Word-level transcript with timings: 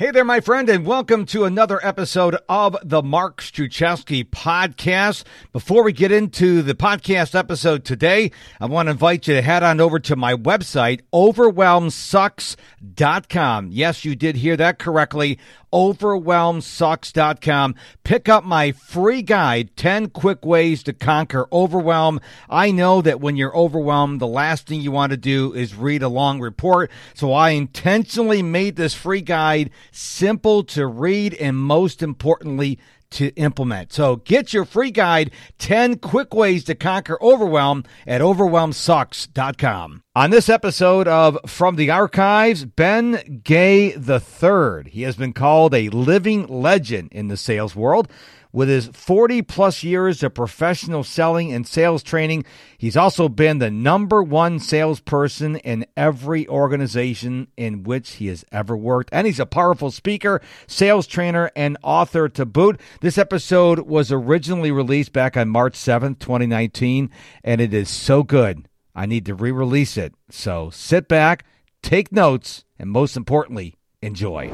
Hey 0.00 0.10
there, 0.12 0.24
my 0.24 0.40
friend, 0.40 0.70
and 0.70 0.86
welcome 0.86 1.26
to 1.26 1.44
another 1.44 1.78
episode 1.86 2.34
of 2.48 2.74
the 2.82 3.02
Mark 3.02 3.42
Struczewski 3.42 4.24
podcast. 4.24 5.24
Before 5.52 5.84
we 5.84 5.92
get 5.92 6.10
into 6.10 6.62
the 6.62 6.74
podcast 6.74 7.34
episode 7.34 7.84
today, 7.84 8.30
I 8.58 8.64
want 8.64 8.86
to 8.86 8.92
invite 8.92 9.28
you 9.28 9.34
to 9.34 9.42
head 9.42 9.62
on 9.62 9.78
over 9.78 10.00
to 10.00 10.16
my 10.16 10.32
website, 10.32 11.02
overwhelmsucks.com. 11.12 13.68
Yes, 13.72 14.04
you 14.06 14.16
did 14.16 14.36
hear 14.36 14.56
that 14.56 14.78
correctly 14.78 15.38
overwhelmsucks.com. 15.72 17.74
Pick 18.04 18.28
up 18.28 18.44
my 18.44 18.72
free 18.72 19.22
guide, 19.22 19.74
10 19.76 20.10
quick 20.10 20.44
ways 20.44 20.82
to 20.82 20.92
conquer 20.92 21.48
overwhelm. 21.52 22.20
I 22.48 22.70
know 22.70 23.02
that 23.02 23.20
when 23.20 23.36
you're 23.36 23.56
overwhelmed, 23.56 24.20
the 24.20 24.26
last 24.26 24.66
thing 24.66 24.80
you 24.80 24.92
want 24.92 25.10
to 25.10 25.16
do 25.16 25.54
is 25.54 25.74
read 25.74 26.02
a 26.02 26.08
long 26.08 26.40
report. 26.40 26.90
So 27.14 27.32
I 27.32 27.50
intentionally 27.50 28.42
made 28.42 28.76
this 28.76 28.94
free 28.94 29.22
guide 29.22 29.70
simple 29.92 30.64
to 30.64 30.86
read 30.86 31.34
and 31.34 31.56
most 31.56 32.02
importantly, 32.02 32.78
to 33.10 33.28
implement. 33.36 33.92
So 33.92 34.16
get 34.16 34.52
your 34.52 34.64
free 34.64 34.90
guide, 34.90 35.30
10 35.58 35.98
quick 35.98 36.34
ways 36.34 36.64
to 36.64 36.74
conquer 36.74 37.18
overwhelm 37.22 37.84
at 38.06 38.20
overwhelmsucks.com. 38.20 40.02
On 40.16 40.30
this 40.30 40.48
episode 40.48 41.08
of 41.08 41.38
From 41.46 41.76
the 41.76 41.90
Archives, 41.90 42.64
Ben 42.64 43.40
Gay 43.44 43.94
III. 43.94 44.90
He 44.90 45.02
has 45.02 45.16
been 45.16 45.32
called 45.32 45.74
a 45.74 45.88
living 45.88 46.46
legend 46.46 47.12
in 47.12 47.28
the 47.28 47.36
sales 47.36 47.76
world. 47.76 48.08
With 48.52 48.68
his 48.68 48.88
40 48.88 49.42
plus 49.42 49.84
years 49.84 50.22
of 50.22 50.34
professional 50.34 51.04
selling 51.04 51.52
and 51.52 51.66
sales 51.66 52.02
training, 52.02 52.44
he's 52.76 52.96
also 52.96 53.28
been 53.28 53.58
the 53.58 53.70
number 53.70 54.22
one 54.22 54.58
salesperson 54.58 55.56
in 55.56 55.86
every 55.96 56.48
organization 56.48 57.46
in 57.56 57.84
which 57.84 58.14
he 58.14 58.26
has 58.26 58.44
ever 58.50 58.76
worked. 58.76 59.10
And 59.12 59.26
he's 59.26 59.38
a 59.38 59.46
powerful 59.46 59.92
speaker, 59.92 60.40
sales 60.66 61.06
trainer, 61.06 61.50
and 61.54 61.78
author 61.82 62.28
to 62.30 62.44
boot. 62.44 62.80
This 63.00 63.18
episode 63.18 63.80
was 63.80 64.10
originally 64.10 64.72
released 64.72 65.12
back 65.12 65.36
on 65.36 65.48
March 65.48 65.74
7th, 65.74 66.18
2019, 66.18 67.10
and 67.44 67.60
it 67.60 67.72
is 67.72 67.88
so 67.88 68.24
good. 68.24 68.66
I 68.96 69.06
need 69.06 69.26
to 69.26 69.34
re 69.34 69.52
release 69.52 69.96
it. 69.96 70.14
So 70.28 70.70
sit 70.70 71.06
back, 71.06 71.44
take 71.82 72.10
notes, 72.10 72.64
and 72.80 72.90
most 72.90 73.16
importantly, 73.16 73.76
enjoy. 74.02 74.50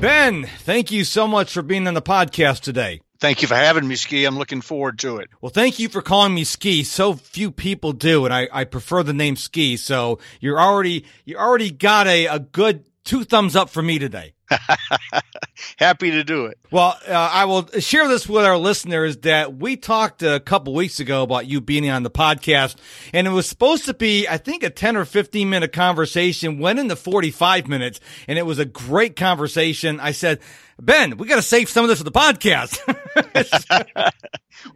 Ben, 0.00 0.44
thank 0.60 0.90
you 0.90 1.04
so 1.04 1.26
much 1.26 1.52
for 1.52 1.62
being 1.62 1.86
on 1.86 1.94
the 1.94 2.02
podcast 2.02 2.60
today. 2.60 3.00
Thank 3.18 3.42
you 3.42 3.48
for 3.48 3.54
having 3.54 3.86
me, 3.86 3.96
Ski. 3.96 4.24
I'm 4.24 4.38
looking 4.38 4.60
forward 4.60 4.98
to 5.00 5.18
it. 5.18 5.30
Well, 5.40 5.50
thank 5.50 5.78
you 5.78 5.88
for 5.88 6.02
calling 6.02 6.34
me 6.34 6.44
Ski. 6.44 6.82
So 6.84 7.14
few 7.14 7.50
people 7.50 7.92
do, 7.92 8.24
and 8.24 8.34
I, 8.34 8.48
I 8.52 8.64
prefer 8.64 9.02
the 9.02 9.14
name 9.14 9.36
Ski. 9.36 9.76
So 9.76 10.18
you're 10.40 10.60
already 10.60 11.04
you 11.24 11.36
already 11.36 11.70
got 11.70 12.06
a, 12.06 12.26
a 12.26 12.38
good 12.38 12.84
two 13.04 13.24
thumbs 13.24 13.56
up 13.56 13.70
for 13.70 13.82
me 13.82 13.98
today. 13.98 14.34
Happy 15.78 16.10
to 16.10 16.22
do 16.22 16.46
it. 16.46 16.58
Well, 16.70 16.98
uh, 17.08 17.12
I 17.12 17.46
will 17.46 17.66
share 17.80 18.06
this 18.08 18.28
with 18.28 18.44
our 18.44 18.58
listeners 18.58 19.18
that 19.18 19.56
we 19.56 19.76
talked 19.76 20.22
a 20.22 20.40
couple 20.40 20.74
weeks 20.74 21.00
ago 21.00 21.22
about 21.22 21.46
you 21.46 21.60
being 21.60 21.88
on 21.88 22.02
the 22.02 22.10
podcast, 22.10 22.76
and 23.12 23.26
it 23.26 23.30
was 23.30 23.48
supposed 23.48 23.86
to 23.86 23.94
be, 23.94 24.28
I 24.28 24.36
think, 24.36 24.62
a 24.62 24.70
10 24.70 24.96
or 24.96 25.04
15 25.04 25.48
minute 25.48 25.72
conversation, 25.72 26.58
went 26.58 26.78
into 26.78 26.96
45 26.96 27.66
minutes, 27.66 28.00
and 28.28 28.38
it 28.38 28.46
was 28.46 28.58
a 28.58 28.64
great 28.64 29.16
conversation. 29.16 29.98
I 29.98 30.12
said, 30.12 30.40
Ben, 30.80 31.16
we 31.16 31.26
got 31.26 31.36
to 31.36 31.42
save 31.42 31.70
some 31.70 31.84
of 31.84 31.88
this 31.88 31.98
for 31.98 32.04
the 32.04 32.12
podcast. 32.12 32.78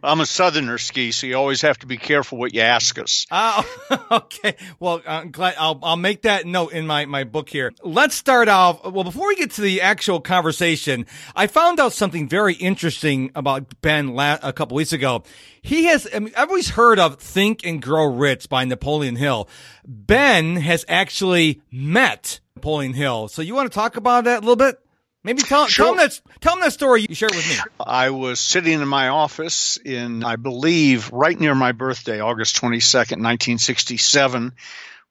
I'm 0.03 0.19
a 0.19 0.25
Southerner 0.25 0.79
ski, 0.79 1.11
so 1.11 1.27
you 1.27 1.35
always 1.35 1.61
have 1.61 1.77
to 1.79 1.87
be 1.87 1.97
careful 1.97 2.39
what 2.39 2.55
you 2.55 2.61
ask 2.61 2.97
us. 2.97 3.27
Oh, 3.29 4.07
okay. 4.11 4.55
Well, 4.79 5.01
I'm 5.05 5.31
glad 5.31 5.55
I'll, 5.59 5.79
I'll 5.83 5.97
make 5.97 6.23
that 6.23 6.47
note 6.47 6.73
in 6.73 6.87
my, 6.87 7.05
my 7.05 7.23
book 7.23 7.49
here. 7.49 7.71
Let's 7.83 8.15
start 8.15 8.47
off. 8.47 8.83
Well, 8.83 9.03
before 9.03 9.27
we 9.27 9.35
get 9.35 9.51
to 9.51 9.61
the 9.61 9.81
actual 9.81 10.19
conversation, 10.19 11.05
I 11.35 11.45
found 11.45 11.79
out 11.79 11.93
something 11.93 12.27
very 12.27 12.55
interesting 12.55 13.31
about 13.35 13.81
Ben 13.81 14.15
la- 14.15 14.39
a 14.41 14.53
couple 14.53 14.77
weeks 14.77 14.93
ago. 14.93 15.23
He 15.61 15.85
has, 15.85 16.07
I 16.13 16.19
mean, 16.19 16.33
I've 16.35 16.49
always 16.49 16.71
heard 16.71 16.97
of 16.97 17.19
Think 17.19 17.63
and 17.63 17.79
Grow 17.79 18.05
Rich 18.05 18.49
by 18.49 18.65
Napoleon 18.65 19.17
Hill. 19.17 19.47
Ben 19.85 20.55
has 20.55 20.83
actually 20.87 21.61
met 21.71 22.39
Napoleon 22.55 22.93
Hill. 22.93 23.27
So 23.27 23.43
you 23.43 23.53
want 23.53 23.71
to 23.71 23.75
talk 23.75 23.97
about 23.97 24.23
that 24.23 24.39
a 24.39 24.41
little 24.41 24.55
bit? 24.55 24.79
Maybe 25.23 25.43
tell, 25.43 25.67
sure. 25.67 25.85
tell, 25.85 25.95
them 25.95 26.07
that, 26.07 26.21
tell 26.39 26.53
them 26.55 26.61
that 26.61 26.73
story 26.73 27.05
you 27.07 27.13
shared 27.13 27.35
with 27.35 27.47
me. 27.47 27.55
I 27.79 28.09
was 28.09 28.39
sitting 28.39 28.81
in 28.81 28.87
my 28.87 29.09
office 29.09 29.77
in, 29.77 30.23
I 30.23 30.35
believe, 30.35 31.11
right 31.11 31.39
near 31.39 31.53
my 31.53 31.73
birthday, 31.73 32.19
August 32.19 32.59
22nd, 32.59 33.21
1967, 33.21 34.53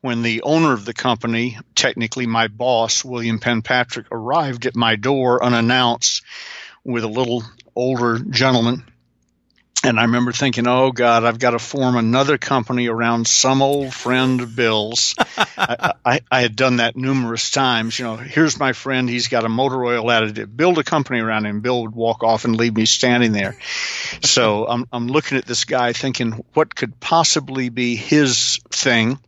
when 0.01 0.23
the 0.23 0.43
owner 0.43 0.73
of 0.73 0.85
the 0.85 0.95
company, 0.95 1.59
technically 1.77 2.27
my 2.27 2.49
boss, 2.49 3.05
William 3.05 3.39
Penn 3.39 3.63
Patrick, 3.63 4.07
arrived 4.11 4.67
at 4.67 4.75
my 4.75 4.97
door 4.97 5.45
unannounced 5.45 6.25
with 6.83 7.05
a 7.05 7.09
little 7.09 7.45
older 7.77 8.19
gentleman 8.19 8.90
and 9.83 9.99
I 9.99 10.03
remember 10.03 10.33
thinking, 10.33 10.67
oh 10.67 10.93
God, 10.93 11.25
I've 11.25 11.39
got 11.39 11.51
to 11.51 11.59
form 11.59 11.97
another 11.97 12.37
company 12.37 12.89
around 12.89 13.27
some 13.27 13.63
old 13.63 13.95
friend 13.95 14.41
of 14.43 14.55
Bill's. 14.55 15.15
I, 15.19 15.95
I, 16.05 16.21
I, 16.31 16.43
had 16.43 16.55
done 16.55 16.77
that 16.77 16.97
numerous 16.97 17.51
times. 17.51 17.99
You 17.99 18.05
know, 18.05 18.17
here's 18.17 18.59
my 18.59 18.75
friend. 18.75 19.09
He's 19.09 19.29
got 19.29 19.45
a 19.45 19.49
motor 19.49 19.83
oil 19.83 20.05
additive. 20.05 20.55
Build 20.55 20.79
a 20.79 20.85
company 20.85 21.21
around 21.21 21.47
him. 21.47 21.61
Bill 21.61 21.83
would 21.83 21.95
walk 21.95 22.23
off 22.23 22.45
and 22.45 22.57
leave 22.57 22.77
me 22.77 22.85
standing 22.85 23.33
there. 23.33 23.57
so 24.23 24.67
I'm, 24.67 24.87
I'm 24.93 25.07
looking 25.07 25.39
at 25.39 25.47
this 25.47 25.65
guy 25.65 25.95
thinking, 25.95 26.45
what 26.53 26.75
could 26.75 27.01
possibly 27.01 27.71
be 27.71 27.97
his 27.97 28.61
thing? 28.71 29.19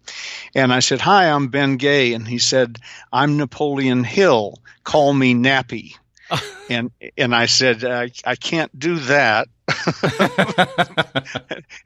And 0.55 0.73
I 0.73 0.81
said, 0.81 1.01
hi, 1.01 1.31
I'm 1.31 1.49
Ben 1.49 1.79
Gay. 1.79 2.13
And 2.13 2.29
he 2.29 2.39
said, 2.39 2.79
I'm 3.11 3.39
Napoleon 3.39 4.05
Hill. 4.05 4.59
Call 4.85 5.15
me 5.15 5.35
Nappy. 5.35 5.95
and 6.71 6.91
and 7.17 7.35
I 7.35 7.47
said 7.47 7.85
I, 7.85 8.11
I 8.25 8.37
can't 8.37 8.77
do 8.79 8.99
that. 9.01 9.49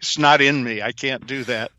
it's 0.00 0.18
not 0.18 0.40
in 0.40 0.62
me. 0.62 0.82
I 0.82 0.92
can't 0.92 1.26
do 1.26 1.44
that. 1.44 1.70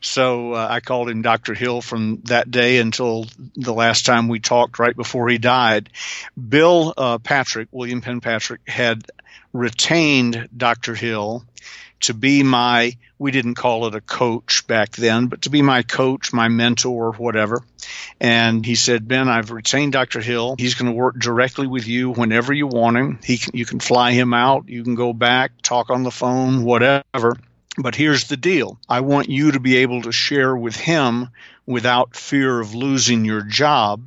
So 0.00 0.52
uh, 0.52 0.66
I 0.68 0.80
called 0.80 1.08
him 1.08 1.22
Dr. 1.22 1.54
Hill 1.54 1.80
from 1.80 2.20
that 2.24 2.50
day 2.50 2.78
until 2.78 3.26
the 3.54 3.72
last 3.72 4.04
time 4.04 4.28
we 4.28 4.40
talked 4.40 4.78
right 4.78 4.96
before 4.96 5.28
he 5.28 5.38
died. 5.38 5.90
Bill 6.48 6.92
uh, 6.96 7.18
Patrick, 7.18 7.68
William 7.72 8.00
Penn 8.00 8.20
Patrick, 8.20 8.60
had 8.66 9.04
retained 9.52 10.48
Dr. 10.54 10.94
Hill 10.94 11.44
to 12.00 12.14
be 12.14 12.42
my 12.42 12.92
we 13.18 13.30
didn't 13.30 13.54
call 13.54 13.86
it 13.86 13.94
a 13.94 14.00
coach 14.00 14.66
back 14.66 14.92
then 14.92 15.26
but 15.26 15.42
to 15.42 15.50
be 15.50 15.62
my 15.62 15.82
coach 15.82 16.32
my 16.32 16.48
mentor 16.48 17.12
whatever. 17.12 17.62
And 18.20 18.64
he 18.64 18.74
said 18.74 19.08
ben 19.08 19.28
i've 19.28 19.50
retained 19.50 19.92
dr 19.92 20.20
hill. 20.20 20.56
He's 20.58 20.74
going 20.74 20.90
to 20.90 20.96
work 20.96 21.18
directly 21.18 21.66
with 21.66 21.86
you 21.86 22.10
whenever 22.10 22.52
you 22.52 22.66
want 22.66 22.96
him. 22.96 23.18
He 23.24 23.38
can, 23.38 23.56
you 23.56 23.66
can 23.66 23.80
fly 23.80 24.12
him 24.12 24.34
out. 24.34 24.68
You 24.68 24.82
can 24.82 24.94
go 24.94 25.12
back 25.12 25.52
talk 25.62 25.90
on 25.90 26.02
the 26.02 26.10
phone 26.10 26.64
whatever. 26.64 27.36
But 27.76 27.96
here's 27.96 28.24
the 28.24 28.36
deal. 28.36 28.78
I 28.88 29.00
want 29.00 29.28
you 29.28 29.52
to 29.52 29.60
be 29.60 29.78
able 29.78 30.02
to 30.02 30.12
share 30.12 30.54
with 30.56 30.76
him 30.76 31.30
without 31.66 32.14
fear 32.14 32.60
of 32.60 32.74
losing 32.74 33.24
your 33.24 33.42
job 33.42 34.06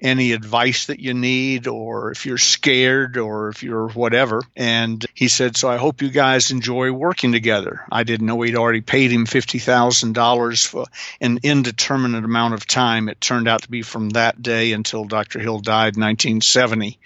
any 0.00 0.32
advice 0.32 0.86
that 0.86 1.00
you 1.00 1.14
need 1.14 1.66
or 1.66 2.10
if 2.10 2.26
you're 2.26 2.38
scared 2.38 3.16
or 3.16 3.48
if 3.48 3.62
you're 3.62 3.88
whatever. 3.88 4.42
And 4.56 5.04
he 5.14 5.28
said, 5.28 5.56
So 5.56 5.68
I 5.68 5.76
hope 5.76 6.02
you 6.02 6.10
guys 6.10 6.50
enjoy 6.50 6.92
working 6.92 7.32
together. 7.32 7.84
I 7.90 8.04
didn't 8.04 8.26
know 8.26 8.40
he'd 8.40 8.56
already 8.56 8.80
paid 8.80 9.12
him 9.12 9.26
$50,000 9.26 10.66
for 10.66 10.86
an 11.20 11.40
indeterminate 11.42 12.24
amount 12.24 12.54
of 12.54 12.66
time. 12.66 13.08
It 13.08 13.20
turned 13.20 13.48
out 13.48 13.62
to 13.62 13.70
be 13.70 13.82
from 13.82 14.10
that 14.10 14.40
day 14.40 14.72
until 14.72 15.04
Dr. 15.04 15.38
Hill 15.38 15.60
died 15.60 15.96
in 15.96 16.02
1970. 16.02 16.98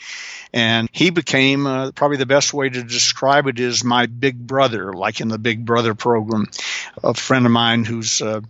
And 0.52 0.88
he 0.92 1.10
became 1.10 1.66
uh, 1.66 1.90
probably 1.90 2.18
the 2.18 2.26
best 2.26 2.54
way 2.54 2.68
to 2.68 2.84
describe 2.84 3.48
it 3.48 3.58
is 3.58 3.82
my 3.82 4.06
big 4.06 4.38
brother, 4.38 4.92
like 4.92 5.20
in 5.20 5.26
the 5.26 5.38
Big 5.38 5.64
Brother 5.64 5.94
program. 5.96 6.48
A 7.02 7.12
friend 7.12 7.44
of 7.44 7.50
mine 7.50 7.84
who's 7.84 8.22
uh, 8.22 8.40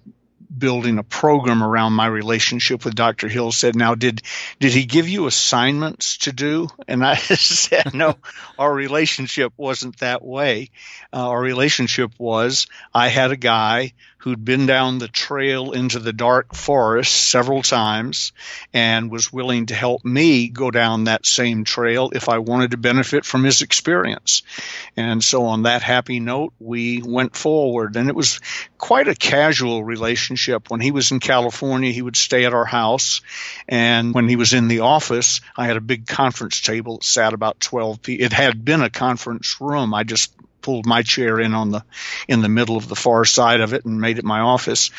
building 0.58 0.98
a 0.98 1.02
program 1.02 1.62
around 1.62 1.92
my 1.92 2.06
relationship 2.06 2.84
with 2.84 2.94
Dr. 2.94 3.28
Hill 3.28 3.52
said, 3.52 3.76
"Now, 3.76 3.94
did 3.94 4.22
did 4.60 4.72
he 4.72 4.84
give 4.84 5.08
you 5.08 5.26
assignments 5.26 6.18
to 6.18 6.32
do?" 6.32 6.68
And 6.88 7.04
I 7.04 7.16
said, 7.16 7.94
"No, 7.94 8.16
our 8.58 8.72
relationship 8.72 9.52
wasn't 9.56 9.98
that 9.98 10.24
way. 10.24 10.70
Uh, 11.12 11.28
our 11.28 11.40
relationship 11.40 12.12
was 12.18 12.66
I 12.94 13.08
had 13.08 13.30
a 13.30 13.36
guy 13.36 13.92
who'd 14.24 14.42
been 14.42 14.64
down 14.64 14.96
the 14.96 15.06
trail 15.06 15.72
into 15.72 15.98
the 15.98 16.12
dark 16.12 16.54
forest 16.54 17.12
several 17.14 17.60
times 17.60 18.32
and 18.72 19.10
was 19.10 19.30
willing 19.30 19.66
to 19.66 19.74
help 19.74 20.02
me 20.02 20.48
go 20.48 20.70
down 20.70 21.04
that 21.04 21.26
same 21.26 21.62
trail 21.62 22.10
if 22.14 22.30
I 22.30 22.38
wanted 22.38 22.70
to 22.70 22.78
benefit 22.78 23.26
from 23.26 23.44
his 23.44 23.60
experience. 23.60 24.42
And 24.96 25.22
so, 25.22 25.44
on 25.44 25.64
that 25.64 25.82
happy 25.82 26.20
note, 26.20 26.54
we 26.58 27.02
went 27.02 27.36
forward. 27.36 27.96
And 27.96 28.08
it 28.08 28.14
was 28.14 28.40
quite 28.78 29.08
a 29.08 29.14
casual 29.14 29.84
relationship. 29.84 30.53
When 30.68 30.80
he 30.80 30.90
was 30.90 31.10
in 31.10 31.20
California, 31.20 31.92
he 31.92 32.02
would 32.02 32.16
stay 32.16 32.44
at 32.44 32.54
our 32.54 32.64
house. 32.64 33.20
And 33.68 34.14
when 34.14 34.28
he 34.28 34.36
was 34.36 34.52
in 34.52 34.68
the 34.68 34.80
office, 34.80 35.40
I 35.56 35.66
had 35.66 35.76
a 35.76 35.80
big 35.80 36.06
conference 36.06 36.60
table 36.60 36.98
that 36.98 37.04
sat 37.04 37.32
about 37.32 37.60
12 37.60 38.02
people. 38.02 38.24
It 38.24 38.32
had 38.32 38.64
been 38.64 38.82
a 38.82 38.90
conference 38.90 39.60
room. 39.60 39.94
I 39.94 40.04
just 40.04 40.32
pulled 40.64 40.86
my 40.86 41.02
chair 41.02 41.38
in 41.38 41.54
on 41.54 41.70
the 41.70 41.84
in 42.26 42.40
the 42.40 42.48
middle 42.48 42.76
of 42.76 42.88
the 42.88 42.96
far 42.96 43.26
side 43.26 43.60
of 43.60 43.74
it 43.74 43.84
and 43.84 44.00
made 44.00 44.18
it 44.18 44.24
my 44.24 44.40
office. 44.40 44.90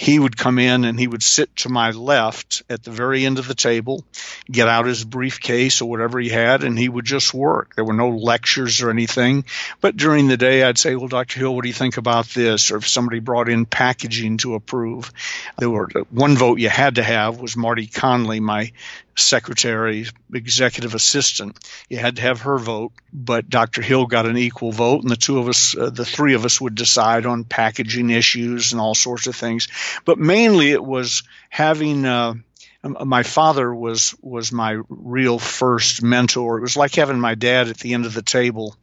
He 0.00 0.18
would 0.18 0.34
come 0.34 0.58
in 0.58 0.84
and 0.86 0.98
he 0.98 1.06
would 1.06 1.22
sit 1.22 1.54
to 1.56 1.68
my 1.68 1.90
left 1.90 2.62
at 2.70 2.82
the 2.82 2.90
very 2.90 3.26
end 3.26 3.38
of 3.38 3.46
the 3.46 3.54
table, 3.54 4.02
get 4.50 4.66
out 4.66 4.86
his 4.86 5.04
briefcase 5.04 5.82
or 5.82 5.90
whatever 5.90 6.18
he 6.18 6.30
had, 6.30 6.64
and 6.64 6.78
he 6.78 6.88
would 6.88 7.04
just 7.04 7.34
work. 7.34 7.76
There 7.76 7.84
were 7.84 7.92
no 7.92 8.08
lectures 8.08 8.80
or 8.80 8.88
anything. 8.88 9.44
But 9.82 9.98
during 9.98 10.26
the 10.26 10.38
day, 10.38 10.62
I'd 10.62 10.78
say, 10.78 10.96
Well, 10.96 11.08
Dr. 11.08 11.40
Hill, 11.40 11.54
what 11.54 11.64
do 11.64 11.68
you 11.68 11.74
think 11.74 11.98
about 11.98 12.28
this? 12.28 12.70
Or 12.70 12.78
if 12.78 12.88
somebody 12.88 13.18
brought 13.18 13.50
in 13.50 13.66
packaging 13.66 14.38
to 14.38 14.54
approve, 14.54 15.12
there 15.58 15.68
were 15.68 15.90
uh, 15.94 16.04
one 16.08 16.34
vote 16.34 16.60
you 16.60 16.70
had 16.70 16.94
to 16.94 17.02
have 17.02 17.38
was 17.38 17.54
Marty 17.54 17.86
Conley, 17.86 18.40
my 18.40 18.72
secretary, 19.16 20.06
executive 20.32 20.94
assistant. 20.94 21.58
You 21.88 21.98
had 21.98 22.16
to 22.16 22.22
have 22.22 22.42
her 22.42 22.58
vote, 22.58 22.92
but 23.12 23.48
Dr. 23.48 23.82
Hill 23.82 24.06
got 24.06 24.26
an 24.26 24.36
equal 24.38 24.72
vote, 24.72 25.02
and 25.02 25.10
the 25.10 25.16
two 25.16 25.38
of 25.38 25.48
us, 25.48 25.76
uh, 25.76 25.90
the 25.90 26.04
three 26.04 26.34
of 26.34 26.44
us, 26.44 26.60
would 26.60 26.74
decide 26.74 27.26
on 27.26 27.44
packaging 27.44 28.10
issues 28.10 28.72
and 28.72 28.80
all 28.80 28.94
sorts 28.94 29.26
of 29.26 29.36
things. 29.36 29.68
But 30.04 30.18
mainly, 30.18 30.70
it 30.70 30.84
was 30.84 31.22
having. 31.48 32.04
Uh, 32.04 32.34
my 32.82 33.22
father 33.22 33.74
was 33.74 34.14
was 34.22 34.52
my 34.52 34.78
real 34.88 35.38
first 35.38 36.02
mentor. 36.02 36.58
It 36.58 36.62
was 36.62 36.78
like 36.78 36.94
having 36.94 37.20
my 37.20 37.34
dad 37.34 37.68
at 37.68 37.76
the 37.76 37.92
end 37.92 38.06
of 38.06 38.14
the 38.14 38.22
table, 38.22 38.74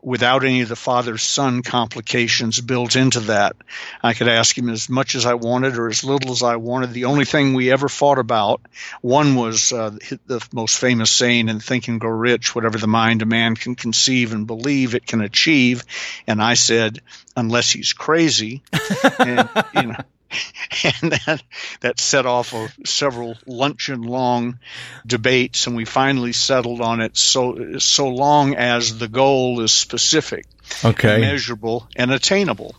without 0.00 0.44
any 0.44 0.60
of 0.60 0.68
the 0.68 0.76
father 0.76 1.18
son 1.18 1.62
complications 1.62 2.60
built 2.60 2.94
into 2.94 3.20
that. 3.20 3.56
I 4.02 4.14
could 4.14 4.28
ask 4.28 4.56
him 4.56 4.68
as 4.68 4.88
much 4.88 5.16
as 5.16 5.26
I 5.26 5.34
wanted 5.34 5.78
or 5.78 5.88
as 5.88 6.04
little 6.04 6.30
as 6.30 6.44
I 6.44 6.56
wanted. 6.56 6.92
The 6.92 7.06
only 7.06 7.24
thing 7.24 7.54
we 7.54 7.72
ever 7.72 7.88
fought 7.88 8.18
about 8.18 8.60
one 9.00 9.34
was 9.34 9.72
uh, 9.72 9.96
the 10.26 10.46
most 10.52 10.78
famous 10.78 11.10
saying 11.10 11.48
in 11.48 11.58
Think 11.58 11.88
and 11.88 12.00
Grow 12.00 12.10
Rich: 12.10 12.54
"Whatever 12.54 12.78
the 12.78 12.86
mind 12.86 13.22
of 13.22 13.28
man 13.28 13.56
can 13.56 13.74
conceive 13.74 14.32
and 14.32 14.46
believe, 14.46 14.94
it 14.94 15.06
can 15.06 15.22
achieve." 15.22 15.84
And 16.26 16.40
I 16.40 16.54
said, 16.54 17.00
"Unless 17.36 17.72
he's 17.72 17.94
crazy," 17.94 18.62
and 19.18 19.48
you 19.74 19.82
know. 19.82 19.96
and 20.84 21.12
that 21.12 21.42
that 21.80 22.00
set 22.00 22.26
off 22.26 22.52
a, 22.52 22.68
several 22.84 23.36
luncheon 23.46 24.02
long 24.02 24.58
debates, 25.06 25.66
and 25.66 25.76
we 25.76 25.84
finally 25.84 26.32
settled 26.32 26.80
on 26.80 27.00
it. 27.00 27.16
So 27.16 27.78
so 27.78 28.08
long 28.08 28.54
as 28.54 28.98
the 28.98 29.08
goal 29.08 29.60
is 29.60 29.72
specific, 29.72 30.46
okay, 30.84 31.20
measurable, 31.20 31.88
and 31.96 32.10
attainable. 32.10 32.74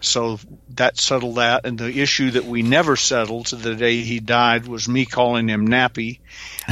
So 0.00 0.38
that 0.76 0.98
settled 0.98 1.36
that. 1.36 1.66
And 1.66 1.78
the 1.78 2.00
issue 2.00 2.32
that 2.32 2.44
we 2.44 2.62
never 2.62 2.96
settled 2.96 3.46
to 3.46 3.56
the 3.56 3.74
day 3.74 4.00
he 4.00 4.20
died 4.20 4.66
was 4.66 4.88
me 4.88 5.06
calling 5.06 5.48
him 5.48 5.68
Nappy. 5.68 6.20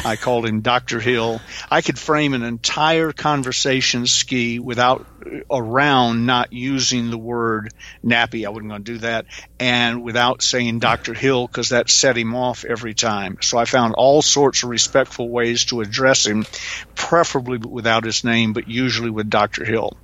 I 0.05 0.17
called 0.17 0.47
him 0.47 0.61
Dr. 0.61 1.00
Hill. 1.00 1.41
I 1.71 1.83
could 1.83 1.99
frame 1.99 2.35
an 2.35 2.43
entire 2.43 3.12
conversation 3.12 4.06
ski 4.06 4.59
without 4.59 5.06
around 5.50 6.27
not 6.27 6.53
using 6.53 7.11
the 7.11 7.19
word 7.19 7.73
nappy. 8.05 8.47
I 8.47 8.50
wasn't 8.50 8.71
going 8.71 8.85
to 8.85 8.93
do 8.93 8.99
that. 8.99 9.27
And 9.59 10.03
without 10.03 10.43
saying 10.43 10.79
Dr. 10.79 11.15
Hill 11.15 11.47
because 11.47 11.71
that 11.71 11.91
set 11.91 12.17
him 12.17 12.35
off 12.35 12.65
every 12.65 12.95
time. 12.95 13.39
So 13.43 13.59
I 13.59 13.65
found 13.65 13.95
all 13.95 14.23
sorts 14.23 14.62
of 14.62 14.71
respectful 14.71 15.29
ways 15.29 15.67
to 15.67 15.81
address 15.81 16.27
him, 16.27 16.47
preferably 16.95 17.59
without 17.59 18.05
his 18.05 18.25
name, 18.25 18.53
but 18.53 18.69
usually 18.69 19.11
with 19.11 19.29
Dr. 19.29 19.65
Hill. 19.65 19.97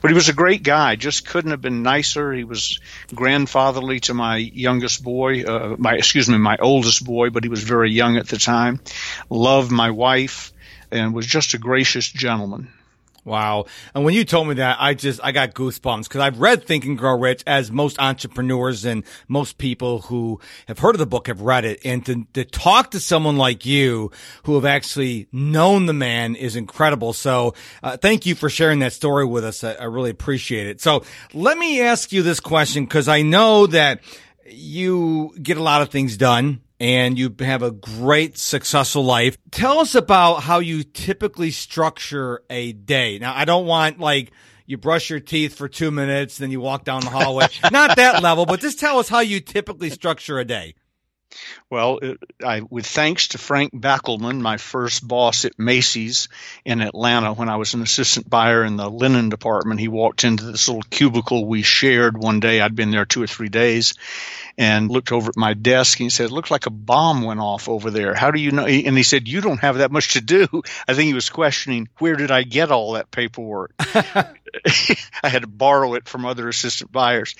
But 0.00 0.10
he 0.10 0.14
was 0.14 0.28
a 0.28 0.34
great 0.34 0.62
guy. 0.62 0.96
Just 0.96 1.26
couldn't 1.26 1.50
have 1.50 1.62
been 1.62 1.82
nicer. 1.82 2.32
He 2.32 2.44
was 2.44 2.80
grandfatherly 3.14 4.00
to 4.00 4.14
my 4.14 4.36
youngest 4.36 5.02
boy, 5.02 5.42
uh, 5.44 5.76
my 5.78 5.94
excuse 5.94 6.28
me, 6.28 6.38
my 6.38 6.56
oldest 6.58 7.04
boy, 7.04 7.30
but 7.30 7.44
he 7.44 7.50
was 7.50 7.62
very 7.62 7.90
young 7.90 8.16
at 8.16 8.28
the 8.28 8.38
time. 8.38 8.80
Loved 9.28 9.70
my 9.70 9.90
wife 9.90 10.52
and 10.90 11.14
was 11.14 11.26
just 11.26 11.54
a 11.54 11.58
gracious 11.58 12.08
gentleman. 12.08 12.72
Wow. 13.24 13.66
And 13.94 14.04
when 14.04 14.14
you 14.14 14.24
told 14.24 14.48
me 14.48 14.54
that, 14.54 14.78
I 14.80 14.94
just, 14.94 15.20
I 15.22 15.32
got 15.32 15.54
goosebumps 15.54 16.04
because 16.04 16.20
I've 16.20 16.40
read 16.40 16.64
Think 16.64 16.84
and 16.84 16.96
Grow 16.96 17.18
Rich 17.18 17.42
as 17.46 17.70
most 17.70 17.98
entrepreneurs 18.00 18.84
and 18.84 19.04
most 19.28 19.58
people 19.58 20.02
who 20.02 20.40
have 20.68 20.78
heard 20.78 20.94
of 20.94 20.98
the 20.98 21.06
book 21.06 21.26
have 21.26 21.42
read 21.42 21.64
it. 21.64 21.80
And 21.84 22.04
to, 22.06 22.26
to 22.32 22.44
talk 22.44 22.92
to 22.92 23.00
someone 23.00 23.36
like 23.36 23.66
you 23.66 24.10
who 24.44 24.54
have 24.54 24.64
actually 24.64 25.28
known 25.32 25.86
the 25.86 25.92
man 25.92 26.34
is 26.34 26.56
incredible. 26.56 27.12
So 27.12 27.54
uh, 27.82 27.98
thank 27.98 28.24
you 28.24 28.34
for 28.34 28.48
sharing 28.48 28.78
that 28.78 28.94
story 28.94 29.26
with 29.26 29.44
us. 29.44 29.62
I, 29.62 29.74
I 29.74 29.84
really 29.84 30.10
appreciate 30.10 30.66
it. 30.66 30.80
So 30.80 31.04
let 31.34 31.58
me 31.58 31.82
ask 31.82 32.12
you 32.12 32.22
this 32.22 32.40
question 32.40 32.84
because 32.84 33.06
I 33.06 33.22
know 33.22 33.66
that 33.66 34.00
you 34.46 35.34
get 35.40 35.58
a 35.58 35.62
lot 35.62 35.82
of 35.82 35.90
things 35.90 36.16
done 36.16 36.62
and 36.80 37.18
you 37.18 37.34
have 37.40 37.62
a 37.62 37.70
great 37.70 38.38
successful 38.38 39.04
life. 39.04 39.36
Tell 39.50 39.78
us 39.78 39.94
about 39.94 40.36
how 40.42 40.58
you 40.58 40.82
typically 40.82 41.50
structure 41.50 42.42
a 42.48 42.72
day. 42.72 43.18
Now, 43.18 43.34
I 43.36 43.44
don't 43.44 43.66
want 43.66 44.00
like 44.00 44.32
you 44.66 44.78
brush 44.78 45.10
your 45.10 45.20
teeth 45.20 45.54
for 45.54 45.68
two 45.68 45.90
minutes, 45.90 46.38
then 46.38 46.50
you 46.50 46.60
walk 46.60 46.84
down 46.84 47.02
the 47.02 47.10
hallway. 47.10 47.46
Not 47.70 47.96
that 47.96 48.22
level, 48.22 48.46
but 48.46 48.60
just 48.60 48.80
tell 48.80 48.98
us 48.98 49.08
how 49.08 49.20
you 49.20 49.40
typically 49.40 49.90
structure 49.90 50.38
a 50.38 50.44
day. 50.44 50.74
Well, 51.68 51.98
it, 51.98 52.18
I, 52.44 52.62
with 52.68 52.86
thanks 52.86 53.28
to 53.28 53.38
Frank 53.38 53.72
Backelman, 53.72 54.40
my 54.40 54.56
first 54.56 55.06
boss 55.06 55.44
at 55.44 55.58
Macy's 55.58 56.28
in 56.64 56.80
Atlanta, 56.80 57.32
when 57.32 57.48
I 57.48 57.56
was 57.56 57.74
an 57.74 57.82
assistant 57.82 58.28
buyer 58.28 58.64
in 58.64 58.76
the 58.76 58.90
linen 58.90 59.28
department, 59.28 59.80
he 59.80 59.88
walked 59.88 60.24
into 60.24 60.44
this 60.44 60.68
little 60.68 60.82
cubicle 60.90 61.46
we 61.46 61.62
shared 61.62 62.18
one 62.18 62.40
day. 62.40 62.60
I'd 62.60 62.74
been 62.74 62.90
there 62.90 63.04
two 63.04 63.22
or 63.22 63.28
three 63.28 63.48
days, 63.48 63.94
and 64.60 64.90
looked 64.90 65.10
over 65.10 65.30
at 65.30 65.38
my 65.38 65.54
desk 65.54 65.98
and 66.00 66.04
he 66.04 66.10
said, 66.10 66.26
"It 66.26 66.32
looks 66.32 66.50
like 66.50 66.66
a 66.66 66.70
bomb 66.70 67.22
went 67.22 67.40
off 67.40 67.66
over 67.66 67.90
there. 67.90 68.14
How 68.14 68.30
do 68.30 68.38
you 68.38 68.50
know?" 68.50 68.66
And 68.66 68.94
he 68.94 69.02
said, 69.02 69.26
"You 69.26 69.40
don't 69.40 69.60
have 69.60 69.78
that 69.78 69.90
much 69.90 70.12
to 70.12 70.20
do." 70.20 70.46
I 70.86 70.92
think 70.92 71.06
he 71.06 71.14
was 71.14 71.30
questioning 71.30 71.88
where 71.98 72.14
did 72.14 72.30
I 72.30 72.42
get 72.42 72.70
all 72.70 72.92
that 72.92 73.10
paperwork. 73.10 73.72
I 73.94 75.28
had 75.28 75.42
to 75.42 75.48
borrow 75.48 75.94
it 75.94 76.06
from 76.08 76.26
other 76.26 76.46
assistant 76.46 76.92
buyers 76.92 77.34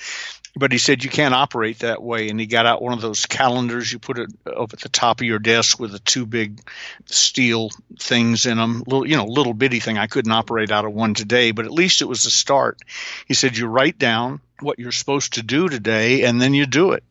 but 0.56 0.72
he 0.72 0.78
said 0.78 1.04
you 1.04 1.10
can't 1.10 1.34
operate 1.34 1.80
that 1.80 2.02
way 2.02 2.28
and 2.28 2.40
he 2.40 2.46
got 2.46 2.66
out 2.66 2.82
one 2.82 2.92
of 2.92 3.00
those 3.00 3.26
calendars 3.26 3.92
you 3.92 3.98
put 3.98 4.18
it 4.18 4.30
up 4.46 4.72
at 4.72 4.80
the 4.80 4.88
top 4.88 5.20
of 5.20 5.26
your 5.26 5.38
desk 5.38 5.78
with 5.78 5.92
the 5.92 5.98
two 6.00 6.26
big 6.26 6.60
steel 7.06 7.70
things 7.98 8.46
in 8.46 8.56
them 8.56 8.82
little 8.86 9.06
you 9.06 9.16
know 9.16 9.26
little 9.26 9.54
bitty 9.54 9.80
thing 9.80 9.98
i 9.98 10.06
couldn't 10.06 10.32
operate 10.32 10.70
out 10.70 10.84
of 10.84 10.92
one 10.92 11.14
today 11.14 11.52
but 11.52 11.64
at 11.64 11.70
least 11.70 12.02
it 12.02 12.06
was 12.06 12.24
a 12.26 12.30
start 12.30 12.78
he 13.26 13.34
said 13.34 13.56
you 13.56 13.66
write 13.66 13.98
down 13.98 14.40
what 14.60 14.78
you're 14.78 14.92
supposed 14.92 15.34
to 15.34 15.42
do 15.42 15.68
today 15.68 16.24
and 16.24 16.40
then 16.40 16.52
you 16.52 16.66
do 16.66 16.92
it 16.92 17.04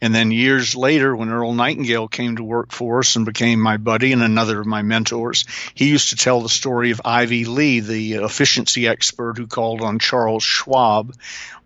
and 0.00 0.14
then 0.14 0.30
years 0.30 0.76
later, 0.76 1.14
when 1.14 1.30
Earl 1.30 1.52
Nightingale 1.52 2.08
came 2.08 2.36
to 2.36 2.44
work 2.44 2.72
for 2.72 3.00
us 3.00 3.16
and 3.16 3.24
became 3.24 3.60
my 3.60 3.76
buddy 3.76 4.12
and 4.12 4.22
another 4.22 4.60
of 4.60 4.66
my 4.66 4.82
mentors, 4.82 5.44
he 5.74 5.88
used 5.88 6.10
to 6.10 6.16
tell 6.16 6.40
the 6.40 6.48
story 6.48 6.90
of 6.90 7.00
Ivy 7.04 7.44
Lee, 7.44 7.80
the 7.80 8.14
efficiency 8.14 8.88
expert 8.88 9.38
who 9.38 9.46
called 9.46 9.82
on 9.82 9.98
Charles 9.98 10.42
Schwab 10.42 11.14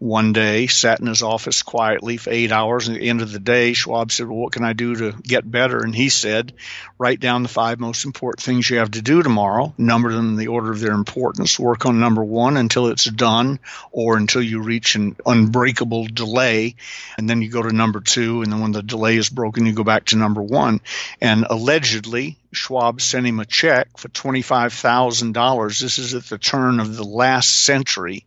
one 0.00 0.32
day, 0.32 0.66
sat 0.66 0.98
in 0.98 1.06
his 1.06 1.22
office 1.22 1.62
quietly 1.62 2.16
for 2.16 2.30
eight 2.30 2.52
hours. 2.52 2.88
And 2.88 2.96
at 2.96 3.00
the 3.00 3.10
end 3.10 3.20
of 3.20 3.32
the 3.32 3.38
day, 3.38 3.74
Schwab 3.74 4.10
said, 4.10 4.26
Well, 4.26 4.38
what 4.38 4.52
can 4.52 4.64
I 4.64 4.72
do 4.72 4.96
to 4.96 5.12
get 5.22 5.48
better? 5.48 5.80
And 5.80 5.94
he 5.94 6.08
said, 6.08 6.54
Write 6.98 7.20
down 7.20 7.42
the 7.42 7.50
five 7.50 7.78
most 7.78 8.06
important 8.06 8.42
things 8.42 8.68
you 8.68 8.78
have 8.78 8.92
to 8.92 9.02
do 9.02 9.22
tomorrow, 9.22 9.74
number 9.76 10.10
them 10.10 10.30
in 10.30 10.36
the 10.36 10.48
order 10.48 10.70
of 10.70 10.80
their 10.80 10.92
importance, 10.92 11.58
work 11.58 11.84
on 11.84 12.00
number 12.00 12.24
one 12.24 12.56
until 12.56 12.88
it's 12.88 13.04
done 13.04 13.58
or 13.92 14.16
until 14.16 14.42
you 14.42 14.62
reach 14.62 14.94
an 14.94 15.16
unbreakable 15.26 16.06
delay. 16.06 16.76
And 17.18 17.28
then 17.28 17.42
you 17.42 17.50
go 17.50 17.62
to 17.62 17.72
number 17.80 18.00
two, 18.00 18.42
and 18.42 18.52
then 18.52 18.60
when 18.60 18.72
the 18.72 18.82
delay 18.82 19.16
is 19.16 19.30
broken, 19.30 19.64
you 19.64 19.72
go 19.72 19.84
back 19.84 20.04
to 20.06 20.16
number 20.16 20.42
one. 20.42 20.80
And 21.20 21.46
allegedly, 21.48 22.36
Schwab 22.52 23.00
sent 23.00 23.26
him 23.26 23.40
a 23.40 23.46
check 23.46 23.96
for 23.96 24.08
$25,000. 24.08 25.80
This 25.80 25.98
is 25.98 26.14
at 26.14 26.24
the 26.24 26.38
turn 26.38 26.80
of 26.80 26.96
the 26.96 27.04
last 27.04 27.64
century 27.64 28.26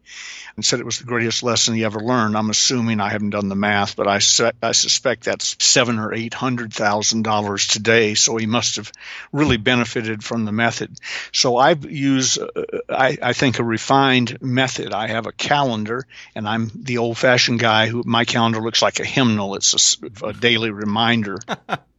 and 0.55 0.63
said 0.63 0.79
it 0.79 0.85
was 0.85 0.99
the 0.99 1.05
greatest 1.05 1.41
lesson 1.41 1.73
he 1.73 1.83
ever 1.83 1.99
learned. 1.99 2.37
I'm 2.37 2.49
assuming 2.49 2.99
I 2.99 3.09
haven't 3.09 3.31
done 3.31 3.49
the 3.49 3.55
math, 3.55 3.95
but 3.95 4.07
I, 4.07 4.19
su- 4.19 4.51
I 4.61 4.73
suspect 4.73 5.23
that's 5.23 5.55
seven 5.59 5.99
or 5.99 6.13
eight 6.13 6.33
hundred 6.33 6.73
thousand 6.73 7.23
dollars 7.23 7.67
today. 7.67 8.13
So 8.13 8.37
he 8.37 8.45
must 8.45 8.75
have 8.75 8.91
really 9.31 9.57
benefited 9.57 10.23
from 10.23 10.45
the 10.45 10.51
method. 10.51 10.95
So 11.31 11.57
I 11.57 11.71
use, 11.71 12.37
uh, 12.37 12.47
I, 12.87 13.17
I 13.21 13.33
think, 13.33 13.59
a 13.59 13.63
refined 13.63 14.41
method. 14.41 14.93
I 14.93 15.07
have 15.07 15.25
a 15.25 15.31
calendar, 15.31 16.05
and 16.35 16.47
I'm 16.47 16.71
the 16.75 16.99
old-fashioned 16.99 17.59
guy 17.59 17.87
who 17.87 18.03
my 18.05 18.25
calendar 18.25 18.61
looks 18.61 18.81
like 18.81 18.99
a 18.99 19.05
hymnal. 19.05 19.55
It's 19.55 19.97
a, 20.01 20.27
a 20.27 20.33
daily 20.33 20.69
reminder. 20.69 21.39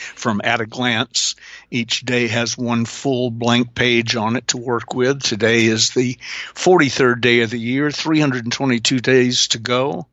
from 0.00 0.40
At 0.44 0.60
a 0.60 0.66
Glance. 0.66 1.36
Each 1.70 2.00
day 2.00 2.28
has 2.28 2.56
one 2.56 2.84
full 2.84 3.30
blank 3.30 3.74
page 3.74 4.16
on 4.16 4.36
it 4.36 4.48
to 4.48 4.56
work 4.56 4.94
with. 4.94 5.22
Today 5.22 5.66
is 5.66 5.90
the 5.90 6.18
43rd 6.54 7.20
day 7.20 7.40
of 7.40 7.50
the 7.50 7.58
year, 7.58 7.90
322 7.90 9.00
days 9.00 9.48
to 9.48 9.58
go, 9.58 10.06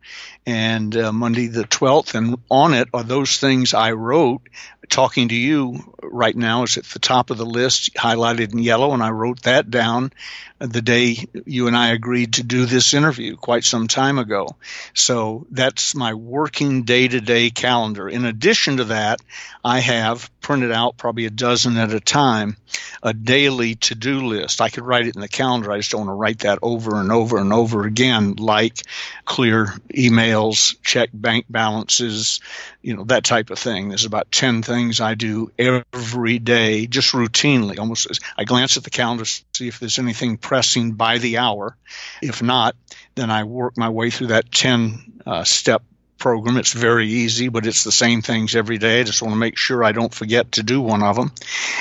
and 0.45 0.95
uh, 0.95 1.11
Monday 1.11 1.47
the 1.47 1.63
12th. 1.63 2.15
And 2.15 2.37
on 2.49 2.73
it 2.73 2.89
are 2.93 3.03
those 3.03 3.37
things 3.37 3.73
I 3.73 3.91
wrote 3.91 4.41
talking 4.89 5.29
to 5.29 5.35
you 5.35 5.93
right 6.01 6.35
now 6.35 6.63
is 6.63 6.77
at 6.77 6.85
the 6.85 6.99
top 6.99 7.29
of 7.29 7.37
the 7.37 7.45
list, 7.45 7.93
highlighted 7.95 8.53
in 8.53 8.59
yellow, 8.59 8.93
and 8.93 9.03
I 9.03 9.11
wrote 9.11 9.43
that 9.43 9.69
down 9.69 10.11
the 10.59 10.81
day 10.81 11.25
you 11.45 11.67
and 11.67 11.77
I 11.77 11.89
agreed 11.89 12.33
to 12.33 12.43
do 12.43 12.65
this 12.65 12.93
interview 12.93 13.35
quite 13.35 13.63
some 13.63 13.87
time 13.87 14.17
ago. 14.17 14.55
So 14.93 15.45
that's 15.51 15.93
my 15.93 16.15
working 16.15 16.83
day 16.83 17.07
to 17.07 17.21
day 17.21 17.51
calendar. 17.51 18.09
In 18.09 18.25
addition 18.25 18.77
to 18.77 18.85
that, 18.85 19.19
I 19.63 19.79
have 19.79 20.31
printed 20.41 20.71
out 20.71 20.97
probably 20.97 21.25
a 21.25 21.29
dozen 21.29 21.77
at 21.77 21.93
a 21.93 21.99
time, 21.99 22.57
a 23.03 23.13
daily 23.13 23.75
to 23.75 23.95
do 23.95 24.25
list. 24.25 24.61
I 24.61 24.69
could 24.69 24.85
write 24.85 25.07
it 25.07 25.15
in 25.15 25.21
the 25.21 25.27
calendar. 25.27 25.71
I 25.71 25.77
just 25.77 25.91
don't 25.91 26.07
want 26.07 26.09
to 26.09 26.13
write 26.13 26.39
that 26.39 26.59
over 26.61 26.99
and 26.99 27.11
over 27.11 27.37
and 27.37 27.53
over 27.53 27.85
again, 27.85 28.35
like 28.37 28.81
clear 29.25 29.65
emails, 29.93 30.75
check 30.81 31.09
bank 31.13 31.45
balances, 31.49 32.39
you 32.87 32.95
know, 32.95 33.03
that 33.03 33.25
type 33.25 33.49
of 33.49 33.59
thing. 33.59 33.89
There's 33.89 34.05
about 34.05 34.31
10 34.31 34.63
things 34.63 35.01
I 35.01 35.15
do 35.15 35.51
every 35.59 36.39
day, 36.39 36.87
just 36.87 37.11
routinely, 37.11 37.79
almost 37.79 38.07
I 38.37 38.45
glance 38.45 38.77
at 38.77 38.85
the 38.85 38.89
calendar, 38.89 39.25
to 39.25 39.43
see 39.53 39.67
if 39.67 39.81
there's 39.81 39.99
anything 39.99 40.37
pressing 40.37 40.93
by 40.93 41.17
the 41.17 41.39
hour. 41.39 41.75
If 42.21 42.41
not, 42.41 42.77
then 43.15 43.29
I 43.29 43.43
work 43.43 43.77
my 43.77 43.89
way 43.89 44.09
through 44.09 44.27
that 44.27 44.53
10 44.53 45.21
uh, 45.25 45.43
step 45.43 45.83
program. 46.17 46.57
It's 46.57 46.73
very 46.73 47.07
easy, 47.07 47.49
but 47.49 47.65
it's 47.65 47.83
the 47.83 47.91
same 47.91 48.21
things 48.21 48.55
every 48.55 48.77
day. 48.77 49.01
I 49.01 49.03
just 49.03 49.21
want 49.21 49.33
to 49.33 49.39
make 49.39 49.57
sure 49.57 49.83
I 49.83 49.91
don't 49.91 50.13
forget 50.13 50.53
to 50.53 50.63
do 50.63 50.81
one 50.81 51.03
of 51.03 51.15
them. 51.15 51.31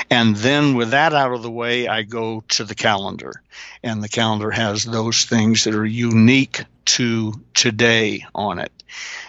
And 0.09 0.35
then 0.35 0.75
with 0.75 0.91
that 0.91 1.13
out 1.13 1.33
of 1.33 1.41
the 1.41 1.51
way, 1.51 1.87
I 1.87 2.03
go 2.03 2.43
to 2.49 2.63
the 2.63 2.75
calendar. 2.75 3.41
And 3.83 4.03
the 4.03 4.09
calendar 4.09 4.51
has 4.51 4.83
those 4.83 5.25
things 5.25 5.63
that 5.63 5.75
are 5.75 5.85
unique 5.85 6.63
to 6.85 7.33
today 7.53 8.25
on 8.33 8.59
it. 8.59 8.71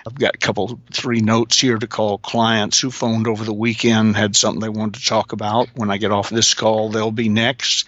I've 0.07 0.15
got 0.15 0.37
a 0.37 0.39
couple, 0.39 0.81
three 0.93 1.21
notes 1.21 1.61
here 1.61 1.77
to 1.77 1.87
call 1.87 2.19
clients 2.19 2.81
who 2.81 2.91
phoned 2.91 3.27
over 3.27 3.45
the 3.45 3.53
weekend, 3.53 4.17
had 4.17 4.37
something 4.37 4.61
they 4.61 4.69
wanted 4.69 5.01
to 5.01 5.07
talk 5.07 5.33
about. 5.33 5.69
When 5.75 5.91
I 5.91 5.99
get 5.99 6.13
off 6.13 6.31
this 6.31 6.55
call, 6.55 6.91
they'll 6.91 7.11
be 7.11 7.29
next. 7.29 7.87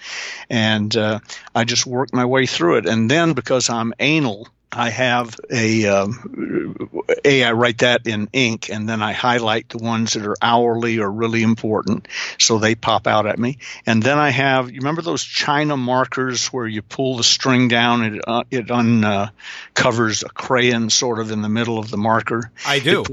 And 0.50 0.94
uh, 0.96 1.20
I 1.54 1.64
just 1.64 1.86
work 1.86 2.12
my 2.12 2.24
way 2.24 2.46
through 2.46 2.78
it. 2.78 2.86
And 2.86 3.10
then 3.10 3.32
because 3.32 3.70
I'm 3.70 3.94
anal, 3.98 4.48
I 4.72 4.90
have 4.90 5.38
a 5.50 5.86
um, 5.86 6.78
a 7.24 7.44
I 7.44 7.52
write 7.52 7.78
that 7.78 8.06
in 8.06 8.28
ink 8.32 8.70
and 8.70 8.88
then 8.88 9.02
I 9.02 9.12
highlight 9.12 9.68
the 9.68 9.78
ones 9.78 10.12
that 10.12 10.24
are 10.24 10.36
hourly 10.40 11.00
or 11.00 11.10
really 11.10 11.42
important 11.42 12.06
so 12.38 12.58
they 12.58 12.76
pop 12.76 13.06
out 13.06 13.26
at 13.26 13.38
me. 13.38 13.58
And 13.84 14.02
then 14.02 14.18
I 14.18 14.30
have 14.30 14.70
you 14.70 14.78
remember 14.78 15.02
those 15.02 15.24
China 15.24 15.76
markers 15.76 16.46
where 16.48 16.66
you 16.66 16.82
pull 16.82 17.16
the 17.16 17.24
string 17.24 17.68
down 17.68 18.02
and 18.02 18.16
it, 18.16 18.22
uh, 18.26 18.44
it 18.50 18.70
uncovers 18.70 20.22
a 20.22 20.28
crayon 20.28 20.90
sort 20.90 21.18
of 21.18 21.32
in 21.32 21.42
the 21.42 21.48
middle 21.48 21.78
of 21.78 21.90
the 21.90 21.98
marker? 21.98 22.52
I 22.64 22.78
do. 22.78 23.04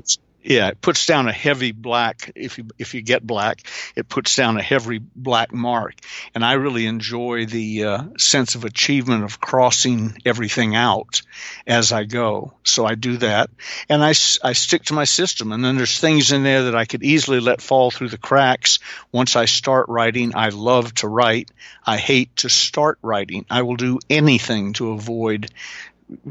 Yeah, 0.47 0.69
it 0.69 0.79
puts 0.79 1.05
down 1.05 1.27
a 1.27 1.33
heavy 1.33 1.73
black. 1.73 2.31
If 2.33 2.57
you 2.57 2.67
if 2.79 2.93
you 2.93 3.01
get 3.01 3.25
black, 3.25 3.63
it 3.97 4.07
puts 4.07 4.33
down 4.33 4.57
a 4.57 4.61
heavy 4.61 4.99
black 4.99 5.51
mark, 5.51 5.95
and 6.37 6.45
I 6.45 6.53
really 6.53 6.85
enjoy 6.85 7.47
the 7.47 7.83
uh, 7.83 8.03
sense 8.19 8.53
of 8.53 8.63
achievement 8.63 9.23
of 9.23 9.39
crossing 9.39 10.21
everything 10.23 10.75
out 10.75 11.23
as 11.65 11.91
I 11.91 12.03
go. 12.03 12.53
So 12.63 12.85
I 12.85 12.93
do 12.93 13.17
that, 13.17 13.49
and 13.89 14.03
I 14.03 14.09
I 14.43 14.53
stick 14.53 14.83
to 14.83 14.93
my 14.93 15.05
system. 15.05 15.51
And 15.51 15.65
then 15.65 15.77
there's 15.77 15.99
things 15.99 16.31
in 16.31 16.43
there 16.43 16.65
that 16.65 16.75
I 16.75 16.85
could 16.85 17.01
easily 17.01 17.39
let 17.39 17.59
fall 17.59 17.89
through 17.89 18.09
the 18.09 18.19
cracks. 18.19 18.77
Once 19.11 19.35
I 19.35 19.45
start 19.45 19.89
writing, 19.89 20.35
I 20.35 20.49
love 20.49 20.93
to 21.01 21.07
write. 21.07 21.49
I 21.83 21.97
hate 21.97 22.35
to 22.35 22.49
start 22.49 22.99
writing. 23.01 23.47
I 23.49 23.63
will 23.63 23.75
do 23.75 23.97
anything 24.07 24.73
to 24.73 24.91
avoid 24.91 25.49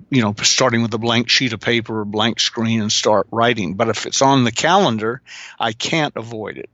you 0.09 0.23
know, 0.23 0.35
starting 0.41 0.83
with 0.83 0.95
a 0.95 0.99
blank 0.99 1.29
sheet 1.29 1.53
of 1.53 1.61
paper 1.61 2.03
or 2.03 2.05
blank 2.05 2.39
screen 2.39 2.81
and 2.81 2.93
start 2.93 3.27
writing. 3.33 3.75
But 3.75 3.89
if 3.89 4.07
it's 4.07 4.23
on 4.23 4.45
the 4.45 4.53
calendar, 4.53 5.21
I 5.59 5.73
can't 5.73 6.15
avoid 6.17 6.59
it. 6.59 6.71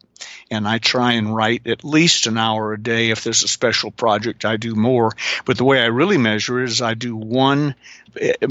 And 0.51 0.67
I 0.69 0.79
try 0.79 1.13
and 1.13 1.35
write 1.35 1.67
at 1.67 1.85
least 1.85 2.27
an 2.27 2.39
hour 2.39 2.73
a 2.73 2.81
day. 2.81 3.11
If 3.11 3.25
there's 3.25 3.43
a 3.43 3.49
special 3.49 3.91
project, 3.91 4.45
I 4.45 4.57
do 4.57 4.75
more. 4.75 5.13
But 5.45 5.57
the 5.57 5.65
way 5.65 5.81
I 5.81 5.87
really 5.87 6.19
measure 6.19 6.63
is 6.63 6.83
I 6.83 6.95
do 6.95 7.17
one, 7.17 7.75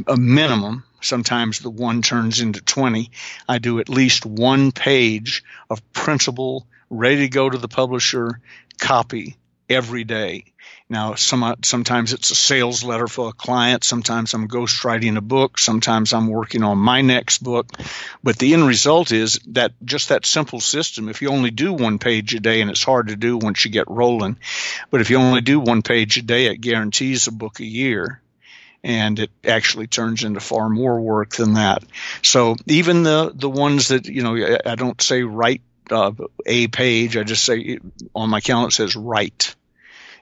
a 0.07 0.17
minimum. 0.17 0.83
Sometimes 1.01 1.59
the 1.59 1.69
one 1.69 2.01
turns 2.01 2.41
into 2.41 2.61
20. 2.61 3.11
I 3.47 3.57
do 3.57 3.79
at 3.79 3.89
least 3.89 4.25
one 4.25 4.71
page 4.71 5.43
of 5.69 5.81
printable, 5.93 6.65
ready 6.89 7.21
to 7.21 7.29
go 7.29 7.49
to 7.49 7.57
the 7.57 7.67
publisher 7.67 8.39
copy 8.79 9.37
every 9.75 10.03
day. 10.03 10.45
Now, 10.91 11.15
some, 11.15 11.55
sometimes 11.63 12.11
it's 12.11 12.31
a 12.31 12.35
sales 12.35 12.83
letter 12.83 13.07
for 13.07 13.29
a 13.29 13.33
client. 13.33 13.85
Sometimes 13.85 14.33
I'm 14.33 14.49
ghostwriting 14.49 15.15
a 15.15 15.21
book. 15.21 15.57
Sometimes 15.57 16.11
I'm 16.11 16.27
working 16.27 16.63
on 16.63 16.77
my 16.77 16.99
next 17.01 17.41
book. 17.41 17.67
But 18.21 18.37
the 18.37 18.53
end 18.53 18.67
result 18.67 19.13
is 19.13 19.39
that 19.47 19.71
just 19.85 20.09
that 20.09 20.25
simple 20.25 20.59
system. 20.59 21.07
If 21.07 21.21
you 21.21 21.29
only 21.29 21.49
do 21.49 21.71
one 21.71 21.97
page 21.97 22.35
a 22.35 22.41
day, 22.41 22.59
and 22.59 22.69
it's 22.69 22.83
hard 22.83 23.07
to 23.07 23.15
do 23.15 23.37
once 23.37 23.63
you 23.63 23.71
get 23.71 23.89
rolling, 23.89 24.35
but 24.89 24.99
if 24.99 25.09
you 25.09 25.17
only 25.17 25.39
do 25.39 25.61
one 25.61 25.81
page 25.81 26.17
a 26.17 26.21
day, 26.21 26.47
it 26.47 26.57
guarantees 26.57 27.27
a 27.27 27.31
book 27.31 27.61
a 27.61 27.65
year 27.65 28.21
and 28.83 29.19
it 29.19 29.29
actually 29.45 29.87
turns 29.87 30.23
into 30.23 30.41
far 30.41 30.67
more 30.67 30.99
work 30.99 31.35
than 31.35 31.53
that. 31.53 31.83
So 32.21 32.57
even 32.67 33.03
the 33.03 33.31
the 33.33 33.49
ones 33.49 33.89
that 33.89 34.07
you 34.07 34.23
know, 34.23 34.57
I 34.65 34.75
don't 34.75 35.01
say 35.01 35.23
write 35.23 35.61
uh, 35.89 36.11
a 36.45 36.67
page. 36.67 37.15
I 37.15 37.23
just 37.23 37.45
say 37.45 37.79
on 38.13 38.29
my 38.29 38.41
calendar 38.41 38.69
it 38.69 38.73
says 38.73 38.95
write 38.95 39.55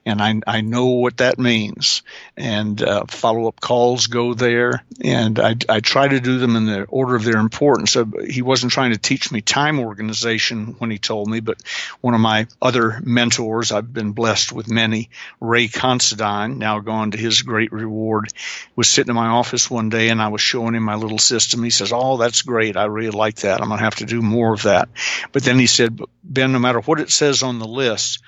and 0.04 0.20
I, 0.20 0.40
I 0.46 0.60
know 0.60 0.86
what 0.86 1.18
that 1.18 1.38
means. 1.38 2.02
And 2.36 2.82
uh, 2.82 3.04
follow 3.06 3.48
up 3.48 3.60
calls 3.60 4.06
go 4.06 4.34
there, 4.34 4.84
and 5.02 5.38
I, 5.38 5.56
I 5.68 5.80
try 5.80 6.08
to 6.08 6.20
do 6.20 6.38
them 6.38 6.56
in 6.56 6.66
the 6.66 6.84
order 6.84 7.14
of 7.16 7.24
their 7.24 7.38
importance. 7.38 7.92
So 7.92 8.10
he 8.26 8.42
wasn't 8.42 8.72
trying 8.72 8.92
to 8.92 8.98
teach 8.98 9.30
me 9.30 9.40
time 9.40 9.80
organization 9.80 10.76
when 10.78 10.90
he 10.90 10.98
told 10.98 11.28
me, 11.28 11.40
but 11.40 11.62
one 12.00 12.14
of 12.14 12.20
my 12.20 12.46
other 12.60 13.00
mentors, 13.02 13.72
I've 13.72 13.92
been 13.92 14.12
blessed 14.12 14.52
with 14.52 14.70
many, 14.70 15.10
Ray 15.40 15.68
Considine, 15.68 16.58
now 16.58 16.80
gone 16.80 17.12
to 17.12 17.18
his 17.18 17.42
great 17.42 17.72
reward, 17.72 18.32
was 18.76 18.88
sitting 18.88 19.10
in 19.10 19.16
my 19.16 19.28
office 19.28 19.70
one 19.70 19.88
day 19.88 20.08
and 20.08 20.22
I 20.22 20.28
was 20.28 20.40
showing 20.40 20.74
him 20.74 20.82
my 20.82 20.94
little 20.94 21.18
system. 21.18 21.62
He 21.62 21.70
says, 21.70 21.92
Oh, 21.92 22.16
that's 22.16 22.42
great. 22.42 22.76
I 22.76 22.84
really 22.84 23.10
like 23.10 23.36
that. 23.36 23.60
I'm 23.60 23.68
going 23.68 23.78
to 23.78 23.84
have 23.84 23.96
to 23.96 24.06
do 24.06 24.22
more 24.22 24.52
of 24.52 24.62
that. 24.62 24.88
But 25.32 25.42
then 25.42 25.58
he 25.58 25.66
said, 25.66 26.00
Ben, 26.24 26.52
no 26.52 26.58
matter 26.58 26.80
what 26.80 27.00
it 27.00 27.10
says 27.10 27.42
on 27.42 27.58
the 27.58 27.68
list, 27.68 28.20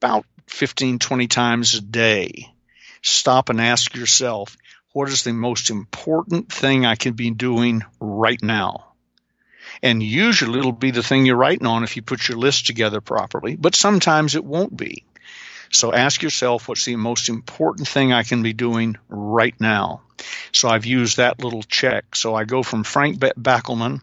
about 0.00 0.24
15, 0.46 0.98
20 0.98 1.26
times 1.26 1.74
a 1.74 1.80
day, 1.80 2.48
stop 3.02 3.48
and 3.48 3.60
ask 3.60 3.94
yourself, 3.94 4.56
what 4.92 5.08
is 5.08 5.24
the 5.24 5.32
most 5.32 5.70
important 5.70 6.52
thing 6.52 6.86
I 6.86 6.94
can 6.94 7.14
be 7.14 7.30
doing 7.30 7.82
right 8.00 8.42
now? 8.42 8.92
And 9.82 10.02
usually 10.02 10.58
it'll 10.58 10.72
be 10.72 10.92
the 10.92 11.02
thing 11.02 11.26
you're 11.26 11.36
writing 11.36 11.66
on 11.66 11.84
if 11.84 11.96
you 11.96 12.02
put 12.02 12.28
your 12.28 12.38
list 12.38 12.66
together 12.66 13.00
properly, 13.00 13.56
but 13.56 13.74
sometimes 13.74 14.34
it 14.34 14.44
won't 14.44 14.76
be. 14.76 15.04
So 15.70 15.92
ask 15.92 16.22
yourself, 16.22 16.68
what's 16.68 16.84
the 16.84 16.96
most 16.96 17.28
important 17.28 17.86
thing 17.86 18.12
I 18.12 18.22
can 18.22 18.42
be 18.42 18.52
doing 18.52 18.96
right 19.08 19.54
now? 19.60 20.02
So 20.52 20.68
I've 20.68 20.86
used 20.86 21.16
that 21.18 21.42
little 21.42 21.62
check. 21.62 22.16
So 22.16 22.34
I 22.34 22.44
go 22.44 22.62
from 22.62 22.84
Frank 22.84 23.18
Backelman 23.18 24.00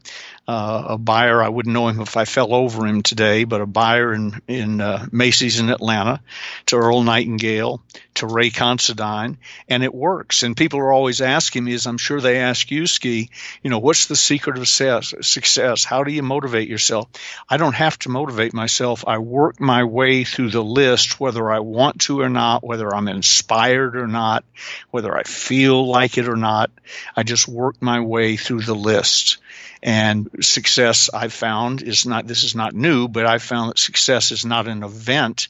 uh, 0.48 0.84
a 0.90 0.98
buyer. 0.98 1.42
I 1.42 1.50
wouldn't 1.50 1.74
know 1.74 1.88
him 1.88 2.02
if 2.02 2.18
I 2.18 2.26
fell 2.26 2.54
over 2.54 2.86
him 2.86 3.02
today, 3.02 3.46
but 3.46 3.62
a 3.62 3.66
buyer 3.66 4.14
in 4.14 4.42
in 4.48 4.82
uh, 4.82 5.06
Macy's 5.12 5.60
in 5.60 5.70
Atlanta, 5.70 6.22
to 6.68 6.78
Earl 6.78 7.02
Nightingale, 7.02 7.82
to 8.16 8.28
Ray 8.28 8.52
Considine, 8.52 9.38
and 9.68 9.84
it 9.84 9.94
works. 9.94 10.44
And 10.44 10.56
people 10.56 10.80
are 10.80 10.92
always 10.92 11.22
asking 11.22 11.64
me, 11.64 11.74
as 11.74 11.88
I'm 11.88 11.98
sure 11.98 12.22
they 12.22 12.38
ask 12.38 12.70
you, 12.70 12.86
Ski, 12.86 13.30
you 13.64 13.70
know, 13.70 13.80
what's 13.80 14.06
the 14.06 14.16
secret 14.16 14.58
of 14.58 14.68
success? 14.68 15.84
How 15.84 16.04
do 16.04 16.12
you 16.12 16.22
motivate 16.22 16.70
yourself? 16.70 17.10
I 17.50 17.58
don't 17.58 17.76
have 17.76 17.98
to 18.00 18.10
motivate 18.10 18.54
myself. 18.54 19.04
I 19.08 19.18
work 19.18 19.60
my 19.60 19.84
way 19.84 20.24
through 20.24 20.52
the 20.52 20.64
list, 20.64 21.20
whether 21.20 21.52
I 21.52 21.60
want 21.60 22.02
to 22.02 22.22
or 22.22 22.30
not, 22.30 22.64
whether 22.64 22.94
I'm 22.94 23.08
inspired 23.08 23.96
or 23.96 24.08
not, 24.08 24.46
whether 24.92 25.16
I 25.16 25.24
feel 25.24 25.88
like 25.88 26.05
it 26.18 26.30
or 26.30 26.36
not. 26.36 26.72
I 27.16 27.24
just 27.24 27.48
work 27.48 27.82
my 27.82 28.00
way 28.00 28.38
through 28.38 28.62
the 28.62 28.76
list. 28.76 29.38
And 29.84 30.30
success, 30.42 31.10
I've 31.14 31.34
found, 31.34 31.82
is 31.82 32.06
not, 32.06 32.28
this 32.28 32.44
is 32.44 32.56
not 32.56 32.74
new, 32.74 33.08
but 33.08 33.26
I've 33.26 33.44
found 33.44 33.70
that 33.70 33.80
success 33.80 34.32
is 34.32 34.46
not 34.46 34.68
an 34.68 34.84
event, 34.84 35.50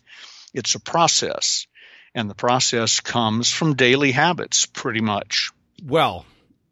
it's 0.53 0.75
a 0.75 0.79
process. 0.79 1.67
And 2.13 2.29
the 2.29 2.35
process 2.35 3.01
comes 3.01 3.49
from 3.51 3.75
daily 3.75 4.11
habits, 4.11 4.65
pretty 4.65 5.01
much. 5.01 5.51
Well, 5.83 6.25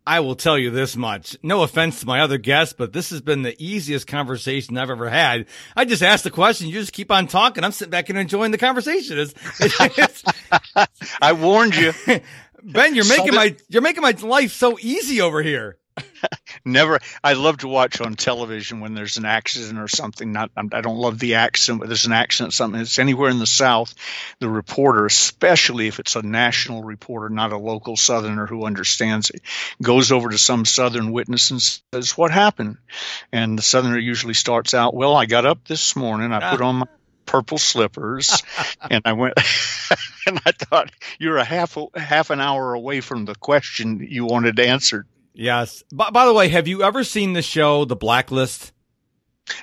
I 0.06 0.20
will 0.20 0.36
tell 0.36 0.58
you 0.58 0.70
this 0.70 0.98
much. 0.98 1.38
No 1.42 1.64
offense 1.64 2.02
to 2.02 2.06
my 2.06 2.20
other 2.20 2.38
guests, 2.38 2.74
but 2.78 2.92
this 2.92 3.10
has 3.12 3.22
been 3.22 3.42
the 3.42 3.56
easiest 3.64 4.06
conversation 4.06 4.78
I've 4.78 4.90
ever 4.90 5.10
had. 5.10 5.46
I 5.78 5.86
just 5.86 6.04
asked 6.04 6.26
the 6.26 6.32
question. 6.32 6.68
You 6.68 6.74
just 6.74 6.92
keep 6.92 7.10
on 7.10 7.28
talking. 7.28 7.64
I'm 7.64 7.72
sitting 7.72 7.92
back 7.92 8.10
and 8.10 8.20
enjoying 8.20 8.52
the 8.52 8.58
conversation. 8.58 9.18
It's, 9.18 9.34
it's, 9.62 10.24
I 11.22 11.34
warned 11.34 11.76
you. 11.76 11.94
Ben, 12.64 12.96
you're 12.96 13.08
making 13.08 13.36
my, 13.36 13.56
you're 13.70 13.82
making 13.82 14.02
my 14.02 14.12
life 14.12 14.54
so 14.54 14.78
easy 14.80 15.22
over 15.22 15.42
here. 15.42 15.78
never. 16.66 17.00
I 17.24 17.34
love 17.34 17.58
to 17.58 17.68
watch 17.68 18.02
on 18.02 18.16
television 18.16 18.80
when 18.80 18.94
there's 18.94 19.18
an 19.18 19.26
accident 19.26 19.80
or 19.80 19.88
something. 19.88 20.32
Not, 20.32 20.52
I 20.56 20.82
don't 20.82 20.98
love 20.98 21.20
the 21.20 21.36
accident, 21.36 21.80
but 21.80 21.90
there's 21.90 22.06
an 22.06 22.14
accident, 22.14 22.54
something. 22.54 22.82
It's 22.82 23.00
anywhere 23.00 23.30
in 23.30 23.40
the 23.40 23.46
South. 23.46 23.94
The 24.40 24.50
reporter, 24.50 25.06
especially 25.06 25.88
if 25.88 26.00
it's 26.00 26.16
a 26.16 26.22
national 26.22 26.84
reporter, 26.84 27.30
not 27.30 27.52
a 27.52 27.58
local 27.58 27.96
Southerner 27.98 28.48
who 28.48 28.66
understands 28.66 29.30
it, 29.30 29.42
goes 29.82 30.12
over 30.12 30.30
to 30.30 30.38
some 30.38 30.66
Southern 30.66 31.12
witness 31.12 31.52
and 31.52 31.62
says, 31.62 32.18
"What 32.18 32.32
happened?" 32.32 32.78
And 33.32 33.58
the 33.58 33.64
Southerner 33.64 34.00
usually 34.00 34.34
starts 34.34 34.74
out, 34.74 34.96
"Well, 34.96 35.16
I 35.16 35.26
got 35.26 35.46
up 35.46 35.66
this 35.68 35.96
morning. 35.96 36.32
I 36.32 36.52
put 36.52 36.62
ah. 36.62 36.68
on 36.68 36.76
my." 36.78 36.86
Purple 37.26 37.58
slippers 37.58 38.44
and 38.90 39.02
I 39.06 39.14
went 39.14 39.34
and 40.28 40.40
I 40.46 40.52
thought 40.52 40.92
you're 41.20 41.38
a 41.38 41.44
half 41.44 41.78
half 41.96 42.30
an 42.30 42.40
hour 42.40 42.74
away 42.74 43.02
from 43.02 43.26
the 43.26 43.36
question 43.36 44.06
you 44.10 44.26
wanted 44.26 44.60
answered. 44.60 45.08
Yes. 45.34 45.84
By, 45.92 46.10
by 46.12 46.26
the 46.26 46.34
way, 46.34 46.50
have 46.50 46.68
you 46.68 46.84
ever 46.84 47.04
seen 47.04 47.34
the 47.34 47.42
show 47.42 47.86
The 47.86 47.96
Blacklist? 47.96 48.72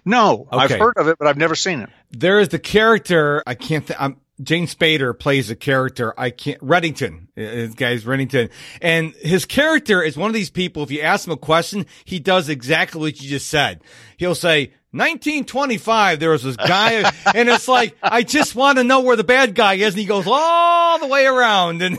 No, 0.05 0.49
okay. 0.53 0.75
I've 0.75 0.81
heard 0.81 0.97
of 0.97 1.09
it, 1.09 1.17
but 1.19 1.27
I've 1.27 1.39
never 1.39 1.55
seen 1.55 1.81
it. 1.81 1.91
There 2.11 2.39
is 2.39 2.49
the 2.49 2.59
character. 2.59 3.43
I 3.47 3.55
can't. 3.55 3.87
Th- 3.87 3.99
I'm 3.99 4.21
James 4.43 4.75
Spader 4.75 5.19
plays 5.19 5.51
a 5.51 5.57
character. 5.57 6.19
I 6.19 6.31
can't. 6.31 6.61
Reddington. 6.61 7.29
Uh, 7.37 7.43
uh, 7.43 7.51
his 7.51 7.75
guy's 7.75 8.05
Reddington, 8.05 8.51
and 8.81 9.15
his 9.15 9.45
character 9.45 10.03
is 10.03 10.17
one 10.17 10.29
of 10.29 10.35
these 10.35 10.51
people. 10.51 10.83
If 10.83 10.91
you 10.91 11.01
ask 11.01 11.27
him 11.27 11.33
a 11.33 11.39
question, 11.39 11.87
he 12.05 12.19
does 12.19 12.49
exactly 12.49 13.01
what 13.01 13.21
you 13.21 13.29
just 13.29 13.49
said. 13.49 13.83
He'll 14.17 14.35
say, 14.35 14.73
1925, 14.93 16.19
there 16.19 16.31
was 16.31 16.43
this 16.43 16.57
guy, 16.57 17.09
and 17.33 17.49
it's 17.49 17.69
like, 17.69 17.97
I 18.03 18.25
just 18.25 18.57
want 18.57 18.79
to 18.79 18.83
know 18.83 19.03
where 19.03 19.15
the 19.15 19.23
bad 19.23 19.55
guy 19.55 19.75
is, 19.75 19.95
and 19.95 20.01
he 20.01 20.05
goes 20.05 20.25
all 20.27 20.99
the 20.99 21.07
way 21.07 21.27
around, 21.27 21.81
and 21.81 21.97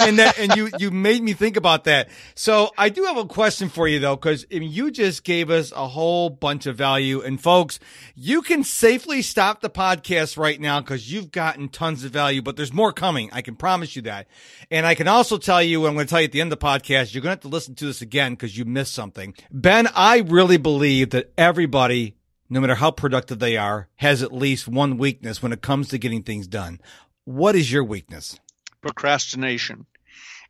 and 0.00 0.18
that, 0.18 0.34
and 0.40 0.56
you 0.56 0.68
you 0.80 0.90
made 0.90 1.22
me 1.22 1.32
think 1.32 1.56
about 1.56 1.84
that. 1.84 2.08
So 2.34 2.72
I 2.76 2.88
do 2.88 3.04
have 3.04 3.16
a 3.16 3.24
question 3.24 3.68
for 3.68 3.86
you 3.86 4.00
though, 4.00 4.18
mean, 4.50 4.72
you 4.72 4.90
just 4.90 5.22
gave 5.22 5.48
us 5.48 5.70
a 5.70 5.86
whole 5.86 6.28
bunch 6.28 6.66
of 6.66 6.74
value, 6.76 7.22
and 7.22 7.40
folks, 7.40 7.78
you 8.16 8.42
can 8.42 8.64
safely 8.64 9.22
stop 9.22 9.60
the 9.60 9.70
podcast 9.70 10.36
right 10.36 10.60
now 10.60 10.80
because 10.80 11.12
you've 11.12 11.30
gotten 11.30 11.68
tons 11.68 12.02
of 12.02 12.10
value, 12.10 12.42
but 12.42 12.56
there's 12.56 12.72
more 12.72 12.92
coming. 12.92 13.30
I 13.32 13.42
can 13.42 13.54
promise 13.54 13.94
you 13.94 14.02
that, 14.02 14.26
and 14.72 14.86
I 14.86 14.96
can 14.96 15.06
also 15.06 15.38
tell 15.38 15.62
you, 15.62 15.86
I'm 15.86 15.94
going 15.94 16.04
to 16.04 16.10
tell 16.10 16.20
you 16.20 16.24
at 16.24 16.32
the 16.32 16.40
end 16.40 16.52
of 16.52 16.58
the 16.58 16.66
podcast, 16.66 17.14
you're 17.14 17.22
going 17.22 17.30
to 17.30 17.36
have 17.36 17.40
to 17.42 17.48
listen 17.48 17.76
to 17.76 17.86
this 17.86 18.02
again 18.02 18.32
because 18.32 18.58
you 18.58 18.64
missed 18.64 18.92
something. 18.92 19.34
Ben, 19.52 19.86
I 19.94 20.18
really 20.18 20.56
believe 20.56 21.10
that 21.10 21.32
everybody 21.38 22.16
no 22.48 22.60
matter 22.60 22.74
how 22.74 22.90
productive 22.90 23.38
they 23.38 23.56
are, 23.56 23.88
has 23.96 24.22
at 24.22 24.32
least 24.32 24.68
one 24.68 24.98
weakness 24.98 25.42
when 25.42 25.52
it 25.52 25.62
comes 25.62 25.88
to 25.88 25.98
getting 25.98 26.22
things 26.22 26.46
done. 26.46 26.80
What 27.24 27.56
is 27.56 27.70
your 27.70 27.84
weakness? 27.84 28.38
Procrastination. 28.80 29.86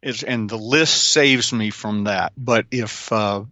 Is, 0.03 0.23
and 0.23 0.51
the 0.51 0.59
list 0.59 1.13
saves 1.13 1.53
me 1.53 1.71
from 1.71 2.05
that. 2.05 2.33
But 2.37 2.67
if 2.71 3.11
uh, 3.11 3.45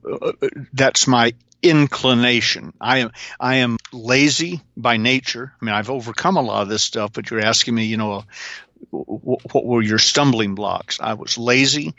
that's 0.72 1.06
my 1.06 1.32
inclination, 1.62 2.74
I 2.78 2.98
am 2.98 3.12
I 3.40 3.56
am 3.56 3.78
lazy 3.90 4.60
by 4.76 4.98
nature. 4.98 5.54
I 5.58 5.64
mean, 5.64 5.74
I've 5.74 5.88
overcome 5.88 6.36
a 6.36 6.42
lot 6.42 6.62
of 6.62 6.68
this 6.68 6.82
stuff. 6.82 7.12
But 7.14 7.30
you're 7.30 7.40
asking 7.40 7.74
me, 7.74 7.84
you 7.84 7.96
know, 7.96 8.24
what 8.90 9.64
were 9.64 9.80
your 9.80 9.98
stumbling 9.98 10.54
blocks? 10.54 11.00
I 11.00 11.14
was 11.14 11.38
lazy. 11.38 11.94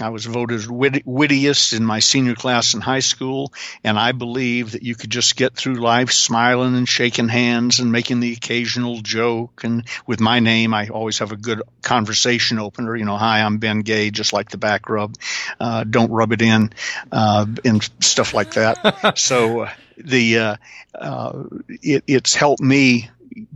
I 0.00 0.08
was 0.08 0.24
voted 0.24 0.66
wittiest 0.68 1.72
in 1.72 1.84
my 1.84 2.00
senior 2.00 2.34
class 2.34 2.74
in 2.74 2.80
high 2.80 2.98
school, 2.98 3.52
and 3.84 3.96
I 3.96 4.10
believe 4.10 4.72
that 4.72 4.82
you 4.82 4.96
could 4.96 5.10
just 5.10 5.36
get 5.36 5.54
through 5.54 5.76
life 5.76 6.10
smiling 6.10 6.74
and 6.74 6.88
shaking 6.88 7.28
hands 7.28 7.78
and 7.78 7.92
making 7.92 8.18
the 8.18 8.32
occasional 8.32 9.02
joke. 9.02 9.62
And 9.62 9.86
with 10.04 10.18
my 10.18 10.40
name, 10.40 10.74
I 10.74 10.88
always 10.88 11.20
have 11.20 11.30
a 11.30 11.36
good 11.36 11.62
conversation 11.80 12.58
opener. 12.58 12.96
You 12.96 13.04
know, 13.04 13.16
hi, 13.16 13.42
I'm 13.42 13.58
Ben 13.58 13.80
Gay, 13.80 14.10
just 14.10 14.32
like 14.32 14.50
the 14.50 14.58
back 14.58 14.88
rub. 14.88 15.14
Uh, 15.60 15.84
don't 15.84 16.10
rub 16.10 16.32
it 16.32 16.42
in, 16.42 16.72
uh, 17.12 17.46
and 17.64 17.88
stuff 18.00 18.34
like 18.34 18.54
that. 18.54 19.12
so 19.16 19.60
uh, 19.60 19.70
the 19.96 20.38
uh, 20.38 20.56
uh, 20.92 21.44
it, 21.68 22.02
it's 22.08 22.34
helped 22.34 22.60
me 22.60 23.10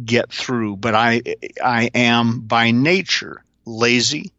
get 0.04 0.33
through. 0.33 0.76
But 0.76 0.95
I 0.95 1.21
I 1.64 1.90
am 1.92 2.42
by 2.42 2.71
nature 2.71 3.42
lazy 3.64 4.30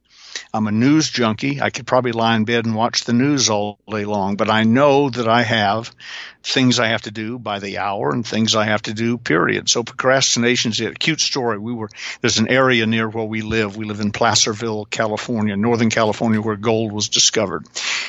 I'm 0.51 0.65
a 0.65 0.71
news 0.71 1.09
junkie. 1.09 1.61
I 1.61 1.69
could 1.69 1.85
probably 1.85 2.11
lie 2.11 2.35
in 2.35 2.43
bed 2.43 2.65
and 2.65 2.73
watch 2.73 3.03
the 3.03 3.13
news 3.13 3.49
all 3.49 3.77
day 3.87 4.05
long, 4.05 4.35
but 4.35 4.49
I 4.49 4.63
know 4.63 5.09
that 5.09 5.27
I 5.27 5.43
have 5.43 5.93
things 6.41 6.79
I 6.79 6.87
have 6.87 7.03
to 7.03 7.11
do 7.11 7.37
by 7.37 7.59
the 7.59 7.77
hour 7.77 8.11
and 8.11 8.25
things 8.25 8.55
I 8.55 8.65
have 8.65 8.81
to 8.83 8.93
do, 8.93 9.19
period. 9.19 9.69
So 9.69 9.83
procrastination 9.83 10.71
is 10.71 10.81
a 10.81 10.91
cute 10.93 11.21
story. 11.21 11.59
We 11.59 11.73
were, 11.73 11.89
there's 12.21 12.39
an 12.39 12.49
area 12.49 12.87
near 12.87 13.07
where 13.07 13.25
we 13.25 13.43
live. 13.43 13.77
We 13.77 13.85
live 13.85 13.99
in 13.99 14.11
Placerville, 14.11 14.85
California, 14.85 15.55
Northern 15.55 15.91
California, 15.91 16.41
where 16.41 16.55
gold 16.55 16.91
was 16.91 17.09
discovered. 17.09 17.67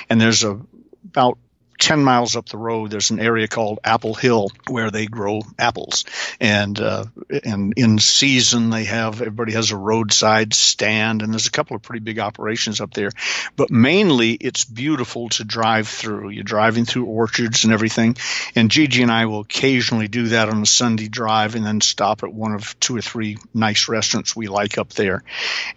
And 0.08 0.18
there's 0.18 0.42
a, 0.42 0.58
about 1.04 1.36
10 1.80 2.04
miles 2.04 2.36
up 2.36 2.48
the 2.48 2.58
road, 2.58 2.90
there's 2.90 3.10
an 3.10 3.18
area 3.18 3.48
called 3.48 3.80
Apple 3.82 4.14
Hill 4.14 4.50
where 4.68 4.90
they 4.90 5.06
grow 5.06 5.40
apples. 5.58 6.04
And, 6.38 6.78
uh, 6.78 7.06
and 7.42 7.72
in 7.76 7.98
season, 7.98 8.68
they 8.68 8.84
have, 8.84 9.20
everybody 9.22 9.52
has 9.54 9.70
a 9.70 9.76
roadside 9.76 10.52
stand 10.52 11.22
and 11.22 11.32
there's 11.32 11.46
a 11.46 11.50
couple 11.50 11.76
of 11.76 11.82
pretty 11.82 12.04
big 12.04 12.18
operations 12.18 12.80
up 12.80 12.92
there. 12.92 13.10
But 13.56 13.70
mainly 13.70 14.32
it's 14.32 14.64
beautiful 14.64 15.30
to 15.30 15.44
drive 15.44 15.88
through. 15.88 16.28
You're 16.28 16.44
driving 16.44 16.84
through 16.84 17.06
orchards 17.06 17.64
and 17.64 17.72
everything. 17.72 18.16
And 18.54 18.70
Gigi 18.70 19.02
and 19.02 19.10
I 19.10 19.24
will 19.26 19.40
occasionally 19.40 20.08
do 20.08 20.28
that 20.28 20.50
on 20.50 20.62
a 20.62 20.66
Sunday 20.66 21.08
drive 21.08 21.54
and 21.54 21.64
then 21.64 21.80
stop 21.80 22.22
at 22.22 22.32
one 22.32 22.52
of 22.52 22.78
two 22.78 22.96
or 22.96 23.02
three 23.02 23.38
nice 23.54 23.88
restaurants 23.88 24.36
we 24.36 24.48
like 24.48 24.76
up 24.76 24.90
there. 24.90 25.24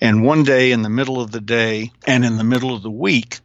And 0.01 0.25
one 0.25 0.43
day 0.43 0.73
in 0.73 0.81
the 0.81 0.89
middle 0.89 1.21
of 1.21 1.31
the 1.31 1.41
day 1.41 1.91
and 2.05 2.25
in 2.25 2.35
the 2.35 2.43
middle 2.43 2.75
of 2.75 2.83
the 2.83 2.91
week, 2.91 3.39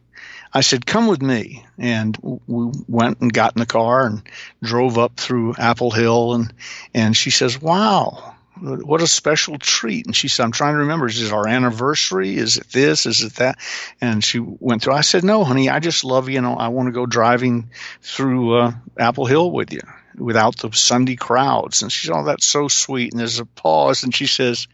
I 0.53 0.61
said, 0.61 0.85
"Come 0.85 1.07
with 1.07 1.21
me," 1.21 1.65
and 1.77 2.17
we 2.21 2.71
went 2.87 3.19
and 3.21 3.31
got 3.31 3.55
in 3.55 3.59
the 3.59 3.65
car 3.65 4.05
and 4.05 4.23
drove 4.63 4.97
up 4.97 5.17
through 5.17 5.55
Apple 5.57 5.91
Hill, 5.91 6.33
and 6.33 6.53
and 6.93 7.15
she 7.15 7.29
says, 7.29 7.61
"Wow." 7.61 8.35
What 8.61 9.01
a 9.01 9.07
special 9.07 9.57
treat. 9.57 10.05
And 10.05 10.13
she 10.13 10.27
said, 10.27 10.43
I'm 10.43 10.51
trying 10.51 10.73
to 10.73 10.79
remember, 10.79 11.07
is 11.07 11.21
it 11.21 11.31
our 11.31 11.47
anniversary? 11.47 12.35
Is 12.35 12.57
it 12.57 12.67
this? 12.73 13.05
Is 13.05 13.23
it 13.23 13.35
that? 13.35 13.57
And 14.01 14.21
she 14.21 14.39
went 14.39 14.81
through. 14.81 14.95
I 14.95 15.01
said, 15.01 15.23
No, 15.23 15.45
honey, 15.45 15.69
I 15.69 15.79
just 15.79 16.03
love 16.03 16.27
you 16.27 16.41
know, 16.41 16.55
I 16.55 16.67
want 16.67 16.87
to 16.87 16.91
go 16.91 17.05
driving 17.05 17.69
through 18.01 18.59
uh, 18.59 18.71
Apple 18.97 19.25
Hill 19.27 19.49
with 19.49 19.71
you 19.71 19.79
without 20.15 20.57
the 20.57 20.73
Sunday 20.73 21.15
crowds. 21.15 21.81
And 21.81 21.91
she 21.91 22.07
said, 22.07 22.15
Oh, 22.17 22.25
that's 22.25 22.45
so 22.45 22.67
sweet. 22.67 23.13
And 23.13 23.19
there's 23.21 23.39
a 23.39 23.45
pause. 23.45 24.03
And 24.03 24.13
she 24.13 24.27
says, 24.27 24.67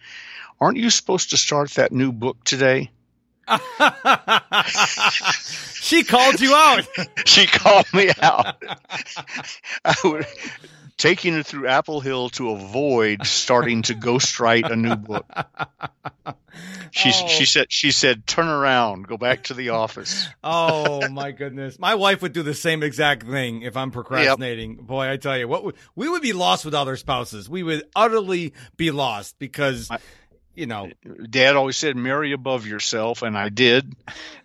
Aren't 0.59 0.77
you 0.77 0.89
supposed 0.89 1.29
to 1.29 1.37
start 1.37 1.69
that 1.71 1.91
new 1.91 2.11
book 2.11 2.43
today? 2.43 2.89
she 5.73 6.03
called 6.03 6.39
you 6.39 6.55
out. 6.55 6.87
she 7.25 7.45
called 7.45 7.91
me 7.93 8.09
out. 8.21 8.63
I 9.83 9.95
would, 10.03 10.25
taking 10.97 11.33
her 11.33 11.43
through 11.43 11.67
Apple 11.67 12.01
Hill 12.01 12.29
to 12.31 12.51
avoid 12.51 13.25
starting 13.25 13.83
to 13.83 13.93
ghostwrite 13.93 14.69
a 14.69 14.75
new 14.75 14.95
book. 14.95 15.25
She 16.91 17.11
oh. 17.13 17.27
she 17.27 17.45
said 17.45 17.67
she 17.69 17.91
said 17.91 18.25
turn 18.25 18.47
around, 18.47 19.07
go 19.07 19.17
back 19.17 19.43
to 19.45 19.53
the 19.53 19.69
office. 19.69 20.27
oh 20.43 21.07
my 21.09 21.31
goodness, 21.31 21.77
my 21.77 21.95
wife 21.95 22.21
would 22.21 22.31
do 22.31 22.41
the 22.41 22.53
same 22.53 22.83
exact 22.83 23.27
thing 23.27 23.63
if 23.63 23.75
I'm 23.75 23.91
procrastinating. 23.91 24.77
Yep. 24.77 24.85
Boy, 24.85 25.11
I 25.11 25.17
tell 25.17 25.37
you, 25.37 25.47
what 25.47 25.65
would, 25.65 25.75
we 25.95 26.07
would 26.07 26.21
be 26.21 26.31
lost 26.31 26.63
without 26.63 26.87
our 26.87 26.95
spouses. 26.95 27.49
We 27.49 27.63
would 27.63 27.83
utterly 27.95 28.53
be 28.77 28.91
lost 28.91 29.37
because. 29.39 29.89
I, 29.91 29.99
you 30.55 30.65
know, 30.65 30.89
Dad 31.29 31.55
always 31.55 31.77
said, 31.77 31.95
"Marry 31.95 32.31
above 32.31 32.65
yourself," 32.65 33.21
and 33.21 33.37
I 33.37 33.49
did, 33.49 33.93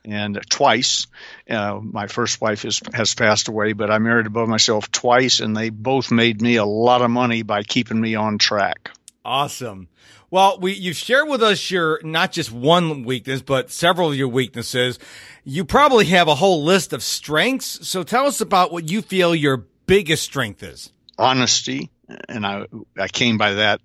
and 0.04 0.40
twice. 0.50 1.06
Uh, 1.48 1.80
my 1.82 2.06
first 2.06 2.40
wife 2.40 2.64
is, 2.64 2.80
has 2.92 3.14
passed 3.14 3.48
away, 3.48 3.72
but 3.72 3.90
I 3.90 3.98
married 3.98 4.26
above 4.26 4.48
myself 4.48 4.90
twice, 4.90 5.40
and 5.40 5.56
they 5.56 5.70
both 5.70 6.10
made 6.10 6.42
me 6.42 6.56
a 6.56 6.64
lot 6.64 7.02
of 7.02 7.10
money 7.10 7.42
by 7.42 7.62
keeping 7.62 8.00
me 8.00 8.14
on 8.14 8.38
track. 8.38 8.90
Awesome. 9.24 9.88
Well, 10.30 10.58
we 10.60 10.72
you've 10.72 10.96
shared 10.96 11.28
with 11.28 11.42
us 11.42 11.70
your 11.70 12.00
not 12.02 12.32
just 12.32 12.52
one 12.52 13.04
weakness, 13.04 13.42
but 13.42 13.70
several 13.70 14.10
of 14.10 14.16
your 14.16 14.28
weaknesses. 14.28 14.98
You 15.44 15.64
probably 15.64 16.06
have 16.06 16.28
a 16.28 16.36
whole 16.36 16.62
list 16.62 16.92
of 16.92 17.02
strengths. 17.02 17.86
So 17.88 18.02
tell 18.02 18.26
us 18.26 18.40
about 18.40 18.70
what 18.72 18.88
you 18.88 19.02
feel 19.02 19.34
your 19.34 19.66
biggest 19.86 20.22
strength 20.22 20.62
is. 20.62 20.92
Honesty, 21.18 21.90
and 22.28 22.46
I 22.46 22.66
I 22.96 23.08
came 23.08 23.38
by 23.38 23.54
that 23.54 23.80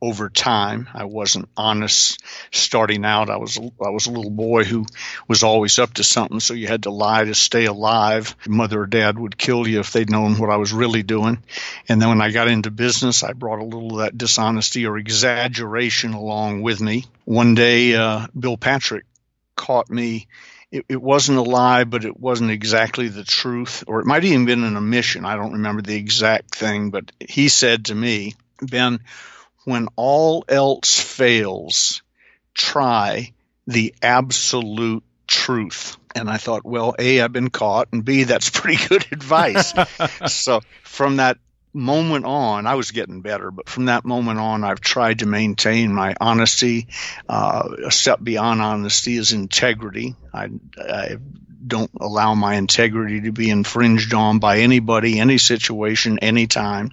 over 0.00 0.28
time. 0.28 0.88
I 0.92 1.04
wasn't 1.04 1.48
honest 1.56 2.22
starting 2.50 3.04
out. 3.04 3.30
I 3.30 3.36
was 3.36 3.58
I 3.58 3.90
was 3.90 4.06
a 4.06 4.12
little 4.12 4.30
boy 4.30 4.64
who 4.64 4.86
was 5.28 5.42
always 5.42 5.78
up 5.78 5.94
to 5.94 6.04
something, 6.04 6.40
so 6.40 6.54
you 6.54 6.66
had 6.66 6.84
to 6.84 6.90
lie 6.90 7.24
to 7.24 7.34
stay 7.34 7.64
alive. 7.66 8.34
Mother 8.46 8.82
or 8.82 8.86
dad 8.86 9.18
would 9.18 9.38
kill 9.38 9.66
you 9.66 9.80
if 9.80 9.92
they'd 9.92 10.10
known 10.10 10.38
what 10.38 10.50
I 10.50 10.56
was 10.56 10.72
really 10.72 11.02
doing. 11.02 11.42
And 11.88 12.00
then 12.00 12.08
when 12.08 12.20
I 12.20 12.30
got 12.30 12.48
into 12.48 12.70
business, 12.70 13.22
I 13.22 13.32
brought 13.32 13.60
a 13.60 13.64
little 13.64 13.98
of 13.98 14.04
that 14.04 14.18
dishonesty 14.18 14.86
or 14.86 14.98
exaggeration 14.98 16.14
along 16.14 16.62
with 16.62 16.80
me. 16.80 17.04
One 17.24 17.54
day, 17.54 17.94
uh, 17.94 18.26
Bill 18.38 18.56
Patrick 18.56 19.04
caught 19.56 19.90
me 19.90 20.28
it, 20.70 20.84
it, 20.88 21.02
wasn't 21.02 21.38
a 21.38 21.42
lie, 21.42 21.84
but 21.84 22.04
it 22.04 22.18
wasn't 22.18 22.50
exactly 22.50 23.08
the 23.08 23.24
truth, 23.24 23.84
or 23.86 24.00
it 24.00 24.06
might 24.06 24.24
even 24.24 24.46
been 24.46 24.64
an 24.64 24.76
omission. 24.76 25.24
I 25.24 25.36
don't 25.36 25.54
remember 25.54 25.82
the 25.82 25.96
exact 25.96 26.54
thing, 26.54 26.90
but 26.90 27.12
he 27.20 27.48
said 27.48 27.86
to 27.86 27.94
me, 27.94 28.34
Ben, 28.60 29.00
when 29.66 29.88
all 29.96 30.44
else 30.48 31.00
fails, 31.00 32.02
try 32.54 33.32
the 33.66 33.92
absolute 34.00 35.02
truth. 35.26 35.96
And 36.14 36.30
I 36.30 36.36
thought, 36.36 36.64
well, 36.64 36.94
A, 37.00 37.20
I've 37.20 37.32
been 37.32 37.50
caught, 37.50 37.88
and 37.92 38.04
B, 38.04 38.22
that's 38.22 38.48
pretty 38.58 38.86
good 38.86 39.04
advice. 39.10 39.74
so 40.32 40.60
from 40.84 41.16
that 41.16 41.38
moment 41.72 42.26
on, 42.26 42.68
I 42.68 42.76
was 42.76 42.92
getting 42.92 43.22
better, 43.22 43.50
but 43.50 43.68
from 43.68 43.86
that 43.86 44.04
moment 44.04 44.38
on, 44.38 44.62
I've 44.62 44.80
tried 44.80 45.18
to 45.18 45.26
maintain 45.26 45.92
my 45.92 46.14
honesty. 46.20 46.86
Uh, 47.28 47.68
a 47.86 47.90
step 47.90 48.20
beyond 48.22 48.62
honesty 48.62 49.16
is 49.16 49.32
integrity. 49.32 50.14
I, 50.32 50.48
I 50.78 51.16
don't 51.66 51.90
allow 52.00 52.36
my 52.36 52.54
integrity 52.54 53.22
to 53.22 53.32
be 53.32 53.50
infringed 53.50 54.14
on 54.14 54.38
by 54.38 54.58
anybody, 54.58 55.18
any 55.18 55.38
situation, 55.38 56.20
anytime. 56.20 56.92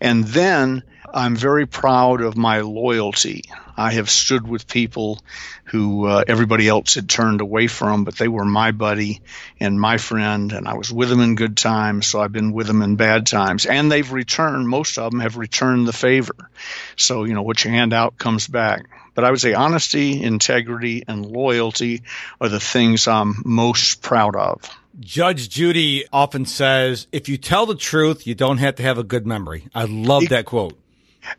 And 0.00 0.24
then 0.24 0.82
I'm 1.16 1.34
very 1.34 1.66
proud 1.66 2.20
of 2.20 2.36
my 2.36 2.60
loyalty. 2.60 3.44
I 3.74 3.92
have 3.92 4.10
stood 4.10 4.46
with 4.46 4.68
people 4.68 5.18
who 5.64 6.04
uh, 6.04 6.22
everybody 6.28 6.68
else 6.68 6.94
had 6.94 7.08
turned 7.08 7.40
away 7.40 7.68
from, 7.68 8.04
but 8.04 8.16
they 8.16 8.28
were 8.28 8.44
my 8.44 8.70
buddy 8.72 9.22
and 9.58 9.80
my 9.80 9.96
friend, 9.96 10.52
and 10.52 10.68
I 10.68 10.74
was 10.74 10.92
with 10.92 11.08
them 11.08 11.20
in 11.20 11.34
good 11.34 11.56
times, 11.56 12.06
so 12.06 12.20
I've 12.20 12.32
been 12.32 12.52
with 12.52 12.66
them 12.66 12.82
in 12.82 12.96
bad 12.96 13.26
times. 13.26 13.64
And 13.64 13.90
they've 13.90 14.12
returned, 14.12 14.68
most 14.68 14.98
of 14.98 15.10
them 15.10 15.20
have 15.20 15.38
returned 15.38 15.88
the 15.88 15.94
favor. 15.94 16.50
So, 16.96 17.24
you 17.24 17.32
know, 17.32 17.42
what 17.42 17.64
you 17.64 17.70
hand 17.70 17.94
out 17.94 18.18
comes 18.18 18.46
back. 18.46 18.84
But 19.14 19.24
I 19.24 19.30
would 19.30 19.40
say 19.40 19.54
honesty, 19.54 20.22
integrity, 20.22 21.04
and 21.08 21.24
loyalty 21.24 22.02
are 22.42 22.50
the 22.50 22.60
things 22.60 23.08
I'm 23.08 23.36
most 23.42 24.02
proud 24.02 24.36
of. 24.36 24.60
Judge 25.00 25.48
Judy 25.48 26.04
often 26.12 26.44
says, 26.44 27.06
if 27.10 27.30
you 27.30 27.38
tell 27.38 27.64
the 27.64 27.74
truth, 27.74 28.26
you 28.26 28.34
don't 28.34 28.58
have 28.58 28.74
to 28.74 28.82
have 28.82 28.98
a 28.98 29.02
good 29.02 29.26
memory. 29.26 29.66
I 29.74 29.84
love 29.84 30.28
that 30.28 30.44
quote. 30.44 30.78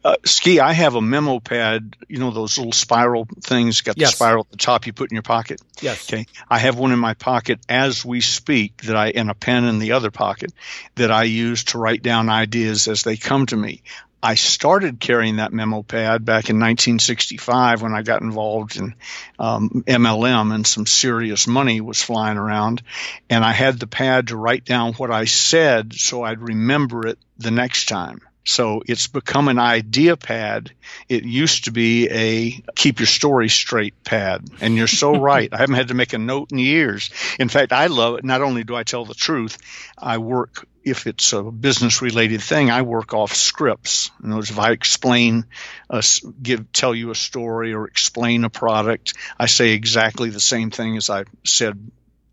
Uh, 0.04 0.16
ski, 0.26 0.60
I 0.60 0.74
have 0.74 0.96
a 0.96 1.02
memo 1.02 1.40
pad, 1.40 1.96
you 2.08 2.20
know, 2.20 2.32
those 2.32 2.58
little 2.58 2.74
spiral 2.74 3.28
things, 3.42 3.82
got 3.82 3.98
yes. 3.98 4.12
the 4.12 4.16
spiral 4.16 4.42
at 4.42 4.52
the 4.52 4.58
top 4.58 4.86
you 4.86 4.94
put 4.94 5.12
in 5.12 5.16
your 5.16 5.24
pocket. 5.24 5.62
Yes. 5.82 6.12
Okay. 6.12 6.26
I 6.50 6.60
have 6.60 6.78
one 6.78 6.92
in 6.92 7.00
my 7.00 7.14
pocket 7.14 7.60
as 7.70 8.06
we 8.06 8.22
speak 8.22 8.84
that 8.84 8.96
I, 8.96 9.10
and 9.10 9.30
a 9.30 9.34
pen 9.34 9.66
in 9.66 9.80
the 9.80 9.94
other 9.94 10.12
pocket 10.12 10.52
that 10.96 11.12
I 11.12 11.24
use 11.24 11.66
to 11.66 11.78
write 11.78 12.04
down 12.04 12.30
ideas 12.30 12.88
as 12.88 13.04
they 13.04 13.18
come 13.18 13.46
to 13.48 13.58
me. 13.58 13.82
I 14.22 14.34
started 14.36 15.00
carrying 15.00 15.36
that 15.36 15.54
memo 15.54 15.84
pad 15.84 16.26
back 16.26 16.50
in 16.50 16.58
1965 16.58 17.84
when 17.84 17.94
I 17.94 18.02
got 18.02 18.22
involved 18.22 18.76
in 18.76 18.96
um, 19.38 19.84
MLM 19.88 20.54
and 20.54 20.66
some 20.66 20.88
serious 20.88 21.46
money 21.46 21.82
was 21.82 22.02
flying 22.02 22.38
around. 22.38 22.82
And 23.30 23.46
I 23.46 23.52
had 23.52 23.80
the 23.80 23.88
pad 23.88 24.30
to 24.30 24.38
write 24.38 24.66
down 24.66 24.94
what 24.94 25.12
I 25.12 25.26
said 25.26 25.94
so 25.94 26.24
I'd 26.24 26.42
remember 26.42 27.06
it 27.08 27.20
the 27.38 27.52
next 27.52 27.88
time. 27.88 28.22
So 28.48 28.82
it's 28.86 29.08
become 29.08 29.50
an 29.50 29.60
idea 29.60 30.16
pad. 30.16 30.72
It 31.10 31.26
used 31.26 31.66
to 31.66 31.72
be 31.72 32.10
a 32.10 32.64
keep 32.76 33.00
your 33.00 33.08
story 33.08 33.50
straight 33.50 34.04
pad. 34.06 34.48
And 34.62 34.76
you're 34.78 34.88
so 34.88 35.20
right. 35.20 35.54
I 35.54 35.58
haven't 35.58 35.76
had 35.76 35.90
to 35.90 35.94
make 35.94 36.14
a 36.14 36.18
note 36.18 36.54
in 36.54 36.58
years. 36.58 37.10
In 37.40 37.50
fact, 37.50 37.74
I 37.74 37.88
love 37.88 38.18
it. 38.18 38.24
Not 38.24 38.42
only 38.42 38.64
do 38.64 38.74
I 38.74 38.84
tell 38.84 39.04
the 39.04 39.14
truth, 39.14 39.58
I 39.98 40.18
work 40.20 40.66
if 40.86 41.06
it's 41.06 41.34
a 41.34 41.44
business 41.44 42.02
related 42.02 42.42
thing, 42.42 42.72
I 42.72 42.84
work 42.84 43.14
off 43.14 43.36
scripts. 43.36 44.10
In 44.24 44.30
other 44.30 44.38
words, 44.38 44.52
if 44.52 44.60
I 44.60 44.72
explain, 44.72 45.44
a, 45.90 46.02
give, 46.42 46.72
tell 46.72 46.96
you 46.96 47.12
a 47.12 47.16
story 47.16 47.74
or 47.74 47.86
explain 47.86 48.46
a 48.46 48.50
product, 48.50 49.14
I 49.38 49.48
say 49.48 49.72
exactly 49.72 50.30
the 50.30 50.40
same 50.40 50.72
thing 50.72 50.96
as 50.96 51.10
I 51.10 51.26
said 51.44 51.92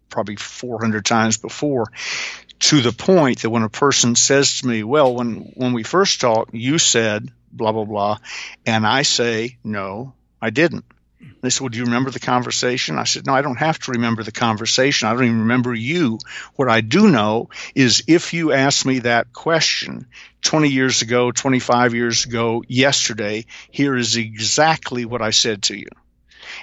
probably 0.08 0.36
400 0.36 1.04
times 1.04 1.38
before 1.38 1.86
to 2.60 2.80
the 2.80 2.92
point 2.92 3.42
that 3.42 3.50
when 3.50 3.62
a 3.62 3.68
person 3.68 4.16
says 4.16 4.60
to 4.60 4.66
me, 4.66 4.82
well, 4.84 5.14
when, 5.14 5.52
when 5.54 5.72
we 5.72 5.82
first 5.82 6.20
talked, 6.20 6.54
you 6.54 6.78
said 6.78 7.30
blah, 7.54 7.72
blah, 7.72 7.84
blah. 7.84 8.18
And 8.66 8.86
I 8.86 9.02
say, 9.02 9.56
no, 9.64 10.14
I 10.42 10.50
didn't. 10.50 10.84
They 11.40 11.50
said, 11.50 11.60
well, 11.60 11.68
do 11.68 11.78
you 11.78 11.84
remember 11.84 12.10
the 12.10 12.20
conversation? 12.20 12.98
I 12.98 13.04
said, 13.04 13.26
no, 13.26 13.34
I 13.34 13.42
don't 13.42 13.58
have 13.58 13.78
to 13.80 13.92
remember 13.92 14.22
the 14.22 14.32
conversation. 14.32 15.08
I 15.08 15.12
don't 15.12 15.24
even 15.24 15.40
remember 15.40 15.74
you. 15.74 16.18
What 16.56 16.68
I 16.68 16.80
do 16.80 17.08
know 17.08 17.50
is 17.74 18.04
if 18.08 18.34
you 18.34 18.52
ask 18.52 18.84
me 18.84 19.00
that 19.00 19.32
question 19.32 20.06
20 20.42 20.68
years 20.68 21.02
ago, 21.02 21.30
25 21.32 21.94
years 21.94 22.26
ago, 22.26 22.62
yesterday, 22.66 23.46
here 23.70 23.96
is 23.96 24.16
exactly 24.16 25.04
what 25.04 25.22
I 25.22 25.30
said 25.30 25.62
to 25.64 25.76
you. 25.76 25.88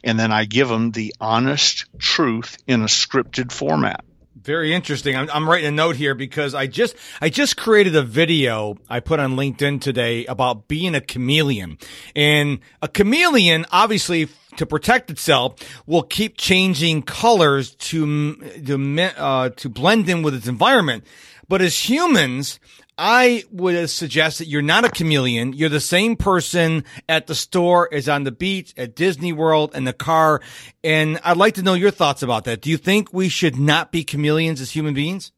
And 0.03 0.19
then 0.19 0.31
I 0.31 0.45
give 0.45 0.67
them 0.67 0.91
the 0.91 1.13
honest 1.19 1.85
truth 1.97 2.57
in 2.67 2.81
a 2.81 2.85
scripted 2.85 3.51
format. 3.51 4.03
Very 4.43 4.73
interesting. 4.73 5.15
I'm, 5.15 5.29
I'm, 5.31 5.47
writing 5.47 5.67
a 5.67 5.71
note 5.71 5.95
here 5.95 6.15
because 6.15 6.55
I 6.55 6.65
just 6.65 6.95
I 7.21 7.29
just 7.29 7.57
created 7.57 7.95
a 7.95 8.01
video 8.01 8.75
I 8.89 8.99
put 8.99 9.19
on 9.19 9.35
LinkedIn 9.35 9.81
today 9.81 10.25
about 10.25 10.67
being 10.67 10.95
a 10.95 11.01
chameleon. 11.01 11.77
And 12.15 12.59
a 12.81 12.87
chameleon, 12.87 13.67
obviously, 13.71 14.29
to 14.57 14.65
protect 14.65 15.11
itself, 15.11 15.57
will 15.85 16.01
keep 16.01 16.37
changing 16.37 17.03
colors 17.03 17.75
to 17.75 18.35
to 18.65 19.01
uh, 19.15 19.49
to 19.49 19.69
blend 19.69 20.09
in 20.09 20.23
with 20.23 20.33
its 20.33 20.47
environment. 20.47 21.05
But 21.47 21.61
as 21.61 21.87
humans, 21.87 22.59
I 22.97 23.43
would 23.51 23.89
suggest 23.89 24.39
that 24.39 24.47
you're 24.47 24.61
not 24.61 24.85
a 24.85 24.89
chameleon. 24.89 25.53
You're 25.53 25.69
the 25.69 25.79
same 25.79 26.15
person 26.15 26.83
at 27.09 27.27
the 27.27 27.35
store 27.35 27.89
as 27.91 28.07
on 28.07 28.23
the 28.23 28.31
beach, 28.31 28.73
at 28.77 28.95
Disney 28.95 29.33
World, 29.33 29.75
in 29.75 29.85
the 29.85 29.93
car. 29.93 30.41
And 30.83 31.19
I'd 31.23 31.37
like 31.37 31.55
to 31.55 31.63
know 31.63 31.73
your 31.73 31.91
thoughts 31.91 32.21
about 32.21 32.43
that. 32.45 32.61
Do 32.61 32.69
you 32.69 32.77
think 32.77 33.11
we 33.11 33.29
should 33.29 33.57
not 33.57 33.91
be 33.91 34.03
chameleons 34.03 34.61
as 34.61 34.71
human 34.71 34.93
beings? 34.93 35.31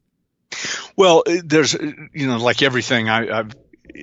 Well, 0.96 1.22
uh, 1.26 1.36
there's, 1.44 1.74
uh, 1.74 1.90
you 2.12 2.26
know, 2.26 2.36
like 2.38 2.62
everything, 2.62 3.08
I, 3.08 3.38
I've 3.38 3.52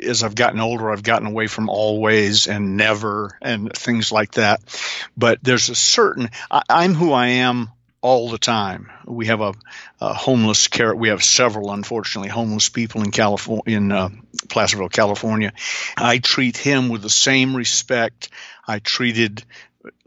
as 0.04 0.24
I've 0.24 0.36
gotten 0.36 0.60
older, 0.60 0.90
I've 0.90 1.04
gotten 1.04 1.28
away 1.28 1.48
from 1.48 1.70
always 1.70 2.48
and 2.48 2.78
never 2.78 3.38
and 3.42 3.72
things 3.74 4.12
like 4.12 4.34
that. 4.34 4.62
But 5.18 5.40
there's 5.44 5.70
a 5.70 5.76
certain, 5.76 6.30
I, 6.50 6.62
I'm 6.70 6.94
who 6.94 7.12
I 7.12 7.28
am 7.28 7.70
all 8.02 8.30
the 8.30 8.38
time. 8.38 8.92
We 9.06 9.28
have 9.28 9.42
a, 9.42 9.54
a 10.00 10.14
homeless 10.14 10.68
care. 10.68 10.94
We 10.96 11.10
have 11.10 11.24
several, 11.24 11.72
unfortunately, 11.72 12.30
homeless 12.30 12.70
people 12.70 13.04
in 13.04 13.12
California, 13.12 13.64
in 13.68 13.92
uh, 13.92 14.10
Placerville, 14.50 14.90
California. 14.90 15.54
I 15.98 16.18
treat 16.18 16.58
him 16.58 16.90
with 16.90 17.02
the 17.02 17.10
same 17.10 17.56
respect 17.56 18.30
I 18.68 18.80
treated 18.80 19.44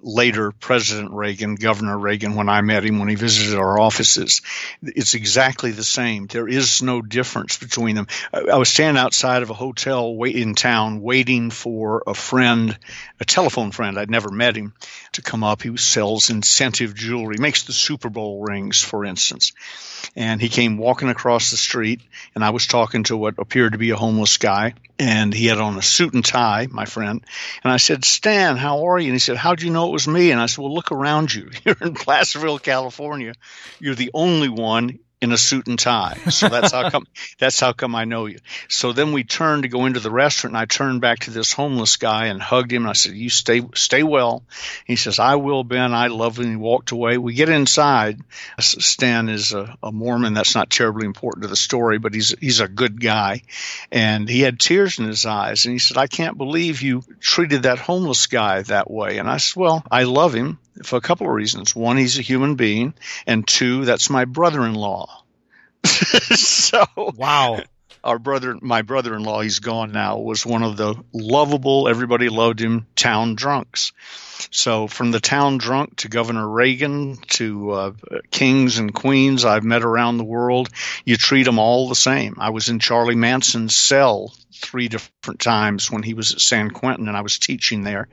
later 0.05 0.53
President 0.53 1.13
Reagan, 1.13 1.55
Governor 1.55 1.99
Reagan, 1.99 2.35
when 2.35 2.49
I 2.49 2.61
met 2.61 2.85
him 2.85 2.99
when 2.99 3.09
he 3.09 3.15
visited 3.15 3.59
our 3.59 3.79
offices. 3.79 4.43
It's 4.83 5.15
exactly 5.15 5.73
the 5.73 5.85
same. 5.85 6.27
There 6.27 6.47
is 6.47 6.83
no 6.83 7.01
difference 7.01 7.57
between 7.57 7.97
them. 7.97 8.07
I 8.33 8.57
was 8.57 8.69
standing 8.69 9.01
outside 9.01 9.43
of 9.43 9.51
a 9.51 9.55
hotel 9.55 10.23
in 10.25 10.55
town 10.55 11.01
waiting 11.01 11.51
for 11.51 12.03
a 12.07 12.15
friend, 12.15 12.79
a 13.19 13.25
telephone 13.25 13.71
friend. 13.71 13.99
I'd 13.99 14.11
never 14.11 14.31
met 14.31 14.57
him 14.57 14.75
to 15.13 15.23
come 15.23 15.43
up. 15.43 15.63
He 15.63 15.77
sells 15.77 16.31
incentive 16.31 16.95
jewelry, 16.95 17.37
makes 17.39 17.65
the 17.65 17.73
Super 17.73 18.11
Bowl 18.11 18.43
rings, 18.43 18.83
for 18.83 19.05
instance. 19.05 19.53
And 20.15 20.41
he 20.41 20.49
came 20.49 20.77
walking 20.77 21.09
across 21.09 21.51
the 21.51 21.57
street, 21.57 22.03
and 22.35 22.45
I 22.45 22.51
was 22.51 22.67
talking 22.67 23.05
to 23.05 23.17
what 23.17 23.39
appeared 23.39 23.73
to 23.73 23.79
be 23.79 23.91
a 23.91 23.97
homeless 23.97 24.37
guy, 24.37 24.75
and 24.99 25.33
he 25.33 25.47
had 25.47 25.59
on 25.59 25.79
a 25.79 25.83
suit 25.83 26.15
and 26.15 26.25
tie, 26.25 26.69
my 26.71 26.85
friend. 26.85 27.25
And 27.63 27.73
I 27.73 27.79
said, 27.79 28.05
Stan, 28.05 28.57
how 28.57 28.87
are 28.89 28.99
you? 28.99 29.07
And 29.07 29.15
he 29.15 29.19
said, 29.19 29.37
How'd 29.37 29.63
you 29.63 29.71
know 29.71 29.94
was 29.95 30.09
me. 30.09 30.33
And 30.33 30.41
I 30.41 30.47
said, 30.47 30.61
Well, 30.61 30.75
look 30.75 30.93
around 30.93 31.33
you. 31.33 31.51
You're 31.65 31.77
in 31.81 31.95
Placerville, 31.95 32.59
California. 32.59 33.33
You're 33.79 33.95
the 33.95 34.11
only 34.13 34.51
one 34.51 34.99
in 35.25 35.33
a 35.33 35.39
suit 35.39 35.67
and 35.67 35.79
tie. 35.79 36.15
So 36.31 36.49
that's 36.49 36.73
how 36.73 36.91
come 36.91 37.07
that's 37.39 37.59
how 37.59 37.73
come 37.73 37.95
I 37.95 38.05
know 38.05 38.27
you. 38.27 38.39
So 38.69 38.93
then 38.93 39.13
we 39.13 39.25
turned 39.25 39.65
to 39.65 39.69
go 39.69 39.87
into 39.87 40.01
the 40.01 40.11
restaurant 40.11 40.53
and 40.53 40.61
I 40.61 40.67
turned 40.67 41.01
back 41.01 41.21
to 41.21 41.31
this 41.31 41.53
homeless 41.53 41.97
guy 41.97 42.27
and 42.27 42.41
hugged 42.41 42.73
him 42.73 42.83
and 42.83 42.91
I 42.91 42.93
said, 42.93 43.15
You 43.15 43.31
stay 43.31 43.63
stay 43.75 44.03
well. 44.03 44.45
He 44.85 44.97
says, 44.97 45.19
I 45.19 45.37
will, 45.37 45.65
Ben, 45.65 45.95
I 45.95 46.09
love 46.09 46.39
him. 46.39 46.51
He 46.51 46.57
walked 46.57 46.93
away. 46.93 47.19
We 47.19 47.35
get 47.35 47.49
inside. 47.49 48.21
Stan 48.61 49.29
is 49.29 49.53
a, 49.53 49.77
a 49.83 49.91
Mormon. 49.91 50.35
That's 50.35 50.55
not 50.55 50.71
terribly 50.71 51.07
important 51.07 51.43
to 51.43 51.49
the 51.49 51.57
story, 51.57 51.99
but 51.99 52.15
he's 52.15 52.35
he's 52.39 52.61
a 52.61 52.69
good 52.69 53.01
guy. 53.01 53.43
And 53.91 54.29
he 54.29 54.41
had 54.41 54.61
tears 54.61 54.99
in 54.99 55.07
his 55.07 55.27
eyes 55.27 55.65
and 55.65 55.73
he 55.73 55.79
said, 55.79 55.97
I 55.97 56.07
can't 56.07 56.39
believe 56.39 56.83
you 56.83 57.03
treated 57.19 57.63
that 57.63 57.79
homeless 57.79 58.27
guy 58.27 58.63
that 58.63 58.91
way. 58.91 59.19
And 59.19 59.29
I 59.29 59.39
said, 59.39 59.59
Well, 59.59 59.85
I 59.91 60.05
love 60.05 60.35
him 60.35 60.59
for 60.83 60.97
a 60.97 61.01
couple 61.01 61.27
of 61.27 61.33
reasons. 61.33 61.75
One, 61.75 61.97
he's 61.97 62.19
a 62.19 62.23
human 62.23 62.57
being, 62.57 62.95
and 63.27 63.47
two, 63.47 63.85
that's 63.85 64.11
my 64.11 64.25
brother-in-law. 64.25 65.23
so 65.85 66.85
wow. 66.97 67.61
Our 68.03 68.19
brother, 68.19 68.59
my 68.61 68.83
brother-in-law, 68.83 69.41
he's 69.41 69.61
gone 69.61 69.93
now, 69.93 70.19
was 70.19 70.45
one 70.45 70.63
of 70.63 70.77
the 70.77 70.95
lovable, 71.15 71.89
everybody 71.89 72.29
loved 72.29 72.61
him, 72.61 72.87
town 72.97 73.35
drunks. 73.35 73.93
So 74.55 74.87
from 74.87 75.11
the 75.11 75.19
town 75.19 75.59
drunk 75.59 75.97
to 75.97 76.09
Governor 76.09 76.49
Reagan 76.49 77.17
to 77.31 77.71
uh, 77.73 77.93
kings 78.31 78.79
and 78.79 78.95
queens 78.95 79.45
I've 79.45 79.65
met 79.65 79.83
around 79.83 80.17
the 80.17 80.25
world, 80.25 80.69
you 81.05 81.17
treat 81.17 81.43
them 81.43 81.59
all 81.59 81.89
the 81.89 81.97
same. 81.97 82.37
I 82.39 82.51
was 82.51 82.69
in 82.69 82.79
Charlie 82.79 83.17
Manson's 83.17 83.75
cell 83.75 84.33
three 84.55 84.87
different 84.87 85.41
times 85.41 85.91
when 85.91 86.05
he 86.05 86.15
was 86.15 86.33
at 86.33 86.41
San 86.41 86.71
Quentin 86.71 87.09
and 87.09 87.17
I 87.17 87.23
was 87.23 87.41
teaching 87.41 87.83
there. 87.83 88.07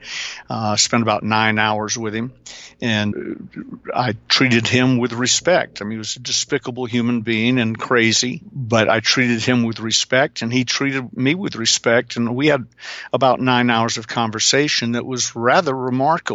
Uh, 0.50 0.74
spent 0.74 1.04
about 1.04 1.22
nine 1.22 1.60
hours 1.60 1.96
with 1.96 2.12
him 2.12 2.32
and 2.80 3.78
I 3.94 4.14
treated 4.28 4.66
him 4.66 4.98
with 4.98 5.12
respect. 5.12 5.80
I 5.80 5.84
mean, 5.84 5.92
he 5.92 5.98
was 5.98 6.16
a 6.16 6.20
despicable 6.20 6.86
human 6.86 7.20
being 7.20 7.60
and 7.60 7.78
crazy, 7.78 8.42
but 8.52 8.88
I 8.88 8.98
treated 8.98 9.44
him 9.44 9.62
with 9.62 9.78
respect 9.78 10.42
and 10.42 10.52
he 10.52 10.64
treated 10.64 11.16
me 11.16 11.36
with 11.36 11.54
respect. 11.54 12.16
And 12.16 12.34
we 12.34 12.48
had 12.48 12.66
about 13.12 13.40
nine 13.40 13.70
hours 13.70 13.96
of 13.96 14.08
conversation 14.08 14.92
that 14.92 15.06
was 15.06 15.36
rather 15.36 15.74
remarkable. 15.74 16.31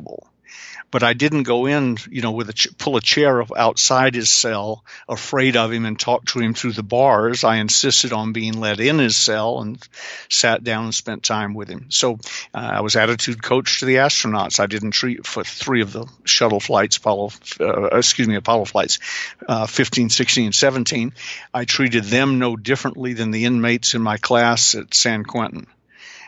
But 0.89 1.03
I 1.03 1.13
didn't 1.13 1.43
go 1.43 1.65
in, 1.65 1.97
you 2.09 2.21
know, 2.21 2.31
with 2.31 2.49
a 2.49 2.53
ch- 2.53 2.77
pull 2.77 2.95
a 2.95 3.01
chair 3.01 3.43
outside 3.55 4.15
his 4.15 4.29
cell, 4.29 4.85
afraid 5.07 5.57
of 5.57 5.71
him, 5.71 5.85
and 5.85 5.99
talk 5.99 6.25
to 6.27 6.39
him 6.39 6.53
through 6.53 6.73
the 6.73 6.83
bars. 6.83 7.43
I 7.43 7.57
insisted 7.57 8.13
on 8.13 8.31
being 8.31 8.59
let 8.59 8.79
in 8.79 8.99
his 8.99 9.17
cell 9.17 9.61
and 9.61 9.85
sat 10.29 10.63
down 10.63 10.85
and 10.85 10.95
spent 10.95 11.23
time 11.23 11.53
with 11.53 11.69
him. 11.69 11.87
So 11.89 12.13
uh, 12.53 12.57
I 12.57 12.81
was 12.81 12.95
attitude 12.95 13.43
coach 13.43 13.79
to 13.79 13.85
the 13.85 13.95
astronauts. 13.95 14.59
I 14.59 14.67
didn't 14.67 14.91
treat 14.91 15.25
for 15.25 15.43
three 15.43 15.81
of 15.81 15.91
the 15.91 16.07
shuttle 16.23 16.59
flights, 16.59 16.97
Apollo, 16.97 17.31
uh, 17.59 17.87
excuse 17.87 18.27
me, 18.27 18.35
Apollo 18.35 18.65
flights, 18.65 18.99
uh, 19.47 19.67
15, 19.67 20.09
16, 20.09 20.45
and 20.45 20.55
17. 20.55 21.13
I 21.53 21.65
treated 21.65 22.05
them 22.05 22.39
no 22.39 22.55
differently 22.55 23.13
than 23.13 23.31
the 23.31 23.45
inmates 23.45 23.93
in 23.93 24.01
my 24.01 24.17
class 24.17 24.75
at 24.75 24.93
San 24.93 25.23
Quentin. 25.23 25.67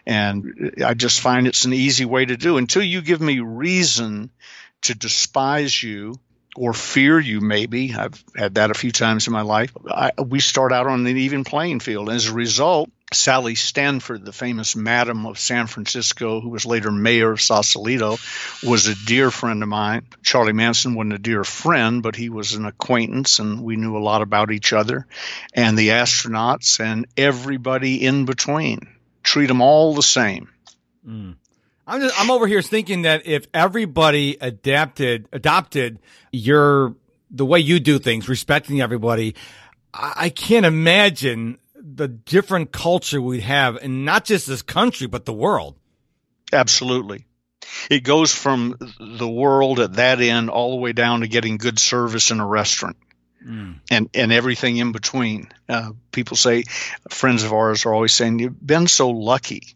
And 0.06 0.74
I 0.86 0.94
just 0.94 1.22
find 1.22 1.48
it's 1.48 1.66
an 1.66 1.74
easy 1.74 2.06
way 2.06 2.26
to 2.26 2.38
do. 2.38 2.58
Until 2.58 2.84
you 2.84 3.02
give 3.02 3.22
me 3.22 3.40
reason 3.40 4.30
to 4.82 4.96
despise 4.96 5.82
you 5.82 6.16
or 6.56 6.74
fear 6.74 7.20
you, 7.20 7.42
maybe, 7.42 7.94
I've 7.94 8.24
had 8.36 8.56
that 8.56 8.72
a 8.72 8.74
few 8.74 8.92
times 8.92 9.28
in 9.28 9.34
my 9.34 9.42
life, 9.42 9.72
I, 9.88 10.12
we 10.22 10.40
start 10.40 10.74
out 10.74 10.88
on 10.88 11.06
an 11.06 11.18
even 11.18 11.44
playing 11.44 11.80
field. 11.80 12.10
As 12.10 12.28
a 12.28 12.34
result, 12.34 12.90
Sally 13.12 13.56
Stanford, 13.56 14.26
the 14.26 14.32
famous 14.32 14.76
madam 14.76 15.26
of 15.26 15.40
San 15.40 15.68
Francisco, 15.68 16.42
who 16.42 16.50
was 16.50 16.66
later 16.66 16.92
mayor 16.92 17.32
of 17.32 17.42
Sausalito, 17.42 18.18
was 18.64 18.88
a 18.88 19.06
dear 19.06 19.32
friend 19.32 19.64
of 19.64 19.70
mine. 19.70 20.06
Charlie 20.24 20.54
Manson 20.54 20.96
wasn't 20.96 21.14
a 21.14 21.20
dear 21.20 21.44
friend, 21.44 22.04
but 22.04 22.16
he 22.16 22.30
was 22.30 22.54
an 22.54 22.66
acquaintance, 22.66 23.40
and 23.40 23.64
we 23.64 23.78
knew 23.78 23.98
a 23.98 24.00
lot 24.00 24.22
about 24.22 24.52
each 24.52 24.74
other. 24.74 25.08
And 25.54 25.78
the 25.78 25.90
astronauts 25.90 26.80
and 26.80 27.08
everybody 27.18 28.06
in 28.06 28.26
between 28.26 28.88
treat 29.30 29.46
them 29.46 29.62
all 29.62 29.94
the 29.94 30.02
same. 30.02 30.50
Mm. 31.08 31.36
I'm 31.86 32.02
just, 32.02 32.20
I'm 32.20 32.32
over 32.32 32.48
here 32.48 32.64
thinking 32.64 33.04
that 33.04 33.28
if 33.28 33.46
everybody 33.54 34.38
adapted 34.42 35.28
adopted 35.32 36.00
your 36.32 36.96
the 37.30 37.46
way 37.46 37.60
you 37.60 37.80
do 37.80 38.00
things, 38.00 38.28
respecting 38.28 38.82
everybody, 38.82 39.36
I, 39.94 40.14
I 40.16 40.30
can't 40.30 40.66
imagine 40.66 41.60
the 41.76 42.08
different 42.08 42.72
culture 42.72 43.22
we'd 43.22 43.42
have, 43.42 43.76
and 43.78 44.04
not 44.04 44.26
just 44.26 44.48
this 44.48 44.64
country 44.64 45.06
but 45.06 45.26
the 45.26 45.34
world. 45.34 45.76
Absolutely. 46.52 47.26
It 47.92 48.04
goes 48.04 48.34
from 48.34 48.78
the 49.00 49.30
world 49.30 49.80
at 49.80 49.94
that 49.94 50.22
end 50.22 50.50
all 50.50 50.72
the 50.72 50.82
way 50.82 50.94
down 50.94 51.22
to 51.22 51.28
getting 51.28 51.58
good 51.58 51.78
service 51.78 52.32
in 52.32 52.40
a 52.40 52.48
restaurant. 52.48 52.98
Mm. 53.46 53.76
and 53.90 54.10
and 54.14 54.34
everything 54.34 54.78
in 54.78 54.92
between. 54.92 55.48
Uh, 55.68 55.92
people 56.12 56.36
say, 56.36 56.64
friends 57.10 57.44
of 57.44 57.54
ours 57.54 57.86
are 57.86 57.94
always 57.94 58.12
saying, 58.12 58.40
"You've 58.40 58.66
been 58.66 58.88
so 58.88 59.10
lucky." 59.10 59.76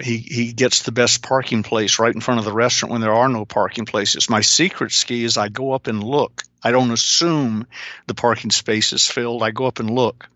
He 0.00 0.18
he 0.18 0.52
gets 0.52 0.82
the 0.82 0.92
best 0.92 1.22
parking 1.22 1.62
place 1.62 1.98
right 1.98 2.14
in 2.14 2.20
front 2.20 2.38
of 2.38 2.44
the 2.44 2.52
restaurant 2.52 2.92
when 2.92 3.00
there 3.00 3.14
are 3.14 3.28
no 3.28 3.44
parking 3.44 3.86
places. 3.86 4.30
My 4.30 4.42
secret 4.42 4.92
ski 4.92 5.24
is 5.24 5.36
I 5.36 5.48
go 5.48 5.72
up 5.72 5.86
and 5.86 6.04
look. 6.04 6.42
I 6.62 6.70
don't 6.70 6.90
assume 6.90 7.66
the 8.06 8.14
parking 8.14 8.50
space 8.50 8.92
is 8.92 9.06
filled. 9.06 9.42
I 9.42 9.50
go 9.52 9.66
up 9.66 9.80
and 9.80 9.90
look. 9.90 10.28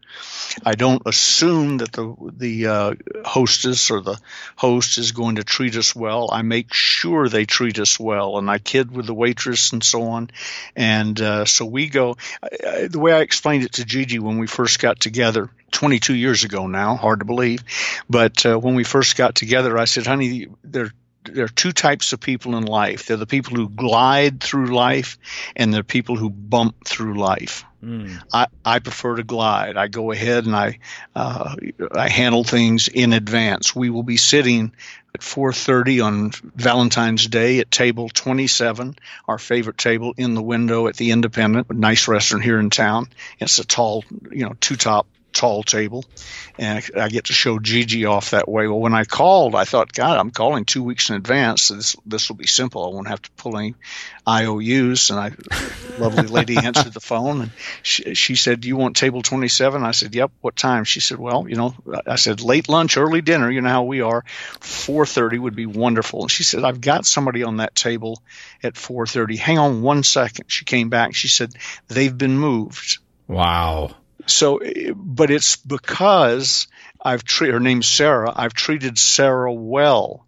I 0.65 0.75
don't 0.75 1.03
assume 1.07 1.79
that 1.79 1.93
the 1.93 2.15
the 2.37 2.67
uh, 2.67 2.95
hostess 3.25 3.91
or 3.91 4.01
the 4.01 4.19
host 4.57 4.99
is 4.99 5.13
going 5.13 5.37
to 5.37 5.45
treat 5.45 5.77
us 5.77 5.95
well. 5.95 6.29
I 6.31 6.43
make 6.43 6.73
sure 6.73 7.29
they 7.29 7.47
treat 7.47 7.79
us 7.79 7.99
well, 7.99 8.39
and 8.39 8.51
I 8.51 8.59
kid 8.59 8.91
with 8.91 9.07
the 9.07 9.15
waitress 9.15 9.73
and 9.73 9.83
so 9.83 10.03
on. 10.05 10.31
And 10.77 11.21
uh, 11.21 11.45
so 11.45 11.65
we 11.65 11.89
go. 11.89 12.17
Uh, 12.43 12.89
the 12.89 12.99
way 12.99 13.13
I 13.13 13.21
explained 13.21 13.65
it 13.65 13.75
to 13.75 13.85
Gigi 13.85 14.19
when 14.19 14.39
we 14.39 14.47
first 14.47 14.81
got 14.81 15.01
together, 15.01 15.51
22 15.73 16.15
years 16.15 16.45
ago 16.45 16.67
now, 16.67 16.97
hard 16.97 17.21
to 17.21 17.25
believe, 17.25 17.63
but 18.09 18.45
uh, 18.45 18.59
when 18.59 18.75
we 18.75 18.85
first 18.85 19.17
got 19.17 19.35
together, 19.35 19.79
I 19.79 19.87
said, 19.87 20.07
"Honey, 20.07 20.49
there 20.63 20.93
there 21.25 21.45
are 21.45 21.49
two 21.49 21.73
types 21.73 22.13
of 22.13 22.21
people 22.21 22.57
in 22.57 22.65
life. 22.65 23.07
They're 23.07 23.17
the 23.17 23.27
people 23.27 23.57
who 23.57 23.69
glide 23.69 24.41
through 24.41 24.75
life, 24.75 25.19
and 25.57 25.73
they're 25.73 25.83
people 25.83 26.17
who 26.17 26.31
bump 26.31 26.87
through 26.87 27.19
life. 27.19 27.65
Mm. 27.83 28.23
I, 28.33 28.47
I 28.65 28.79
prefer 28.79 29.17
to 29.17 29.25
glide. 29.25 29.77
I 29.77 29.89
go 29.89 30.13
ahead 30.13 30.47
and 30.47 30.55
I 30.55 30.79
uh, 31.17 31.57
I 31.93 32.09
handle 32.09 32.45
things 32.45 32.87
in 32.87 33.13
advance. 33.13 33.75
We 33.75 33.91
will 33.91 34.05
be 34.05 34.17
sitting 34.17 34.73
at 35.15 35.21
4:30 35.21 36.05
on 36.05 36.31
Valentine's 36.55 37.27
Day 37.27 37.59
at 37.59 37.71
table 37.71 38.09
27, 38.09 38.97
our 39.27 39.39
favorite 39.39 39.79
table 39.79 40.15
in 40.17 40.35
the 40.35 40.43
window 40.43 40.87
at 40.87 40.97
the 40.97 41.11
Independent, 41.11 41.71
a 41.71 41.75
nice 41.75 42.07
restaurant 42.07 42.45
here 42.45 42.61
in 42.61 42.71
town. 42.71 43.09
It's 43.41 43.59
a 43.59 43.67
tall, 43.67 44.05
you 44.31 44.45
know, 44.45 44.55
two 44.61 44.77
top 44.77 45.07
tall 45.33 45.63
table, 45.63 46.05
and 46.59 46.85
I 46.97 47.09
get 47.09 47.25
to 47.25 47.33
show 47.33 47.59
Gigi 47.59 48.05
off 48.05 48.31
that 48.31 48.49
way. 48.49 48.67
Well, 48.67 48.81
when 48.81 48.95
I 48.95 49.05
called, 49.05 49.55
I 49.55 49.65
thought, 49.65 49.93
God, 49.93 50.19
I'm 50.19 50.31
calling 50.31 50.65
two 50.65 50.83
weeks 50.83 51.11
in 51.11 51.17
advance, 51.17 51.63
so 51.63 51.75
this 51.75 51.97
this 52.07 52.29
will 52.29 52.37
be 52.37 52.47
simple. 52.47 52.85
I 52.85 52.95
won't 52.95 53.09
have 53.09 53.23
to 53.23 53.31
pull 53.33 53.57
any 53.57 53.75
IOUs. 54.29 55.11
And 55.11 55.19
I, 55.19 55.33
lovely 55.99 56.27
lady 56.27 56.57
answered 56.65 56.93
the 56.93 57.01
phone, 57.01 57.43
and 57.43 57.51
she, 57.83 58.15
she 58.15 58.37
said, 58.37 58.61
"Do 58.61 58.69
you 58.69 58.77
want 58.77 58.97
table 58.97 59.23
27?" 59.23 59.83
I 59.83 59.91
said, 59.93 60.15
"Yep." 60.15 60.31
What 60.41 60.57
time? 60.57 60.85
She 60.85 61.01
said, 61.01 61.19
"Well, 61.19 61.47
you 61.49 61.57
know," 61.57 61.75
I 62.07 62.17
said, 62.17 62.41
"Late 62.41 62.69
lunch, 62.69 62.97
early 62.97 63.23
dinner. 63.23 63.51
You 63.51 63.61
know 63.61 63.69
how 63.69 63.85
we 63.85 64.01
are. 64.01 64.25
4:30 64.61 65.39
would 65.39 65.57
be 65.57 65.67
wonderful." 65.67 66.23
And 66.23 66.31
she 66.31 66.45
said, 66.45 66.65
"I've 66.65 66.81
got 66.81 67.07
somebody 67.07 67.43
on 67.43 67.59
that 67.59 67.75
table 67.75 68.23
at 68.63 68.75
4:30. 68.75 69.37
Hang 69.39 69.59
on 69.59 69.83
one 69.83 70.03
second. 70.03 70.47
She 70.49 70.65
came 70.65 70.91
back. 70.91 71.15
She 71.15 71.29
said, 71.29 71.53
"They've 71.89 72.17
been 72.17 72.39
moved." 72.39 72.99
Wow. 73.29 73.97
So, 74.27 74.61
but 74.95 75.31
it's 75.31 75.57
because 75.57 76.69
I've 77.01 77.25
treated 77.25 77.55
her 77.55 77.61
name's 77.61 77.87
Sarah. 77.87 78.33
I've 78.35 78.55
treated 78.55 78.99
Sarah 78.99 79.53
well 79.53 80.27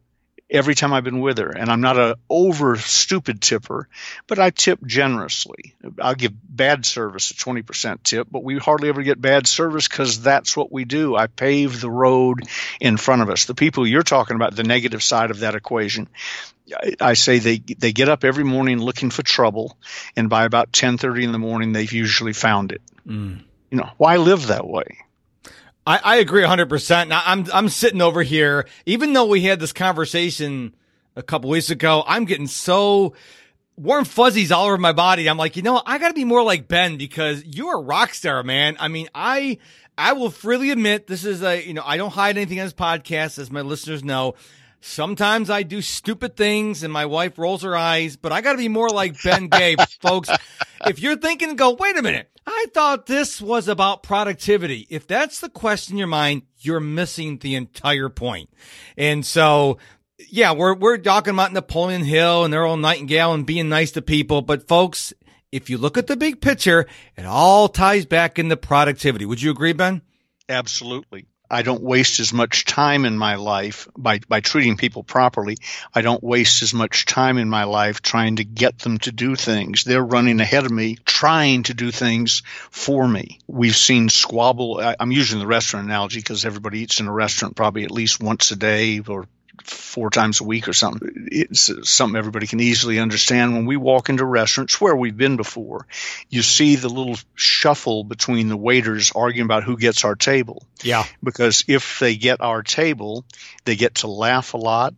every 0.50 0.74
time 0.74 0.92
I've 0.92 1.04
been 1.04 1.20
with 1.20 1.38
her, 1.38 1.50
and 1.50 1.70
I'm 1.70 1.80
not 1.80 1.98
a 1.98 2.16
over 2.28 2.76
stupid 2.76 3.40
tipper, 3.40 3.88
but 4.26 4.38
I 4.38 4.50
tip 4.50 4.85
generously. 4.85 5.74
I'll 6.00 6.14
give 6.14 6.33
bad 6.48 6.85
service 6.85 7.30
a 7.30 7.35
20% 7.35 8.02
tip, 8.02 8.28
but 8.30 8.44
we 8.44 8.59
hardly 8.59 8.88
ever 8.88 9.02
get 9.02 9.20
bad 9.20 9.46
service 9.46 9.88
because 9.88 10.22
that's 10.22 10.57
what 10.57 10.70
we 10.70 10.85
do. 10.85 11.16
I 11.16 11.26
pave 11.26 11.80
the 11.80 11.90
road 11.90 12.42
in 12.80 12.96
front 12.96 13.22
of 13.22 13.30
us. 13.30 13.46
The 13.46 13.54
people 13.54 13.87
you're 13.87 14.02
talking 14.02 14.37
about, 14.37 14.54
the 14.54 14.64
negative 14.64 15.02
side 15.02 15.30
of 15.30 15.40
that 15.40 15.54
equation, 15.54 16.09
I 17.00 17.14
say 17.14 17.38
they 17.38 17.59
they 17.59 17.92
get 17.92 18.09
up 18.09 18.24
every 18.24 18.44
morning 18.44 18.78
looking 18.78 19.11
for 19.11 19.22
trouble, 19.22 19.76
and 20.16 20.30
by 20.30 20.44
about 20.44 20.72
10:30 20.72 21.24
in 21.24 21.33
the 21.33 21.38
morning, 21.38 21.72
they've 21.72 21.92
usually 21.92 22.33
found 22.33 22.72
it. 22.72 22.83
Mm 23.07 23.42
you 23.74 23.80
know, 23.80 23.90
why 23.96 24.18
live 24.18 24.46
that 24.46 24.68
way? 24.68 24.84
I, 25.84 25.98
I 26.04 26.16
agree 26.18 26.42
100%. 26.42 27.08
Now, 27.08 27.22
I'm, 27.26 27.44
I'm 27.52 27.68
sitting 27.68 28.00
over 28.00 28.22
here, 28.22 28.68
even 28.87 29.12
though 29.12 29.26
we 29.26 29.40
had 29.40 29.58
this 29.58 29.72
conversation 29.72 30.76
a 31.16 31.24
couple 31.24 31.50
weeks 31.50 31.70
ago, 31.70 32.04
I'm 32.06 32.24
getting 32.24 32.46
so 32.46 33.14
warm 33.76 34.04
fuzzies 34.04 34.52
all 34.52 34.66
over 34.66 34.78
my 34.78 34.92
body. 34.92 35.28
I'm 35.28 35.37
like, 35.37 35.56
you 35.56 35.62
know, 35.62 35.82
I 35.84 35.98
got 35.98 36.08
to 36.08 36.14
be 36.14 36.24
more 36.24 36.44
like 36.44 36.68
Ben 36.68 36.96
because 36.96 37.44
you're 37.44 37.76
a 37.76 37.82
rock 37.82 38.14
star, 38.14 38.44
man. 38.44 38.76
I 38.78 38.87
mean, 38.87 39.08
I, 39.12 39.58
I 39.98 40.12
will 40.12 40.30
freely 40.30 40.70
admit 40.70 41.08
this 41.08 41.24
is 41.24 41.42
a, 41.42 41.60
you 41.60 41.74
know, 41.74 41.82
I 41.84 41.96
don't 41.96 42.12
hide 42.12 42.37
anything 42.37 42.60
on 42.60 42.66
this 42.66 42.72
podcast, 42.72 43.40
as 43.40 43.50
my 43.50 43.62
listeners 43.62 44.04
know. 44.04 44.37
Sometimes 44.87 45.49
I 45.49 45.62
do 45.62 45.81
stupid 45.81 46.37
things 46.37 46.83
and 46.83 46.92
my 46.92 47.07
wife 47.07 47.38
rolls 47.38 47.62
her 47.62 47.75
eyes, 47.75 48.16
but 48.16 48.33
I 48.33 48.42
got 48.42 48.53
to 48.53 48.59
be 48.59 48.68
more 48.68 48.90
like 48.90 49.20
Ben 49.23 49.49
Gay, 49.49 49.77
folks. 50.03 50.29
If 50.87 51.01
you're 51.01 51.16
thinking, 51.16 51.57
go, 51.57 51.73
wait 51.73 51.97
a 51.97 52.03
minute. 52.03 52.31
I 52.47 52.66
thought 52.75 53.07
this 53.07 53.40
was 53.40 53.66
about 53.66 54.03
productivity. 54.03 54.87
If 54.90 55.07
that's 55.07 55.40
the 55.40 55.49
question 55.49 55.94
in 55.94 55.99
your 55.99 56.07
mind, 56.07 56.42
you're 56.59 56.81
missing 56.81 57.38
the 57.38 57.55
entire 57.55 58.11
point. 58.11 58.51
And 58.94 59.25
so, 59.25 59.79
yeah, 60.29 60.53
we're, 60.53 60.75
we're 60.75 60.99
talking 60.99 61.33
about 61.33 61.55
Napoleon 61.55 62.05
Hill 62.05 62.44
and 62.44 62.53
Earl 62.53 62.77
Nightingale 62.77 63.33
and 63.33 63.47
being 63.47 63.70
nice 63.70 63.92
to 63.92 64.03
people. 64.03 64.42
But 64.42 64.68
folks, 64.68 65.14
if 65.51 65.70
you 65.70 65.79
look 65.79 65.97
at 65.97 66.09
the 66.09 66.16
big 66.16 66.42
picture, 66.42 66.87
it 67.16 67.25
all 67.25 67.68
ties 67.68 68.05
back 68.05 68.38
into 68.38 68.59
productivity. 68.59 69.25
Would 69.25 69.40
you 69.40 69.51
agree, 69.51 69.73
Ben? 69.73 70.03
Absolutely. 70.47 71.27
I 71.50 71.62
don't 71.62 71.83
waste 71.83 72.20
as 72.20 72.33
much 72.33 72.64
time 72.64 73.04
in 73.04 73.18
my 73.18 73.37
life 73.37 73.87
by, 73.96 74.20
by 74.28 74.40
treating 74.40 74.76
people 74.76 75.02
properly. 75.02 75.59
I 75.94 76.00
don't 76.00 76.22
waste 76.22 76.62
as 76.62 76.72
much 76.72 77.04
time 77.04 77.38
in 77.38 77.48
my 77.50 77.64
life 77.64 78.02
trying 78.02 78.37
to 78.37 78.44
get 78.44 78.78
them 78.78 78.98
to 79.00 79.12
do 79.12 79.37
things. 79.37 79.85
They're 79.85 80.04
running 80.04 80.40
ahead 80.40 80.64
of 80.64 80.70
me, 80.70 80.96
trying 81.04 81.64
to 81.64 81.74
do 81.74 81.90
things 81.90 82.42
for 82.70 83.07
me. 83.07 83.40
We've 83.46 83.76
seen 83.76 84.09
squabble. 84.09 84.80
I'm 84.98 85.12
using 85.12 85.38
the 85.38 85.46
restaurant 85.46 85.87
analogy 85.87 86.20
because 86.20 86.44
everybody 86.44 86.80
eats 86.80 87.00
in 87.00 87.07
a 87.07 87.12
restaurant 87.12 87.57
probably 87.57 87.85
at 87.85 87.90
least 87.90 88.22
once 88.22 88.50
a 88.50 88.57
day 88.57 89.00
or 89.00 89.26
four 89.62 90.10
times 90.10 90.40
a 90.40 90.44
week 90.44 90.68
or 90.68 90.72
something. 90.72 91.28
It's 91.30 91.70
something 91.88 92.16
everybody 92.16 92.46
can 92.46 92.60
easily 92.60 92.98
understand. 92.98 93.54
When 93.54 93.66
we 93.66 93.76
walk 93.76 94.08
into 94.08 94.24
restaurants 94.24 94.80
where 94.80 94.96
we've 94.96 95.16
been 95.16 95.36
before, 95.36 95.86
you 96.28 96.42
see 96.42 96.76
the 96.76 96.88
little 96.88 97.16
shuffle 97.34 98.04
between 98.04 98.48
the 98.48 98.56
waiters 98.56 99.12
arguing 99.14 99.46
about 99.46 99.64
who 99.64 99.76
gets 99.76 100.04
our 100.04 100.16
table. 100.16 100.66
Yeah. 100.82 101.04
Because 101.22 101.64
if 101.68 101.98
they 101.98 102.16
get 102.16 102.40
our 102.40 102.62
table, 102.62 103.24
they 103.64 103.76
get 103.76 103.96
to 103.96 104.08
laugh 104.08 104.54
a 104.54 104.58
lot. 104.58 104.94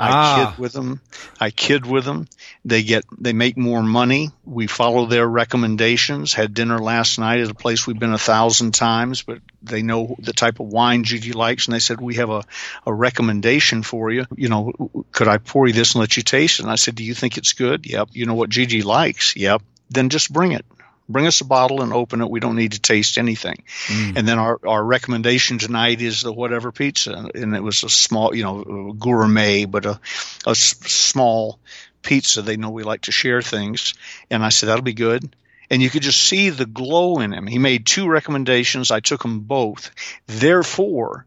I 0.00 0.08
Ah. 0.10 0.50
kid 0.52 0.58
with 0.58 0.72
them. 0.72 1.00
I 1.38 1.50
kid 1.50 1.84
with 1.84 2.04
them. 2.06 2.26
They 2.64 2.82
get 2.82 3.04
they 3.18 3.32
make 3.34 3.56
more 3.58 3.82
money. 3.82 4.30
We 4.44 4.66
follow 4.66 5.04
their 5.06 5.26
recommendations. 5.28 6.32
Had 6.32 6.54
dinner 6.54 6.78
last 6.78 7.18
night 7.18 7.40
at 7.40 7.50
a 7.50 7.54
place 7.54 7.86
we've 7.86 7.98
been 7.98 8.14
a 8.14 8.18
thousand 8.18 8.72
times, 8.72 9.22
but 9.22 9.40
they 9.62 9.82
know 9.82 10.16
the 10.18 10.32
type 10.32 10.58
of 10.58 10.68
wine 10.68 11.04
Gigi 11.04 11.32
likes, 11.32 11.66
and 11.66 11.74
they 11.74 11.80
said 11.80 12.00
we 12.00 12.14
have 12.14 12.30
a, 12.30 12.44
a 12.86 12.92
recommendation 12.94 13.82
for 13.82 14.10
you. 14.10 14.24
You 14.34 14.48
know, 14.48 14.72
could 15.12 15.28
I 15.28 15.36
pour 15.38 15.66
you 15.66 15.74
this 15.74 15.94
and 15.94 16.00
let 16.00 16.16
you 16.16 16.22
taste 16.22 16.60
it? 16.60 16.62
And 16.62 16.72
I 16.72 16.76
said, 16.76 16.94
Do 16.94 17.04
you 17.04 17.14
think 17.14 17.36
it's 17.36 17.52
good? 17.52 17.84
Yep. 17.86 18.08
You 18.12 18.24
know 18.26 18.34
what 18.34 18.48
Gigi 18.48 18.82
likes? 18.82 19.36
Yep. 19.36 19.62
Then 19.90 20.08
just 20.08 20.32
bring 20.32 20.52
it. 20.52 20.64
Bring 21.10 21.26
us 21.26 21.40
a 21.40 21.44
bottle 21.44 21.82
and 21.82 21.92
open 21.92 22.20
it. 22.20 22.30
We 22.30 22.40
don't 22.40 22.56
need 22.56 22.72
to 22.72 22.80
taste 22.80 23.18
anything. 23.18 23.62
Mm. 23.86 24.16
And 24.16 24.28
then 24.28 24.38
our, 24.38 24.58
our 24.66 24.82
recommendation 24.82 25.58
tonight 25.58 26.00
is 26.00 26.22
the 26.22 26.32
whatever 26.32 26.72
pizza, 26.72 27.30
and 27.34 27.54
it 27.54 27.62
was 27.62 27.82
a 27.84 27.88
small, 27.88 28.34
you 28.34 28.44
know, 28.44 28.92
gourmet, 28.92 29.64
but 29.64 29.86
a, 29.86 30.00
a 30.46 30.50
s- 30.50 30.78
small 30.86 31.58
pizza. 32.02 32.42
They 32.42 32.56
know 32.56 32.70
we 32.70 32.82
like 32.82 33.02
to 33.02 33.12
share 33.12 33.42
things, 33.42 33.94
and 34.30 34.44
I 34.44 34.48
said 34.48 34.68
that'll 34.68 34.82
be 34.82 34.92
good. 34.92 35.34
And 35.70 35.80
you 35.80 35.90
could 35.90 36.02
just 36.02 36.22
see 36.22 36.50
the 36.50 36.66
glow 36.66 37.20
in 37.20 37.32
him. 37.32 37.46
He 37.46 37.58
made 37.58 37.86
two 37.86 38.08
recommendations. 38.08 38.90
I 38.90 38.98
took 39.00 39.22
them 39.22 39.40
both. 39.40 39.92
Therefore, 40.26 41.26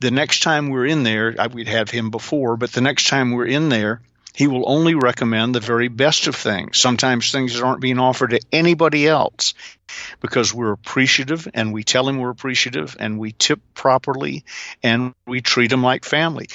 the 0.00 0.10
next 0.12 0.42
time 0.42 0.68
we're 0.70 0.86
in 0.86 1.02
there, 1.02 1.34
I, 1.38 1.48
we'd 1.48 1.68
have 1.68 1.90
him 1.90 2.10
before, 2.10 2.56
but 2.56 2.72
the 2.72 2.80
next 2.80 3.08
time 3.08 3.32
we're 3.32 3.46
in 3.46 3.68
there, 3.68 4.00
he 4.34 4.46
will 4.46 4.64
only 4.66 4.94
recommend 4.94 5.54
the 5.54 5.60
very 5.60 5.88
best 5.88 6.26
of 6.26 6.36
things. 6.36 6.78
Sometimes 6.78 7.30
things 7.30 7.54
that 7.54 7.64
aren't 7.64 7.80
being 7.80 7.98
offered 7.98 8.30
to 8.30 8.40
anybody 8.52 9.06
else 9.06 9.54
because 10.20 10.54
we're 10.54 10.72
appreciative 10.72 11.48
and 11.54 11.72
we 11.72 11.84
tell 11.84 12.08
him 12.08 12.18
we're 12.18 12.30
appreciative 12.30 12.96
and 12.98 13.18
we 13.18 13.32
tip 13.32 13.60
properly 13.74 14.44
and 14.82 15.14
we 15.26 15.40
treat 15.40 15.72
him 15.72 15.82
like 15.82 16.04
family. 16.04 16.48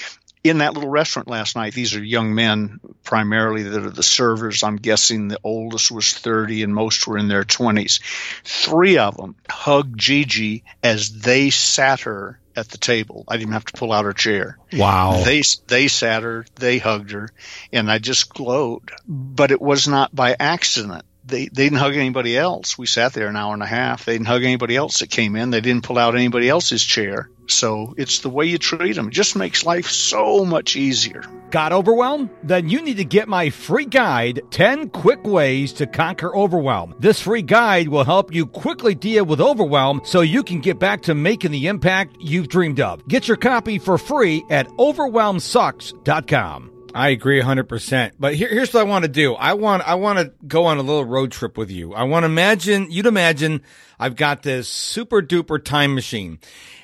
In 0.44 0.60
that 0.60 0.76
little 0.76 0.92
restaurant 0.92 1.28
last 1.28 1.56
night, 1.56 1.74
these 1.74 1.96
are 1.96 2.04
young 2.04 2.36
men 2.36 2.80
primarily 3.04 3.64
that 3.64 3.84
are 3.84 3.90
the 3.90 4.04
servers. 4.04 4.62
I'm 4.62 4.76
guessing 4.76 5.28
the 5.28 5.40
oldest 5.44 5.92
was 5.92 6.14
30 6.14 6.62
and 6.62 6.74
most 6.74 7.08
were 7.08 7.18
in 7.18 7.28
their 7.28 7.44
20s. 7.44 8.00
Three 8.44 9.00
of 9.00 9.18
them 9.18 9.36
hugged 9.50 9.98
Gigi 9.98 10.64
as 10.84 11.12
they 11.22 11.50
sat 11.50 12.02
her 12.02 12.40
at 12.56 12.70
the 12.70 12.78
table. 12.78 13.24
I 13.28 13.38
didn't 13.38 13.54
have 13.54 13.66
to 13.66 13.78
pull 13.78 13.92
out 13.92 14.06
her 14.06 14.14
chair. 14.14 14.58
Wow. 14.74 15.22
They 15.24 15.44
they 15.68 15.88
sat 15.88 16.24
her, 16.24 16.46
they 16.56 16.78
hugged 16.78 17.12
her, 17.12 17.30
and 17.72 17.92
I 17.92 18.00
just 18.00 18.30
glowed. 18.30 18.92
But 19.08 19.52
it 19.52 19.62
was 19.62 19.88
not 19.88 20.16
by 20.16 20.36
accident. 20.40 21.06
They 21.26 21.48
they 21.48 21.66
didn't 21.66 21.80
hug 21.80 21.96
anybody 21.96 22.38
else. 22.38 22.78
We 22.78 22.86
sat 22.86 23.14
there 23.14 23.28
an 23.28 23.36
hour 23.36 23.54
and 23.54 23.64
a 23.64 23.68
half. 23.68 24.06
They 24.06 24.14
didn't 24.14 24.28
hug 24.28 24.44
anybody 24.44 24.76
else 24.76 25.00
that 25.00 25.10
came 25.10 25.36
in. 25.36 25.50
They 25.50 25.62
didn't 25.62 25.84
pull 25.84 25.98
out 25.98 26.16
anybody 26.16 26.50
else's 26.50 26.84
chair. 26.84 27.30
So 27.48 27.94
it's 27.98 28.20
the 28.20 28.30
way 28.30 28.46
you 28.46 28.58
treat 28.58 28.96
them. 28.96 29.08
It 29.08 29.14
just 29.14 29.36
makes 29.36 29.66
life 29.66 29.90
so 29.90 30.46
much 30.46 30.76
easier. 30.76 31.24
Got 31.52 31.74
overwhelmed? 31.74 32.30
Then 32.44 32.70
you 32.70 32.82
need 32.82 32.98
to 32.98 33.06
get 33.06 33.28
my 33.28 33.50
free 33.50 33.86
guide 33.86 34.42
10 34.50 34.90
Quick 34.90 35.24
Ways 35.24 35.74
to 35.74 35.88
Conquer 35.88 36.36
Overwhelm. 36.36 36.96
This 37.00 37.22
free 37.22 37.44
guide 37.44 37.88
will 37.88 38.04
help 38.04 38.34
you 38.34 38.48
quickly 38.48 38.96
deal 38.96 39.26
with 39.26 39.40
overwhelm 39.40 40.02
so 40.04 40.22
you 40.22 40.44
can 40.44 40.60
get 40.60 40.80
back 40.80 41.04
to 41.04 41.16
making 41.16 41.52
the 41.52 41.68
impact 41.68 42.18
you've 42.20 42.50
dreamed 42.50 42.80
of. 42.80 43.08
Get 43.08 43.28
your 43.28 43.38
copy 43.38 43.78
for 43.78 43.98
free 43.98 44.44
at 44.50 44.68
overwhelmsucks.com. 44.70 46.75
I 46.96 47.10
agree 47.10 47.42
100%. 47.42 48.14
But 48.18 48.36
here, 48.36 48.48
here's 48.48 48.74
what 48.74 48.80
I 48.80 48.84
want 48.84 49.04
to 49.04 49.10
do. 49.10 49.34
I 49.34 49.54
want 49.54 49.86
I 49.86 49.96
want 49.96 50.18
to 50.20 50.34
go 50.48 50.64
on 50.66 50.78
a 50.78 50.82
little 50.82 51.04
road 51.04 51.30
trip 51.30 51.58
with 51.58 51.70
you. 51.70 51.94
I 51.94 52.04
want 52.04 52.24
to 52.24 52.28
imagine 52.28 52.90
you'd 52.90 53.06
imagine 53.06 53.64
I've 54.00 54.16
got 54.16 54.44
this 54.44 54.70
super 54.70 55.22
duper 55.22 55.62
time 55.62 55.94
machine. 55.94 56.40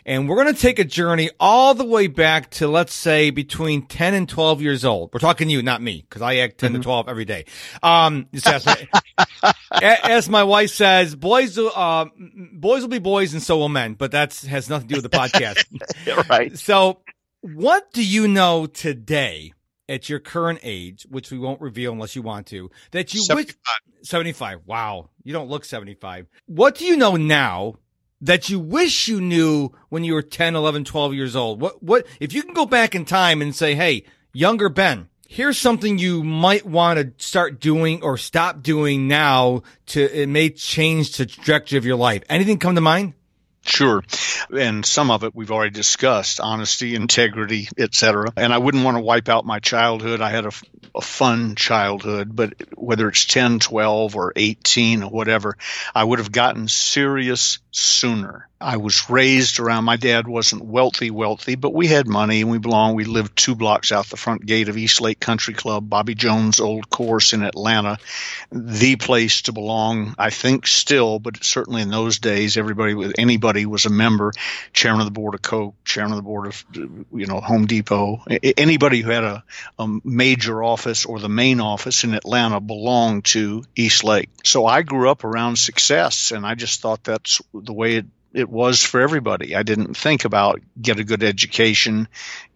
And 0.06 0.28
we're 0.28 0.44
going 0.44 0.54
to 0.54 0.60
take 0.60 0.80
a 0.80 0.84
journey 0.84 1.30
all 1.40 1.76
the 1.76 1.86
way 1.86 2.08
back 2.08 2.50
to 2.52 2.68
let's 2.68 2.94
say 2.94 3.30
between 3.30 3.86
10 3.86 4.14
and 4.14 4.28
12 4.28 4.62
years 4.62 4.84
old. 4.84 5.12
We're 5.14 5.20
talking 5.20 5.50
you, 5.50 5.62
not 5.62 5.82
me, 5.82 6.02
because 6.02 6.22
I 6.22 6.38
act 6.38 6.58
10 6.58 6.74
to 6.74 6.80
12 6.80 7.08
every 7.08 7.24
day. 7.24 7.46
Um, 7.82 8.28
as, 9.72 10.28
my 10.28 10.44
wife 10.44 10.72
says, 10.72 11.16
boys, 11.16 11.56
will, 11.56 11.72
uh, 11.74 12.08
boys 12.52 12.82
will 12.82 12.90
be 12.90 13.00
boys 13.00 13.34
and 13.34 13.44
so 13.44 13.60
will 13.60 13.70
men, 13.70 13.94
but 13.94 14.12
that 14.12 14.36
has 14.42 14.70
nothing 14.70 14.88
to 14.90 14.96
do 14.96 15.02
with 15.02 15.12
the 15.12 15.18
podcast. 15.18 16.30
right. 16.30 16.58
So, 16.58 17.02
what 17.42 17.94
do 17.94 18.04
you 18.04 18.28
know 18.28 18.66
today 18.66 19.54
at 19.92 20.08
your 20.08 20.20
current 20.20 20.60
age, 20.64 21.06
which 21.10 21.32
we 21.32 21.38
won't 21.38 21.60
reveal 21.60 21.92
unless 21.92 22.16
you 22.16 22.22
want 22.22 22.48
to, 22.48 22.72
that 22.92 23.14
you 23.14 23.20
wish 23.22 23.28
75. 23.28 23.56
75. 24.04 24.60
Wow. 24.66 25.10
You 25.24 25.34
don't 25.34 25.50
look 25.50 25.66
75. 25.66 26.28
What 26.46 26.76
do 26.76 26.86
you 26.86 26.96
know 26.96 27.18
now 27.18 27.76
that 28.22 28.50
you 28.50 28.60
wish 28.60 29.08
you 29.08 29.20
knew 29.20 29.70
when 29.90 30.04
you 30.04 30.14
were 30.14 30.22
10, 30.22 30.56
11, 30.56 30.86
12 30.86 31.14
years 31.14 31.36
old? 31.36 31.60
What, 31.60 31.84
what, 31.84 32.08
if 32.20 32.34
you 32.34 32.42
can 32.42 32.54
go 32.54 32.66
back 32.66 32.96
in 32.96 33.04
time 33.04 33.42
and 33.42 33.54
say, 33.54 33.76
Hey, 33.76 34.06
younger 34.32 34.70
Ben, 34.70 35.10
here's 35.28 35.58
something 35.58 35.98
you 35.98 36.24
might 36.24 36.66
want 36.66 36.98
to 36.98 37.24
start 37.24 37.60
doing 37.60 38.02
or 38.02 38.18
stop 38.18 38.64
doing 38.64 39.10
now 39.10 39.62
to, 39.88 40.22
it 40.22 40.30
may 40.30 40.50
change 40.50 41.18
the 41.18 41.26
trajectory 41.26 41.78
of 41.78 41.86
your 41.86 41.98
life. 41.98 42.24
Anything 42.30 42.60
come 42.60 42.76
to 42.76 42.82
mind? 42.82 43.14
Sure. 43.64 44.04
And 44.56 44.86
some 44.86 45.12
of 45.12 45.24
it 45.24 45.36
we've 45.36 45.52
already 45.52 45.72
discussed 45.72 46.40
honesty, 46.40 46.96
integrity, 46.96 47.68
etc. 47.78 48.34
And 48.36 48.52
I 48.52 48.58
wouldn't 48.58 48.84
want 48.84 48.98
to 48.98 49.04
wipe 49.04 49.30
out 49.30 49.46
my 49.46 49.60
childhood. 49.60 50.20
I 50.20 50.32
had 50.32 50.46
a, 50.46 50.52
a, 50.96 51.02
fun 51.02 51.56
childhood, 51.56 52.36
but 52.36 52.54
whether 52.76 53.08
it's 53.08 53.26
10, 53.26 53.60
12, 53.60 54.16
or 54.16 54.34
18 54.36 55.04
or 55.04 55.12
whatever, 55.12 55.58
I 55.94 56.04
would 56.04 56.20
have 56.20 56.32
gotten 56.32 56.68
serious 56.68 57.60
sooner. 57.72 58.48
I 58.62 58.78
was 58.78 59.10
raised 59.10 59.60
around 59.60 59.86
my 59.86 59.96
dad 59.96 60.28
wasn't 60.28 60.64
wealthy, 60.64 61.10
wealthy, 61.10 61.56
but 61.56 61.74
we 61.74 61.88
had 61.88 62.08
money 62.08 62.42
and 62.42 62.52
we 62.52 62.60
belonged. 62.60 62.96
We 62.96 63.06
lived 63.06 63.36
two 63.36 63.56
blocks 63.56 63.92
out 63.92 64.06
the 64.06 64.18
front 64.18 64.46
gate 64.46 64.70
of 64.70 64.78
East 64.78 65.02
Lake 65.02 65.20
Country 65.20 65.56
Club, 65.56 65.90
Bobby 65.90 66.14
Jones' 66.14 66.60
old 66.60 66.90
course 66.90 67.34
in 67.34 67.42
Atlanta. 67.42 67.98
The 68.52 68.98
place 68.98 69.44
to 69.44 69.54
belong, 69.54 70.14
I 70.20 70.30
think 70.30 70.68
still, 70.68 71.18
but 71.18 71.44
certainly 71.44 71.82
in 71.82 71.90
those 71.90 72.20
days, 72.20 72.56
everybody 72.56 72.94
with 72.94 73.14
anybody 73.18 73.66
was 73.66 73.86
a 73.86 73.90
member, 73.90 74.32
chairman 74.74 75.02
of 75.02 75.08
the 75.08 75.20
board 75.20 75.34
of 75.34 75.42
Coke, 75.42 75.76
chairman 75.84 76.12
of 76.12 76.18
the 76.18 76.24
board 76.24 76.48
of, 76.48 76.64
you 76.76 77.26
know, 77.26 77.40
Home 77.40 77.66
Depot. 77.66 78.24
Anybody 78.58 79.02
who 79.02 79.10
had 79.10 79.24
a, 79.24 79.44
a 79.80 79.88
major 80.04 80.64
office 80.64 81.06
or 81.06 81.20
the 81.20 81.30
main 81.30 81.62
office 81.62 82.04
in 82.04 82.14
Atlanta 82.14 82.60
belonged 82.60 83.26
to 83.26 83.64
East 83.76 84.04
Lake. 84.04 84.30
So 84.44 84.68
I 84.68 84.84
grew 84.84 85.10
up 85.10 85.24
around 85.24 85.58
success 85.58 86.32
and 86.32 86.46
I 86.46 86.54
just 86.54 86.82
thought 86.82 87.04
that's 87.04 87.42
the 87.66 87.74
way 87.74 87.96
it 87.96 88.06
it 88.34 88.50
was 88.50 88.82
for 88.82 89.02
everybody. 89.02 89.56
I 89.56 89.64
didn't 89.64 89.96
think 89.96 90.26
about 90.26 90.62
get 90.82 91.00
a 91.00 91.04
good 91.04 91.24
education. 91.24 92.08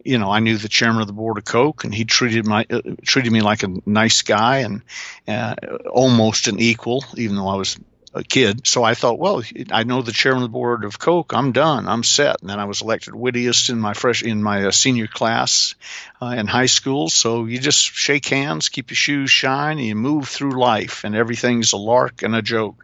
You 0.04 0.18
know, 0.18 0.30
I 0.30 0.40
knew 0.40 0.56
the 0.56 0.68
chairman 0.68 1.02
of 1.02 1.06
the 1.06 1.12
board 1.12 1.38
of 1.38 1.44
Coke, 1.44 1.84
and 1.84 1.94
he 1.94 2.04
treated 2.04 2.46
my 2.46 2.66
uh, 2.70 2.80
treated 3.04 3.32
me 3.32 3.42
like 3.42 3.62
a 3.62 3.74
nice 3.84 4.22
guy 4.22 4.58
and 4.58 4.82
uh, 5.28 5.54
almost 5.90 6.48
an 6.48 6.58
equal, 6.58 7.04
even 7.16 7.36
though 7.36 7.48
I 7.48 7.56
was 7.56 7.78
a 8.16 8.24
kid. 8.24 8.66
So 8.66 8.82
I 8.82 8.94
thought, 8.94 9.18
well, 9.18 9.42
I 9.70 9.84
know 9.84 10.00
the 10.00 10.12
chairman 10.12 10.42
of 10.42 10.48
the 10.48 10.52
board 10.52 10.84
of 10.84 10.98
Coke. 10.98 11.32
I'm 11.34 11.52
done. 11.52 11.86
I'm 11.86 12.02
set. 12.02 12.40
And 12.40 12.48
then 12.48 12.58
I 12.58 12.64
was 12.64 12.80
elected 12.80 13.14
wittiest 13.14 13.68
in 13.68 13.78
my 13.78 13.92
fresh 13.92 14.22
in 14.22 14.42
my 14.42 14.66
uh, 14.66 14.70
senior 14.70 15.06
class 15.06 15.74
uh, 16.20 16.34
in 16.36 16.46
high 16.46 16.66
school. 16.66 17.08
So 17.08 17.44
you 17.44 17.58
just 17.58 17.84
shake 17.84 18.26
hands, 18.26 18.70
keep 18.70 18.90
your 18.90 18.96
shoes 18.96 19.30
shine, 19.30 19.78
and 19.78 19.86
you 19.86 19.94
move 19.94 20.28
through 20.28 20.58
life, 20.58 21.04
and 21.04 21.14
everything's 21.14 21.72
a 21.72 21.76
lark 21.76 22.22
and 22.22 22.34
a 22.34 22.42
joke. 22.42 22.82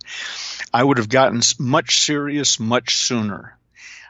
I 0.72 0.84
would 0.84 0.98
have 0.98 1.08
gotten 1.08 1.40
much 1.58 2.00
serious 2.00 2.60
much 2.60 2.96
sooner. 2.96 3.56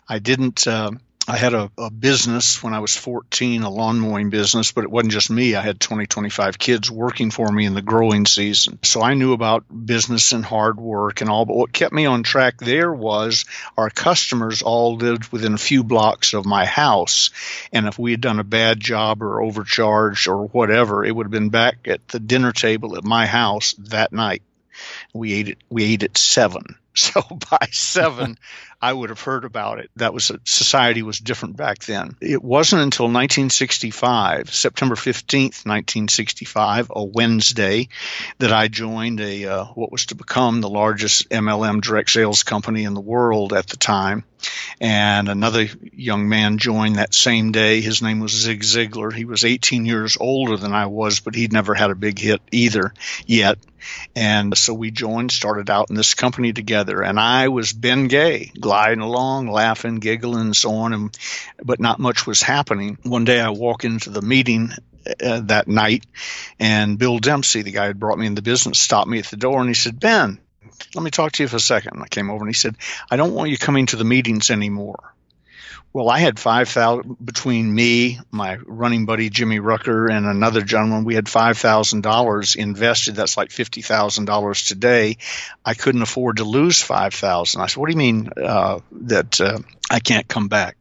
I 0.09 0.19
didn't. 0.19 0.67
Uh, 0.67 0.93
I 1.29 1.37
had 1.37 1.55
a, 1.55 1.71
a, 1.79 1.91
business 1.91 2.63
when 2.63 2.75
I 2.75 2.81
was 2.81 2.97
14, 2.97 3.63
a 3.63 3.71
lawn 3.71 4.01
mowing 4.01 4.31
business, 4.31 4.73
but 4.73 4.83
it 4.83 4.91
wasn't 4.91 5.13
just 5.13 5.31
me. 5.31 5.55
I 5.55 5.61
had 5.61 5.79
20, 5.79 6.07
25 6.07 6.59
kids 6.59 6.91
working 6.91 7.31
for 7.31 7.51
me 7.51 7.65
in 7.65 7.75
the 7.75 7.83
growing 7.83 8.27
season. 8.27 8.81
So 8.83 9.03
I 9.03 9.15
knew 9.15 9.33
about 9.33 9.65
business 9.87 10.33
and 10.33 10.45
hard 10.45 10.81
work 10.81 11.21
and 11.21 11.31
all. 11.31 11.45
But 11.45 11.57
what 11.57 11.73
kept 11.73 11.93
me 11.93 12.07
on 12.07 12.25
track 12.25 12.59
there 12.59 12.93
was 12.93 13.45
our 13.77 13.89
customers 13.89 14.63
all 14.63 14.97
lived 14.97 15.31
within 15.33 15.55
a 15.55 15.59
few 15.59 15.85
blocks 15.85 16.35
of 16.35 16.45
my 16.45 16.65
house. 16.65 17.31
And 17.73 17.87
if 17.87 17.99
we 17.99 18.11
had 18.11 18.21
done 18.21 18.41
a 18.41 18.45
bad 18.45 18.81
job 18.81 19.23
or 19.23 19.41
overcharged 19.41 20.27
or 20.27 20.47
whatever, 20.47 21.05
it 21.05 21.15
would 21.15 21.27
have 21.27 21.31
been 21.31 21.51
back 21.51 21.87
at 21.87 22.07
the 22.09 22.21
dinner 22.21 22.53
table 22.53 22.97
at 22.97 23.05
my 23.05 23.27
house 23.27 23.75
that 23.79 24.13
night. 24.13 24.43
We 25.15 25.35
ate 25.35 25.49
it. 25.49 25.59
We 25.71 25.85
ate 25.85 26.03
at 26.03 26.19
seven. 26.19 26.77
So 26.95 27.23
by 27.23 27.69
seven, 27.71 28.37
I 28.83 28.93
would 28.93 29.11
have 29.11 29.21
heard 29.21 29.45
about 29.45 29.79
it. 29.79 29.93
That 29.95 30.13
was 30.13 30.33
society 30.45 31.03
was 31.03 31.21
different 31.21 31.57
back 31.57 31.79
then. 31.85 32.17
It 32.21 32.43
wasn't 32.43 32.83
until 32.83 33.05
1965, 33.05 34.53
September 34.53 34.97
15th, 34.97 35.65
1965, 35.65 36.91
a 36.91 37.05
Wednesday, 37.05 37.89
that 38.39 38.53
I 38.53 38.67
joined 38.67 39.21
a 39.21 39.45
uh, 39.45 39.65
what 39.67 39.93
was 39.93 40.07
to 40.07 40.17
become 40.17 40.61
the 40.61 40.69
largest 40.69 41.31
MLM 41.31 41.81
direct 41.81 42.11
sales 42.11 42.43
company 42.43 42.83
in 42.83 42.95
the 42.95 43.01
world 43.01 43.53
at 43.53 43.69
the 43.69 43.77
time. 43.77 44.25
And 44.81 45.29
another 45.29 45.69
young 45.93 46.29
man 46.29 46.59
joined 46.59 46.97
that 46.97 47.15
same 47.15 47.53
day. 47.53 47.81
His 47.81 48.03
name 48.03 48.19
was 48.19 48.33
Zig 48.33 48.63
Ziglar. 48.63 49.13
He 49.13 49.25
was 49.25 49.45
18 49.45 49.87
years 49.87 50.17
older 50.19 50.57
than 50.57 50.73
I 50.73 50.87
was, 50.87 51.21
but 51.21 51.37
he'd 51.37 51.53
never 51.53 51.75
had 51.75 51.91
a 51.91 51.95
big 51.95 52.19
hit 52.19 52.41
either 52.51 52.93
yet. 53.27 53.59
And 54.15 54.57
so 54.57 54.75
we 54.75 54.91
joined, 54.91 55.33
started 55.33 55.71
out 55.71 55.91
in 55.91 55.97
this 55.97 56.15
company 56.15 56.53
together. 56.53 57.03
And 57.03 57.19
I 57.19 57.49
was 57.49 57.73
Ben 57.73 58.09
Gay, 58.09 58.53
gliding 58.73 59.01
along, 59.03 59.49
laughing, 59.49 59.97
giggling, 59.97 60.41
and 60.41 60.57
so 60.57 60.71
on. 60.77 60.95
And, 60.95 61.19
but 61.63 61.79
not 61.79 61.99
much 61.99 62.27
was 62.27 62.41
happening. 62.41 62.97
One 63.03 63.27
day 63.27 63.39
I 63.39 63.51
walk 63.51 63.85
into 63.85 64.09
the 64.09 64.23
meeting 64.23 64.71
uh, 65.23 65.41
that 65.41 65.69
night, 65.69 66.07
and 66.59 66.99
Bill 66.99 67.19
Dempsey, 67.19 67.61
the 67.61 67.71
guy 67.71 67.89
who 67.89 67.95
brought 67.95 68.19
me 68.19 68.27
in 68.27 68.35
the 68.35 68.41
business, 68.41 68.79
stopped 68.79 69.11
me 69.11 69.19
at 69.19 69.27
the 69.27 69.37
door 69.37 69.61
and 69.61 69.69
he 69.69 69.75
said, 69.75 70.01
"Ben, 70.01 70.39
let 70.95 71.05
me 71.05 71.11
talk 71.11 71.33
to 71.33 71.43
you 71.43 71.49
for 71.49 71.57
a 71.57 71.61
second. 71.61 72.01
I 72.01 72.09
came 72.09 72.31
over 72.31 72.41
and 72.41 72.49
he 72.49 72.55
said, 72.55 72.77
"I 73.11 73.17
don't 73.17 73.35
want 73.35 73.51
you 73.51 73.59
coming 73.59 73.85
to 73.87 73.97
the 73.97 74.05
meetings 74.05 74.51
anymore." 74.51 75.12
Well, 75.95 76.09
I 76.09 76.21
had 76.21 76.39
five 76.39 76.71
thousand 76.71 77.19
between 77.23 77.75
me, 77.75 78.19
my 78.31 78.57
running 78.67 79.05
buddy 79.05 79.29
Jimmy 79.29 79.59
Rucker, 79.59 80.07
and 80.11 80.25
another 80.25 80.63
gentleman. 80.63 81.05
We 81.05 81.15
had 81.15 81.29
five 81.29 81.59
thousand 81.59 82.03
dollars 82.03 82.55
invested. 82.55 83.15
That's 83.15 83.37
like 83.37 83.51
fifty 83.51 83.83
thousand 83.83 84.25
dollars 84.25 84.65
today. 84.65 85.19
I 85.65 85.75
couldn't 85.75 86.01
afford 86.01 86.39
to 86.39 86.45
lose 86.45 86.81
five 86.81 87.13
thousand. 87.13 87.61
I 87.61 87.67
said, 87.67 87.79
"What 87.79 87.89
do 87.89 87.93
you 87.93 87.99
mean 87.99 88.31
uh, 88.43 88.81
that 88.93 89.39
uh, 89.39 89.59
I 89.91 90.01
can't 90.01 90.27
come 90.27 90.49
back?" 90.49 90.79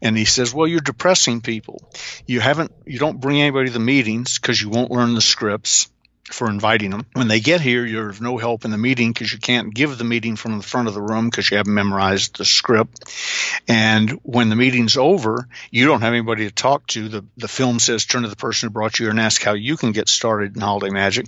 And 0.00 0.16
he 0.16 0.24
says, 0.24 0.54
"Well, 0.54 0.66
you're 0.66 0.80
depressing 0.80 1.42
people. 1.42 1.82
You 2.26 2.40
haven't. 2.40 2.72
You 2.86 2.98
don't 2.98 3.20
bring 3.20 3.42
anybody 3.42 3.66
to 3.66 3.72
the 3.74 3.80
meetings 3.80 4.38
because 4.38 4.60
you 4.60 4.70
won't 4.70 4.90
learn 4.90 5.14
the 5.14 5.20
scripts." 5.20 5.90
For 6.32 6.48
inviting 6.48 6.90
them. 6.90 7.06
When 7.12 7.28
they 7.28 7.40
get 7.40 7.60
here, 7.60 7.84
you're 7.84 8.10
of 8.10 8.20
no 8.20 8.38
help 8.38 8.64
in 8.64 8.70
the 8.70 8.78
meeting 8.78 9.12
because 9.12 9.32
you 9.32 9.38
can't 9.38 9.74
give 9.74 9.96
the 9.98 10.04
meeting 10.04 10.36
from 10.36 10.58
the 10.58 10.64
front 10.64 10.88
of 10.88 10.94
the 10.94 11.02
room 11.02 11.28
because 11.28 11.50
you 11.50 11.56
haven't 11.56 11.74
memorized 11.74 12.36
the 12.36 12.44
script. 12.44 13.04
And 13.66 14.10
when 14.22 14.48
the 14.48 14.56
meeting's 14.56 14.96
over, 14.96 15.48
you 15.70 15.86
don't 15.86 16.00
have 16.02 16.12
anybody 16.12 16.46
to 16.46 16.54
talk 16.54 16.86
to. 16.88 17.08
The, 17.08 17.24
the 17.36 17.48
film 17.48 17.78
says 17.78 18.04
turn 18.04 18.22
to 18.22 18.28
the 18.28 18.36
person 18.36 18.68
who 18.68 18.72
brought 18.72 18.98
you 18.98 19.06
here 19.06 19.10
and 19.10 19.20
ask 19.20 19.42
how 19.42 19.54
you 19.54 19.76
can 19.76 19.92
get 19.92 20.08
started 20.08 20.56
in 20.56 20.62
holiday 20.62 20.90
magic. 20.90 21.26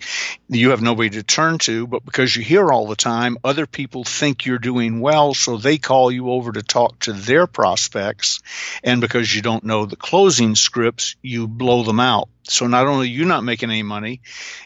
You 0.49 0.71
have 0.71 0.83
nobody 0.83 1.11
to 1.11 1.23
turn 1.23 1.59
to, 1.59 1.87
but 1.87 2.05
because 2.05 2.35
you 2.35 2.43
hear 2.43 2.71
all 2.71 2.87
the 2.87 2.97
time, 2.97 3.37
other 3.45 3.67
people 3.67 4.05
think 4.05 4.47
you're 4.47 4.59
doing 4.59 5.01
well, 5.01 5.35
so 5.35 5.57
they 5.57 5.79
call 5.79 6.11
you 6.11 6.31
over 6.31 6.53
to 6.53 6.63
talk 6.63 7.01
to 7.01 7.13
their 7.13 7.47
prospects. 7.47 8.41
And 8.83 9.01
because 9.01 9.35
you 9.35 9.43
don't 9.43 9.65
know 9.65 9.87
the 9.87 9.97
closing 9.97 10.55
scripts, 10.55 11.17
you 11.23 11.49
blow 11.49 11.83
them 11.83 12.01
out. 12.01 12.29
So 12.51 12.67
not 12.67 12.87
only 12.87 13.07
are 13.07 13.11
you 13.11 13.25
not 13.25 13.45
making 13.45 13.71
any 13.71 13.83
money, 13.83 14.21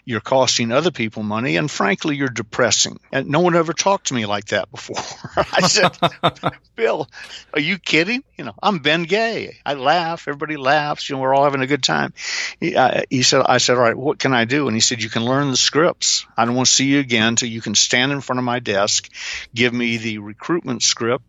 you're 0.04 0.20
costing 0.20 0.72
other 0.72 0.90
people 0.90 1.22
money, 1.22 1.56
and 1.56 1.70
frankly, 1.70 2.16
you're 2.16 2.28
depressing. 2.28 2.98
And 3.12 3.28
no 3.28 3.40
one 3.40 3.54
ever 3.54 3.72
talked 3.72 4.08
to 4.08 4.14
me 4.14 4.26
like 4.26 4.46
that 4.46 4.70
before. 4.70 4.96
I 5.36 5.60
said, 5.68 5.96
Bill, 6.76 7.08
are 7.52 7.60
you 7.60 7.78
kidding? 7.78 8.24
You 8.36 8.44
know, 8.44 8.54
I'm 8.62 8.78
Ben 8.78 9.04
Gay. 9.04 9.56
I 9.64 9.74
laugh. 9.74 10.26
Everybody 10.26 10.56
laughs. 10.56 11.08
You 11.08 11.16
know, 11.16 11.22
we're 11.22 11.34
all 11.34 11.44
having 11.44 11.62
a 11.62 11.66
good 11.66 11.82
time. 11.82 12.14
He, 12.58 12.74
uh, 12.74 13.02
he 13.10 13.22
said, 13.22 13.42
I 13.46 13.58
said, 13.58 13.76
all 13.76 13.82
right, 13.82 13.96
what 13.96 14.18
can 14.18 14.32
I 14.32 14.44
do? 14.44 14.66
And 14.66 14.74
he 14.74 14.80
said, 14.80 15.02
you 15.02 15.10
can 15.10 15.24
learn 15.24 15.50
the 15.50 15.56
scripts. 15.56 16.26
I 16.36 16.44
don't 16.44 16.54
want 16.54 16.68
to 16.68 16.74
see 16.74 16.86
you 16.86 17.00
again 17.00 17.28
until 17.28 17.48
you 17.48 17.60
can 17.60 17.74
stand 17.74 18.12
in 18.12 18.20
front 18.20 18.38
of 18.38 18.44
my 18.44 18.60
desk, 18.60 19.10
give 19.54 19.72
me 19.72 19.98
the 19.98 20.18
recruitment 20.18 20.82
script 20.82 21.24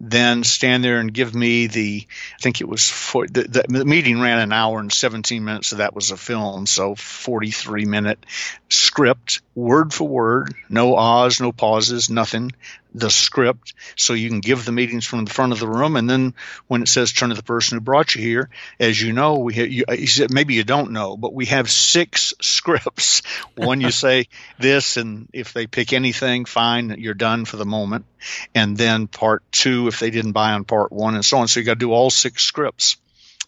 then 0.00 0.44
stand 0.44 0.82
there 0.82 0.98
and 0.98 1.12
give 1.12 1.34
me 1.34 1.66
the 1.66 2.06
I 2.38 2.42
think 2.42 2.60
it 2.60 2.68
was 2.68 2.88
for, 2.88 3.26
the, 3.26 3.64
the, 3.68 3.84
meeting 3.84 4.20
ran 4.20 4.38
an 4.38 4.52
hour 4.52 4.80
and 4.80 4.92
17 4.92 5.44
minutes 5.44 5.68
so 5.68 5.76
that 5.76 5.94
was 5.94 6.10
a 6.10 6.16
film 6.16 6.66
so 6.66 6.94
43 6.94 7.84
minute 7.84 8.24
script 8.68 9.42
word 9.54 9.92
for 9.92 10.08
word 10.08 10.54
no 10.68 10.96
ahs 10.96 11.40
no 11.40 11.52
pauses 11.52 12.10
nothing 12.10 12.52
the 12.94 13.10
script 13.10 13.74
so 13.96 14.14
you 14.14 14.28
can 14.28 14.40
give 14.40 14.64
the 14.64 14.72
meetings 14.72 15.06
from 15.06 15.24
the 15.24 15.32
front 15.32 15.52
of 15.52 15.60
the 15.60 15.68
room. 15.68 15.96
And 15.96 16.08
then 16.08 16.34
when 16.66 16.82
it 16.82 16.88
says 16.88 17.12
turn 17.12 17.30
to 17.30 17.34
the 17.34 17.42
person 17.42 17.76
who 17.76 17.80
brought 17.80 18.14
you 18.14 18.22
here 18.22 18.50
as 18.78 19.00
you 19.00 19.12
know 19.12 19.38
we 19.38 19.54
have, 19.54 19.68
you, 19.68 19.84
he 19.90 20.06
said 20.06 20.32
maybe 20.32 20.54
you 20.54 20.64
don't 20.64 20.92
know 20.92 21.16
but 21.16 21.34
we 21.34 21.46
have 21.46 21.70
six 21.70 22.34
scripts. 22.40 23.22
One 23.56 23.80
you 23.80 23.90
say 23.90 24.28
this 24.58 24.96
and 24.96 25.28
if 25.32 25.52
they 25.52 25.66
pick 25.66 25.92
anything 25.92 26.44
fine 26.44 26.96
you're 26.98 27.14
done 27.14 27.44
for 27.44 27.56
the 27.56 27.66
moment. 27.66 28.06
And 28.54 28.76
then 28.76 29.06
part 29.06 29.42
two 29.52 29.88
if 29.88 29.98
they 29.98 30.10
didn't 30.10 30.32
buy 30.32 30.52
on 30.52 30.64
part 30.64 30.92
one 30.92 31.14
and 31.14 31.24
so 31.24 31.38
on. 31.38 31.48
So 31.48 31.60
you 31.60 31.66
got 31.66 31.74
to 31.74 31.78
do 31.78 31.92
all 31.92 32.10
six 32.10 32.44
scripts. 32.44 32.96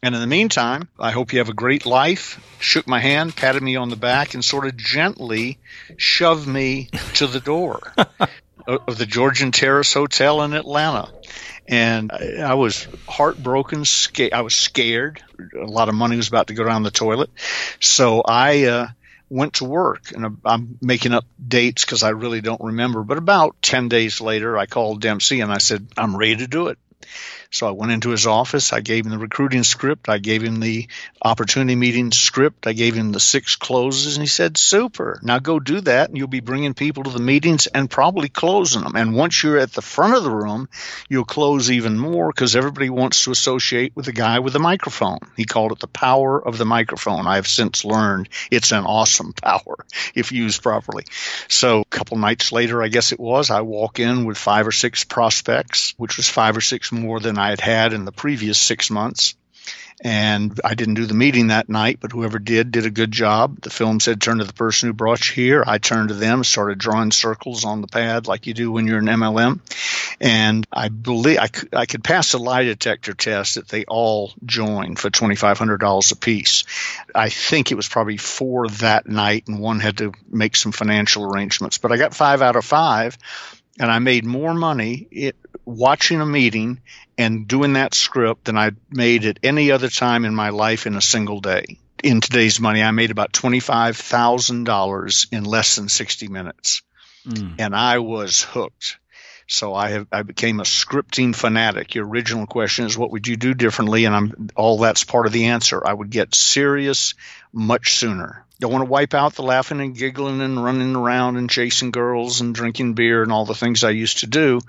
And 0.04 0.16
in 0.16 0.20
the 0.20 0.26
meantime, 0.26 0.88
I 0.98 1.12
hope 1.12 1.32
you 1.32 1.38
have 1.38 1.48
a 1.48 1.54
great 1.54 1.86
life. 1.86 2.40
Shook 2.58 2.88
my 2.88 2.98
hand, 2.98 3.36
patted 3.36 3.62
me 3.62 3.76
on 3.76 3.88
the 3.88 3.94
back, 3.94 4.34
and 4.34 4.44
sort 4.44 4.66
of 4.66 4.76
gently 4.76 5.58
shoved 5.96 6.48
me 6.48 6.88
to 7.14 7.28
the 7.28 7.38
door. 7.38 7.92
of 8.66 8.98
the 8.98 9.06
Georgian 9.06 9.52
Terrace 9.52 9.92
Hotel 9.92 10.42
in 10.42 10.52
Atlanta. 10.52 11.12
And 11.68 12.10
I, 12.12 12.54
was 12.54 12.86
heartbroken. 13.08 13.84
Sca- 13.84 14.34
I 14.34 14.40
was 14.42 14.54
scared. 14.54 15.22
A 15.60 15.66
lot 15.66 15.88
of 15.88 15.94
money 15.94 16.16
was 16.16 16.28
about 16.28 16.48
to 16.48 16.54
go 16.54 16.64
down 16.64 16.82
the 16.82 16.90
toilet. 16.90 17.30
So 17.80 18.20
I 18.20 18.64
uh, 18.64 18.88
went 19.30 19.54
to 19.54 19.64
work. 19.64 20.12
And 20.14 20.38
I'm 20.44 20.78
making 20.80 21.12
up 21.12 21.24
dates 21.46 21.84
because 21.84 22.02
I 22.02 22.10
really 22.10 22.40
don't 22.40 22.60
remember. 22.60 23.02
But 23.02 23.18
about 23.18 23.56
10 23.62 23.88
days 23.88 24.20
later, 24.20 24.58
I 24.58 24.66
called 24.66 25.00
Dempsey 25.00 25.40
and 25.40 25.52
I 25.52 25.58
said, 25.58 25.88
I'm 25.96 26.16
ready 26.16 26.36
to 26.36 26.46
do 26.46 26.68
it. 26.68 26.78
So 27.52 27.68
I 27.68 27.72
went 27.72 27.92
into 27.92 28.08
his 28.08 28.26
office. 28.26 28.72
I 28.72 28.80
gave 28.80 29.04
him 29.04 29.12
the 29.12 29.18
recruiting 29.18 29.62
script. 29.62 30.08
I 30.08 30.16
gave 30.16 30.42
him 30.42 30.58
the 30.58 30.88
opportunity 31.20 31.76
meeting 31.76 32.10
script. 32.10 32.66
I 32.66 32.72
gave 32.72 32.94
him 32.94 33.12
the 33.12 33.20
six 33.20 33.56
closes, 33.56 34.16
and 34.16 34.22
he 34.22 34.26
said, 34.26 34.56
"Super. 34.56 35.20
Now 35.22 35.38
go 35.38 35.60
do 35.60 35.82
that, 35.82 36.08
and 36.08 36.16
you'll 36.16 36.28
be 36.28 36.40
bringing 36.40 36.72
people 36.72 37.04
to 37.04 37.10
the 37.10 37.18
meetings 37.18 37.66
and 37.66 37.90
probably 37.90 38.30
closing 38.30 38.82
them. 38.82 38.96
And 38.96 39.14
once 39.14 39.42
you're 39.42 39.58
at 39.58 39.74
the 39.74 39.82
front 39.82 40.14
of 40.14 40.24
the 40.24 40.30
room, 40.30 40.70
you'll 41.10 41.26
close 41.26 41.70
even 41.70 41.98
more 41.98 42.28
because 42.28 42.56
everybody 42.56 42.88
wants 42.88 43.22
to 43.24 43.32
associate 43.32 43.94
with 43.94 44.06
the 44.06 44.12
guy 44.12 44.38
with 44.38 44.54
the 44.54 44.58
microphone. 44.58 45.18
He 45.36 45.44
called 45.44 45.72
it 45.72 45.78
the 45.78 45.88
power 45.88 46.42
of 46.42 46.56
the 46.56 46.64
microphone. 46.64 47.26
I 47.26 47.34
have 47.34 47.46
since 47.46 47.84
learned 47.84 48.30
it's 48.50 48.72
an 48.72 48.84
awesome 48.84 49.32
power 49.42 49.84
if 50.14 50.32
used 50.32 50.62
properly. 50.62 51.04
So 51.48 51.82
a 51.82 51.84
couple 51.84 52.16
nights 52.16 52.50
later, 52.50 52.82
I 52.82 52.88
guess 52.88 53.12
it 53.12 53.20
was, 53.20 53.50
I 53.50 53.60
walk 53.60 54.00
in 54.00 54.24
with 54.24 54.38
five 54.38 54.66
or 54.66 54.72
six 54.72 55.04
prospects, 55.04 55.92
which 55.98 56.16
was 56.16 56.30
five 56.30 56.56
or 56.56 56.62
six 56.62 56.90
more 56.90 57.20
than 57.20 57.41
I 57.42 57.50
had 57.50 57.60
had 57.60 57.92
in 57.92 58.04
the 58.04 58.12
previous 58.12 58.58
six 58.58 58.90
months. 58.90 59.34
And 60.04 60.60
I 60.64 60.74
didn't 60.74 60.94
do 60.94 61.06
the 61.06 61.14
meeting 61.14 61.48
that 61.48 61.68
night, 61.68 61.98
but 62.00 62.10
whoever 62.10 62.40
did 62.40 62.72
did 62.72 62.86
a 62.86 62.90
good 62.90 63.12
job. 63.12 63.60
The 63.60 63.70
film 63.70 64.00
said, 64.00 64.20
turn 64.20 64.38
to 64.38 64.44
the 64.44 64.52
person 64.52 64.88
who 64.88 64.92
brought 64.92 65.28
you 65.28 65.34
here. 65.34 65.62
I 65.64 65.78
turned 65.78 66.08
to 66.08 66.16
them, 66.16 66.42
started 66.42 66.78
drawing 66.78 67.12
circles 67.12 67.64
on 67.64 67.82
the 67.82 67.86
pad 67.86 68.26
like 68.26 68.48
you 68.48 68.54
do 68.54 68.72
when 68.72 68.88
you're 68.88 68.98
in 68.98 69.04
MLM. 69.04 69.60
And 70.20 70.66
I 70.72 70.88
believe 70.88 71.38
I 71.38 71.50
I 71.72 71.86
could 71.86 72.02
pass 72.02 72.32
a 72.32 72.38
lie 72.38 72.64
detector 72.64 73.14
test 73.14 73.54
that 73.54 73.68
they 73.68 73.84
all 73.84 74.32
joined 74.44 74.98
for 74.98 75.08
$2,500 75.08 76.12
a 76.12 76.16
piece. 76.16 76.64
I 77.14 77.28
think 77.28 77.70
it 77.70 77.76
was 77.76 77.88
probably 77.88 78.16
four 78.16 78.66
that 78.68 79.06
night, 79.06 79.46
and 79.46 79.60
one 79.60 79.78
had 79.78 79.98
to 79.98 80.12
make 80.28 80.56
some 80.56 80.72
financial 80.72 81.24
arrangements. 81.24 81.78
But 81.78 81.92
I 81.92 81.96
got 81.96 82.14
five 82.14 82.42
out 82.42 82.56
of 82.56 82.64
five 82.64 83.16
and 83.78 83.90
I 83.90 83.98
made 83.98 84.24
more 84.24 84.54
money 84.54 85.08
it, 85.10 85.36
watching 85.64 86.20
a 86.20 86.26
meeting 86.26 86.80
and 87.16 87.46
doing 87.46 87.74
that 87.74 87.94
script 87.94 88.46
than 88.46 88.58
I 88.58 88.72
made 88.90 89.24
at 89.24 89.38
any 89.42 89.70
other 89.70 89.88
time 89.88 90.24
in 90.24 90.34
my 90.34 90.50
life 90.50 90.86
in 90.86 90.96
a 90.96 91.00
single 91.00 91.40
day. 91.40 91.78
In 92.02 92.20
today's 92.20 92.58
money, 92.58 92.82
I 92.82 92.90
made 92.90 93.10
about 93.10 93.32
$25,000 93.32 95.32
in 95.32 95.44
less 95.44 95.76
than 95.76 95.88
60 95.88 96.28
minutes. 96.28 96.82
Mm. 97.26 97.54
And 97.60 97.76
I 97.76 97.98
was 97.98 98.42
hooked. 98.42 98.98
So 99.46 99.74
I 99.74 99.90
have 99.90 100.06
I 100.10 100.22
became 100.22 100.60
a 100.60 100.64
scripting 100.64 101.34
fanatic. 101.34 101.94
Your 101.94 102.06
original 102.06 102.46
question 102.46 102.86
is 102.86 102.96
what 102.96 103.10
would 103.10 103.28
you 103.28 103.36
do 103.36 103.54
differently 103.54 104.06
and 104.06 104.14
I'm 104.14 104.48
all 104.56 104.78
that's 104.78 105.04
part 105.04 105.26
of 105.26 105.32
the 105.32 105.46
answer. 105.46 105.86
I 105.86 105.92
would 105.92 106.10
get 106.10 106.34
serious 106.34 107.14
much 107.52 107.94
sooner. 107.94 108.46
Don't 108.62 108.70
want 108.70 108.84
to 108.84 108.90
wipe 108.90 109.12
out 109.12 109.34
the 109.34 109.42
laughing 109.42 109.80
and 109.80 109.92
giggling 109.92 110.40
and 110.40 110.62
running 110.62 110.94
around 110.94 111.36
and 111.36 111.50
chasing 111.50 111.90
girls 111.90 112.40
and 112.40 112.54
drinking 112.54 112.94
beer 112.94 113.24
and 113.24 113.32
all 113.32 113.44
the 113.44 113.56
things 113.56 113.82
I 113.82 113.90
used 113.90 114.20
to 114.20 114.28
do. 114.28 114.60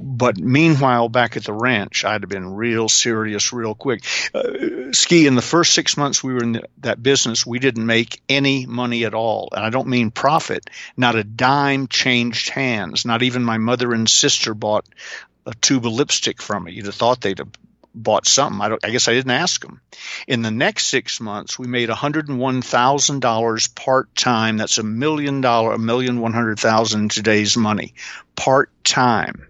But 0.00 0.38
meanwhile, 0.38 1.10
back 1.10 1.36
at 1.36 1.44
the 1.44 1.52
ranch, 1.52 2.06
I'd 2.06 2.22
have 2.22 2.30
been 2.30 2.54
real 2.54 2.88
serious 2.88 3.52
real 3.52 3.74
quick. 3.74 4.02
Uh, 4.34 4.92
ski, 4.92 5.26
in 5.26 5.34
the 5.34 5.42
first 5.42 5.74
six 5.74 5.98
months 5.98 6.24
we 6.24 6.32
were 6.32 6.42
in 6.42 6.52
the, 6.52 6.68
that 6.78 7.02
business, 7.02 7.44
we 7.44 7.58
didn't 7.58 7.84
make 7.84 8.22
any 8.30 8.64
money 8.64 9.04
at 9.04 9.12
all. 9.12 9.50
And 9.52 9.62
I 9.62 9.68
don't 9.68 9.88
mean 9.88 10.10
profit. 10.10 10.70
Not 10.96 11.14
a 11.14 11.22
dime 11.22 11.86
changed 11.88 12.48
hands. 12.48 13.04
Not 13.04 13.22
even 13.22 13.44
my 13.44 13.58
mother 13.58 13.92
and 13.92 14.08
sister 14.08 14.54
bought 14.54 14.86
a 15.44 15.52
tube 15.52 15.86
of 15.86 15.92
lipstick 15.92 16.40
from 16.40 16.64
me. 16.64 16.72
You'd 16.72 16.86
have 16.86 16.94
thought 16.94 17.20
they'd 17.20 17.40
have 17.40 17.52
bought 17.94 18.26
something. 18.26 18.60
I, 18.60 18.76
I, 18.82 18.90
guess 18.90 19.08
I 19.08 19.14
didn't 19.14 19.30
ask 19.30 19.60
them. 19.62 19.80
In 20.26 20.42
the 20.42 20.50
next 20.50 20.86
six 20.86 21.20
months, 21.20 21.58
we 21.58 21.66
made 21.66 21.88
$101,000 21.88 23.74
part 23.74 24.14
time. 24.14 24.56
That's 24.56 24.78
a 24.78 24.82
million 24.82 25.40
dollar, 25.40 25.72
a 25.72 25.78
million 25.78 26.20
one 26.20 26.32
hundred 26.32 26.58
thousand 26.58 27.10
today's 27.10 27.56
money, 27.56 27.94
part 28.36 28.70
time. 28.84 29.46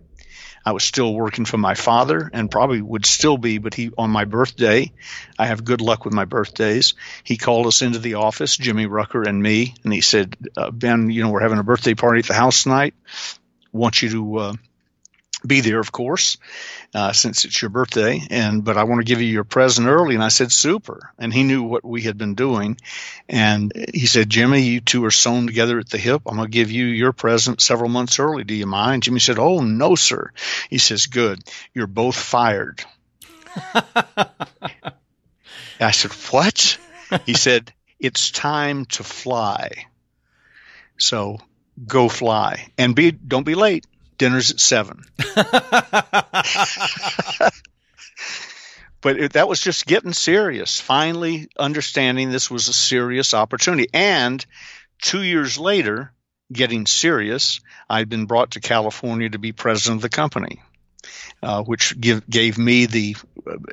I 0.67 0.73
was 0.73 0.83
still 0.83 1.13
working 1.13 1.45
for 1.45 1.59
my 1.59 1.75
father 1.75 2.31
and 2.33 2.51
probably 2.51 2.81
would 2.81 3.05
still 3.05 3.37
be, 3.37 3.59
but 3.59 3.75
he, 3.75 3.91
on 3.99 4.11
my 4.11 4.25
birthday, 4.25 4.93
I 5.39 5.47
have 5.47 5.65
good 5.65 5.83
luck 5.83 6.07
with 6.07 6.15
my 6.15 6.25
birthdays. 6.25 6.95
He 7.23 7.37
called 7.37 7.67
us 7.67 7.83
into 7.83 7.99
the 7.99 8.15
office, 8.15 8.57
Jimmy 8.57 8.87
Rucker 8.87 9.23
and 9.23 9.43
me, 9.43 9.75
and 9.85 9.93
he 9.93 10.01
said, 10.01 10.37
uh, 10.57 10.71
Ben, 10.71 11.11
you 11.11 11.23
know, 11.23 11.31
we're 11.31 11.41
having 11.41 11.59
a 11.59 11.65
birthday 11.65 11.95
party 11.95 12.21
at 12.21 12.27
the 12.27 12.35
house 12.35 12.63
tonight. 12.63 12.95
Want 13.73 14.01
you 14.01 14.09
to, 14.11 14.37
uh, 14.39 14.53
be 15.47 15.61
there, 15.61 15.81
of 15.81 15.93
course, 15.93 16.39
uh, 16.95 17.13
since 17.13 17.45
it's 17.45 17.61
your 17.61 17.69
birthday. 17.69 18.23
And 18.31 18.65
but 18.65 18.77
I 18.77 18.85
want 18.85 19.01
to 19.01 19.05
give 19.05 19.21
you 19.21 19.27
your 19.27 19.45
present 19.45 19.89
early. 19.89 20.15
And 20.15 20.25
I 20.25 20.29
said, 20.29 20.53
super. 20.53 21.11
And 21.19 21.35
he 21.35 21.43
knew 21.43 21.65
what 21.65 21.85
we 21.85 22.03
had 22.03 22.17
been 22.17 22.35
doing, 22.35 22.79
and 23.29 23.73
he 23.93 24.07
said, 24.07 24.31
Jimmy, 24.31 24.63
you 24.63 24.81
two 24.81 25.05
are 25.05 25.11
sewn 25.11 25.47
together 25.47 25.79
at 25.79 25.91
the 25.91 25.99
hip. 25.99 26.23
I'm 26.27 26.37
going 26.37 26.47
to 26.47 26.53
give 26.53 26.71
you 26.71 26.87
your 26.87 27.13
present 27.13 27.61
several 27.61 27.91
months 27.91 28.19
early. 28.19 28.45
Do 28.45 28.55
you 28.55 28.67
mind? 28.67 29.03
Jimmy 29.03 29.21
said, 29.21 29.39
Oh 29.39 29.61
no, 29.61 29.95
sir. 29.95 30.31
He 30.71 30.79
says, 30.79 31.07
Good. 31.07 31.43
You're 31.75 31.87
both 31.87 32.17
fired. 32.17 32.83
I 35.81 35.91
said, 35.91 36.13
What? 36.31 36.79
he 37.27 37.35
said, 37.35 37.73
"It's 37.99 38.31
time 38.31 38.87
to 38.87 39.05
fly." 39.05 39.87
So 40.99 41.39
go 41.87 42.09
fly 42.09 42.73
and 42.79 42.95
be 42.95 43.11
don't 43.11 43.45
be 43.45 43.55
late. 43.55 43.87
Dinner's 44.19 44.51
at 44.51 44.61
seven. 44.61 45.05
but 49.01 49.19
it, 49.19 49.33
that 49.35 49.49
was 49.49 49.61
just 49.61 49.87
getting 49.87 50.13
serious. 50.13 50.81
Finally, 50.81 51.49
understanding 51.59 52.31
this 52.31 52.51
was 52.51 52.69
a 52.69 52.73
serious 52.73 53.35
opportunity, 53.35 53.89
and 53.93 54.45
two 55.01 55.23
years 55.23 55.59
later, 55.59 56.13
getting 56.53 56.87
serious, 56.87 57.61
I'd 57.89 58.09
been 58.09 58.27
brought 58.27 58.53
to 58.53 58.61
California 58.61 59.29
to 59.31 59.39
be 59.39 59.53
president 59.53 59.99
of 59.99 60.03
the 60.03 60.09
company. 60.09 60.63
Uh, 61.43 61.63
which 61.63 62.01
give, 62.01 62.27
gave 62.27 62.57
me 62.57 62.87
the 62.87 63.15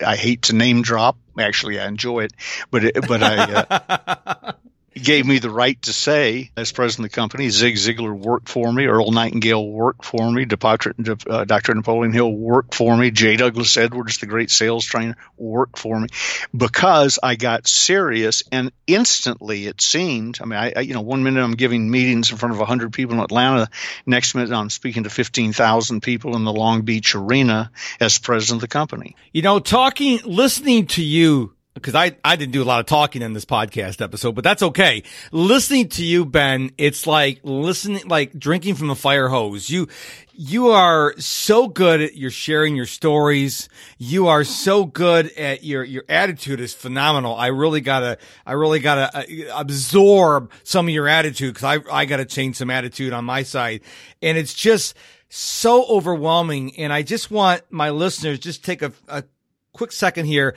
I 0.05 0.17
hate 0.17 0.41
to 0.43 0.55
name 0.55 0.81
drop. 0.81 1.15
Actually, 1.39 1.79
I 1.79 1.87
enjoy 1.87 2.25
it, 2.25 2.33
but 2.69 2.83
it, 2.83 3.07
but 3.07 3.23
I 3.23 3.37
uh, 3.37 4.51
gave 4.93 5.25
me 5.25 5.39
the 5.39 5.49
right 5.49 5.81
to 5.83 5.93
say, 5.93 6.51
as 6.57 6.71
president 6.71 7.05
of 7.05 7.11
the 7.11 7.15
company, 7.15 7.49
Zig 7.49 7.75
Ziglar 7.75 8.13
worked 8.13 8.49
for 8.49 8.71
me, 8.71 8.85
Earl 8.85 9.11
Nightingale 9.11 9.65
worked 9.65 10.03
for 10.03 10.29
me, 10.29 10.45
Dr. 10.45 10.93
Uh, 11.29 11.45
Napoleon 11.47 12.11
Hill 12.11 12.31
worked 12.31 12.75
for 12.75 12.95
me, 12.97 13.09
J. 13.11 13.37
Douglas 13.37 13.77
Edwards, 13.77 14.17
the 14.17 14.25
great 14.25 14.51
sales 14.51 14.85
trainer, 14.85 15.15
worked 15.37 15.79
for 15.79 15.99
me, 15.99 16.09
because 16.55 17.19
I 17.23 17.35
got 17.35 17.67
serious 17.67 18.43
and 18.51 18.71
instantly 18.85 19.67
it 19.67 19.79
seemed. 19.79 20.39
I 20.41 20.45
mean, 20.45 20.59
I, 20.59 20.73
I 20.75 20.79
you 20.81 20.93
know, 20.93 21.01
one 21.01 21.23
minute 21.23 21.41
I'm 21.41 21.55
giving 21.55 21.89
meetings 21.89 22.31
in 22.31 22.37
front 22.37 22.53
of 22.53 22.59
100 22.59 22.91
people 22.91 23.15
in 23.15 23.21
Atlanta, 23.21 23.69
next 24.05 24.35
minute 24.35 24.51
I'm 24.51 24.69
speaking 24.69 25.03
to 25.03 25.09
15,000 25.09 26.01
people 26.01 26.35
in 26.35 26.43
the 26.43 26.53
Long 26.53 26.81
Beach 26.81 27.15
arena 27.15 27.71
as 28.01 28.17
president 28.17 28.57
of 28.57 28.61
the 28.61 28.67
company. 28.67 29.15
You 29.31 29.41
know, 29.41 29.59
talking, 29.59 30.19
listening 30.25 30.87
to 30.87 31.03
you 31.03 31.53
because 31.73 31.95
I, 31.95 32.17
I 32.23 32.35
didn't 32.35 32.51
do 32.51 32.61
a 32.61 32.65
lot 32.65 32.81
of 32.81 32.85
talking 32.85 33.21
in 33.21 33.33
this 33.33 33.45
podcast 33.45 34.01
episode, 34.01 34.35
but 34.35 34.43
that's 34.43 34.61
okay. 34.61 35.03
Listening 35.31 35.87
to 35.89 36.03
you, 36.03 36.25
Ben, 36.25 36.71
it's 36.77 37.07
like 37.07 37.39
listening, 37.43 38.07
like 38.07 38.37
drinking 38.37 38.75
from 38.75 38.89
a 38.89 38.95
fire 38.95 39.29
hose. 39.29 39.69
You, 39.69 39.87
you 40.33 40.67
are 40.69 41.13
so 41.17 41.69
good 41.69 42.01
at 42.01 42.17
your 42.17 42.29
sharing 42.29 42.75
your 42.75 42.85
stories. 42.85 43.69
You 43.97 44.27
are 44.27 44.43
so 44.43 44.85
good 44.85 45.31
at 45.37 45.63
your, 45.63 45.85
your 45.85 46.03
attitude 46.09 46.59
is 46.59 46.73
phenomenal. 46.73 47.35
I 47.35 47.47
really 47.47 47.81
gotta, 47.81 48.17
I 48.45 48.51
really 48.53 48.79
gotta 48.79 49.17
uh, 49.17 49.23
absorb 49.55 50.51
some 50.63 50.87
of 50.87 50.93
your 50.93 51.07
attitude 51.07 51.53
because 51.53 51.63
I, 51.63 52.01
I 52.01 52.03
gotta 52.03 52.25
change 52.25 52.57
some 52.57 52.69
attitude 52.69 53.13
on 53.13 53.23
my 53.23 53.43
side. 53.43 53.81
And 54.21 54.37
it's 54.37 54.53
just 54.53 54.93
so 55.29 55.85
overwhelming. 55.85 56.77
And 56.77 56.91
I 56.91 57.01
just 57.01 57.31
want 57.31 57.61
my 57.69 57.91
listeners 57.91 58.39
just 58.39 58.65
take 58.65 58.81
a, 58.81 58.91
a 59.07 59.23
quick 59.71 59.93
second 59.93 60.25
here 60.25 60.55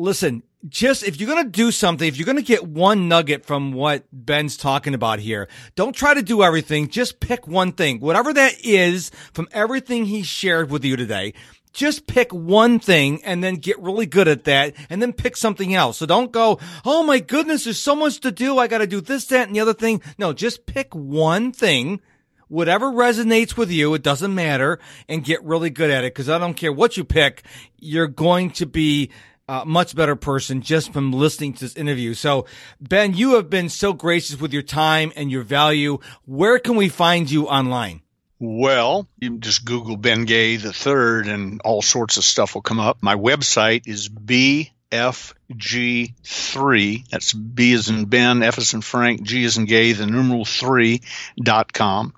listen, 0.00 0.42
just 0.68 1.02
if 1.02 1.18
you're 1.18 1.28
going 1.28 1.44
to 1.44 1.50
do 1.50 1.70
something, 1.70 2.06
if 2.06 2.16
you're 2.16 2.26
going 2.26 2.36
to 2.36 2.42
get 2.42 2.66
one 2.66 3.08
nugget 3.08 3.46
from 3.46 3.72
what 3.72 4.04
Ben's 4.12 4.56
talking 4.56 4.94
about 4.94 5.18
here, 5.18 5.48
don't 5.74 5.94
try 5.94 6.14
to 6.14 6.22
do 6.22 6.42
everything. 6.42 6.88
Just 6.88 7.20
pick 7.20 7.46
one 7.46 7.72
thing, 7.72 8.00
whatever 8.00 8.32
that 8.32 8.64
is 8.64 9.10
from 9.32 9.48
everything 9.52 10.06
he 10.06 10.22
shared 10.22 10.70
with 10.70 10.84
you 10.84 10.96
today. 10.96 11.34
Just 11.72 12.08
pick 12.08 12.32
one 12.32 12.80
thing 12.80 13.22
and 13.24 13.44
then 13.44 13.54
get 13.54 13.78
really 13.78 14.06
good 14.06 14.26
at 14.26 14.44
that 14.44 14.74
and 14.90 15.00
then 15.00 15.12
pick 15.12 15.36
something 15.36 15.72
else. 15.72 15.98
So 15.98 16.06
don't 16.06 16.32
go, 16.32 16.58
Oh 16.84 17.04
my 17.04 17.20
goodness, 17.20 17.64
there's 17.64 17.78
so 17.78 17.94
much 17.94 18.20
to 18.20 18.32
do. 18.32 18.58
I 18.58 18.66
got 18.66 18.78
to 18.78 18.88
do 18.88 19.00
this, 19.00 19.26
that, 19.26 19.46
and 19.46 19.54
the 19.54 19.60
other 19.60 19.74
thing. 19.74 20.02
No, 20.18 20.32
just 20.32 20.66
pick 20.66 20.92
one 20.94 21.52
thing 21.52 22.00
whatever 22.48 22.90
resonates 22.90 23.56
with 23.56 23.70
you, 23.70 23.94
it 23.94 24.02
doesn't 24.02 24.34
matter, 24.34 24.80
and 25.08 25.24
get 25.24 25.40
really 25.44 25.70
good 25.70 25.88
at 25.88 26.02
it. 26.02 26.12
Cause 26.14 26.28
I 26.28 26.36
don't 26.36 26.54
care 26.54 26.72
what 26.72 26.96
you 26.96 27.04
pick, 27.04 27.44
you're 27.78 28.08
going 28.08 28.50
to 28.52 28.66
be 28.66 29.10
uh, 29.50 29.64
much 29.64 29.96
better 29.96 30.14
person 30.14 30.62
just 30.62 30.92
from 30.92 31.12
listening 31.12 31.52
to 31.52 31.60
this 31.60 31.74
interview. 31.74 32.14
So, 32.14 32.46
Ben, 32.80 33.14
you 33.14 33.34
have 33.34 33.50
been 33.50 33.68
so 33.68 33.92
gracious 33.92 34.40
with 34.40 34.52
your 34.52 34.62
time 34.62 35.12
and 35.16 35.28
your 35.28 35.42
value. 35.42 35.98
Where 36.24 36.60
can 36.60 36.76
we 36.76 36.88
find 36.88 37.28
you 37.28 37.48
online? 37.48 38.02
Well, 38.38 39.08
you 39.18 39.38
just 39.38 39.64
Google 39.64 39.96
Ben 39.96 40.24
Gay 40.24 40.54
the 40.54 40.72
third 40.72 41.26
and 41.26 41.60
all 41.62 41.82
sorts 41.82 42.16
of 42.16 42.22
stuff 42.22 42.54
will 42.54 42.62
come 42.62 42.78
up. 42.78 43.02
My 43.02 43.16
website 43.16 43.88
is 43.88 44.08
B 44.08 44.70
FG3. 44.90 47.08
That's 47.08 47.32
B 47.32 47.72
as 47.74 47.88
in 47.88 48.06
Ben, 48.06 48.42
F 48.42 48.58
as 48.58 48.74
in 48.74 48.80
Frank, 48.80 49.22
G 49.22 49.44
as 49.44 49.56
in 49.56 49.66
Gay, 49.66 49.92
the 49.92 50.06
numeral 50.06 50.44
3 50.44 51.00
dot 51.40 51.72
com. 51.72 52.12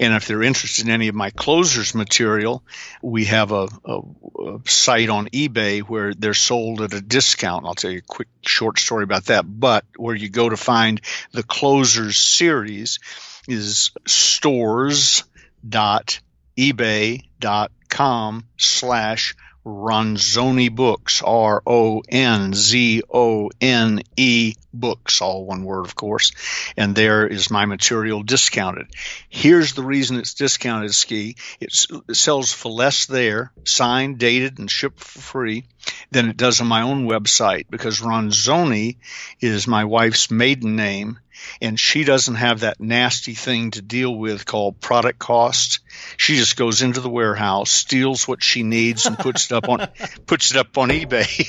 And 0.00 0.14
if 0.14 0.26
they're 0.26 0.42
interested 0.42 0.86
in 0.86 0.90
any 0.90 1.08
of 1.08 1.14
my 1.14 1.28
closers 1.30 1.94
material, 1.94 2.62
we 3.02 3.26
have 3.26 3.52
a, 3.52 3.68
a, 3.84 4.00
a, 4.40 4.60
site 4.66 5.10
on 5.10 5.28
eBay 5.28 5.82
where 5.82 6.14
they're 6.14 6.34
sold 6.34 6.80
at 6.80 6.94
a 6.94 7.00
discount. 7.00 7.66
I'll 7.66 7.74
tell 7.74 7.90
you 7.90 7.98
a 7.98 8.02
quick 8.02 8.28
short 8.42 8.78
story 8.78 9.04
about 9.04 9.26
that. 9.26 9.44
But 9.46 9.84
where 9.96 10.14
you 10.14 10.30
go 10.30 10.48
to 10.48 10.56
find 10.56 11.00
the 11.32 11.42
closers 11.42 12.16
series 12.16 13.00
is 13.46 13.90
stores 14.06 15.24
dot 15.66 16.20
ebay 16.56 17.24
dot 17.38 17.72
com 17.88 18.46
slash 18.56 19.34
Ronzone 19.64 20.74
Books, 20.74 21.22
R 21.22 21.62
O 21.66 22.02
N 22.08 22.52
Z 22.52 23.02
O 23.12 23.50
N 23.60 24.02
E 24.16 24.54
Books, 24.74 25.22
all 25.22 25.46
one 25.46 25.64
word, 25.64 25.86
of 25.86 25.94
course. 25.94 26.32
And 26.76 26.94
there 26.94 27.26
is 27.26 27.50
my 27.50 27.64
material 27.64 28.22
discounted. 28.22 28.88
Here's 29.28 29.72
the 29.72 29.82
reason 29.82 30.18
it's 30.18 30.34
discounted, 30.34 30.94
Ski. 30.94 31.36
It 31.60 31.72
sells 32.12 32.52
for 32.52 32.70
less 32.70 33.06
there, 33.06 33.52
signed, 33.64 34.18
dated, 34.18 34.58
and 34.58 34.70
shipped 34.70 35.00
for 35.00 35.20
free 35.20 35.64
than 36.10 36.28
it 36.28 36.36
does 36.36 36.60
on 36.60 36.66
my 36.66 36.82
own 36.82 37.06
website 37.06 37.66
because 37.70 38.00
Ronzone 38.00 38.96
is 39.40 39.66
my 39.66 39.84
wife's 39.84 40.30
maiden 40.30 40.76
name 40.76 41.18
and 41.60 41.78
she 41.78 42.04
doesn't 42.04 42.36
have 42.36 42.60
that 42.60 42.80
nasty 42.80 43.34
thing 43.34 43.70
to 43.72 43.82
deal 43.82 44.14
with 44.14 44.46
called 44.46 44.80
product 44.80 45.18
cost. 45.18 45.80
She 46.16 46.36
just 46.36 46.56
goes 46.56 46.82
into 46.82 47.00
the 47.00 47.10
warehouse, 47.10 47.70
steals 47.70 48.28
what 48.28 48.42
she 48.42 48.62
needs, 48.62 49.06
and 49.06 49.18
puts 49.18 49.46
it 49.46 49.52
up 49.52 49.68
on 49.68 49.88
puts 50.26 50.50
it 50.50 50.56
up 50.56 50.76
on 50.78 50.90
eBay. 50.90 51.48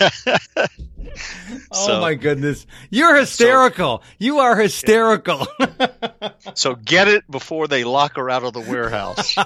oh 1.72 2.00
my 2.00 2.14
goodness, 2.14 2.66
you're 2.90 3.16
hysterical! 3.16 4.02
So, 4.02 4.14
you 4.18 4.38
are 4.40 4.56
hysterical. 4.56 5.46
so 6.54 6.74
get 6.74 7.08
it 7.08 7.30
before 7.30 7.68
they 7.68 7.84
lock 7.84 8.16
her 8.16 8.28
out 8.30 8.44
of 8.44 8.52
the 8.52 8.60
warehouse. 8.60 9.36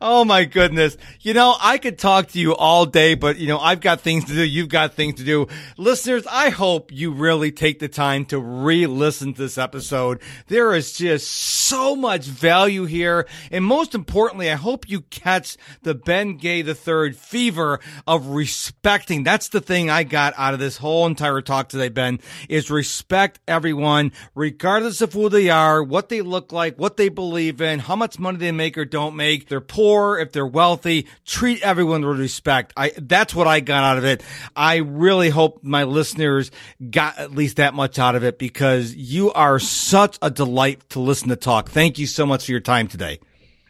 oh 0.00 0.24
my 0.24 0.44
goodness! 0.44 0.96
You 1.20 1.34
know 1.34 1.54
I 1.60 1.78
could 1.78 1.98
talk 1.98 2.28
to 2.28 2.38
you 2.38 2.54
all 2.54 2.86
day, 2.86 3.14
but 3.14 3.38
you 3.38 3.48
know 3.48 3.58
I've 3.58 3.80
got 3.80 4.00
things 4.00 4.24
to 4.26 4.32
do. 4.32 4.44
You've 4.44 4.68
got 4.68 4.94
things 4.94 5.14
to 5.16 5.24
do. 5.24 5.48
Listeners, 5.76 6.26
I 6.30 6.50
hope 6.50 6.92
you 6.92 7.12
really 7.12 7.52
take 7.52 7.78
the 7.78 7.88
time 7.88 8.26
to 8.26 8.38
re-listen 8.38 9.34
to 9.34 9.42
this 9.42 9.58
episode. 9.58 10.20
There 10.48 10.74
is 10.74 10.96
just 10.96 11.30
so 11.30 11.96
much 11.96 12.26
value 12.26 12.45
here. 12.46 13.26
And 13.50 13.64
most 13.64 13.94
importantly, 13.94 14.50
I 14.50 14.54
hope 14.54 14.88
you 14.88 15.02
catch 15.02 15.56
the 15.82 15.94
Ben 15.94 16.36
Gay 16.36 16.60
III 16.60 17.12
fever 17.12 17.80
of 18.06 18.28
respecting. 18.28 19.24
That's 19.24 19.48
the 19.48 19.60
thing 19.60 19.90
I 19.90 20.04
got 20.04 20.34
out 20.36 20.54
of 20.54 20.60
this 20.60 20.76
whole 20.76 21.06
entire 21.06 21.40
talk 21.40 21.68
today, 21.68 21.88
Ben, 21.88 22.20
is 22.48 22.70
respect 22.70 23.40
everyone, 23.48 24.12
regardless 24.34 25.00
of 25.00 25.12
who 25.12 25.28
they 25.28 25.50
are, 25.50 25.82
what 25.82 26.08
they 26.08 26.22
look 26.22 26.52
like, 26.52 26.78
what 26.78 26.96
they 26.96 27.08
believe 27.08 27.60
in, 27.60 27.78
how 27.78 27.96
much 27.96 28.18
money 28.18 28.38
they 28.38 28.52
make 28.52 28.78
or 28.78 28.84
don't 28.84 29.16
make. 29.16 29.42
If 29.42 29.48
they're 29.48 29.60
poor, 29.60 30.18
if 30.18 30.32
they're 30.32 30.46
wealthy, 30.46 31.06
treat 31.24 31.62
everyone 31.62 32.06
with 32.06 32.18
respect. 32.18 32.72
I, 32.76 32.92
that's 32.96 33.34
what 33.34 33.46
I 33.46 33.60
got 33.60 33.84
out 33.84 33.98
of 33.98 34.04
it. 34.04 34.22
I 34.54 34.76
really 34.76 35.30
hope 35.30 35.62
my 35.62 35.84
listeners 35.84 36.50
got 36.90 37.18
at 37.18 37.32
least 37.32 37.56
that 37.56 37.74
much 37.74 37.98
out 37.98 38.14
of 38.14 38.24
it 38.24 38.38
because 38.38 38.94
you 38.94 39.32
are 39.32 39.58
such 39.58 40.18
a 40.22 40.30
delight 40.30 40.88
to 40.90 41.00
listen 41.00 41.28
to 41.28 41.36
talk. 41.36 41.70
Thank 41.70 41.98
you 41.98 42.06
so 42.06 42.26
much 42.26 42.35
for 42.44 42.52
your 42.52 42.60
time 42.60 42.88
today. 42.88 43.18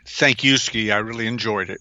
Thank 0.05 0.45
you, 0.45 0.57
Ski. 0.57 0.91
I 0.91 0.99
really 0.99 1.27
enjoyed 1.27 1.71
it. 1.71 1.81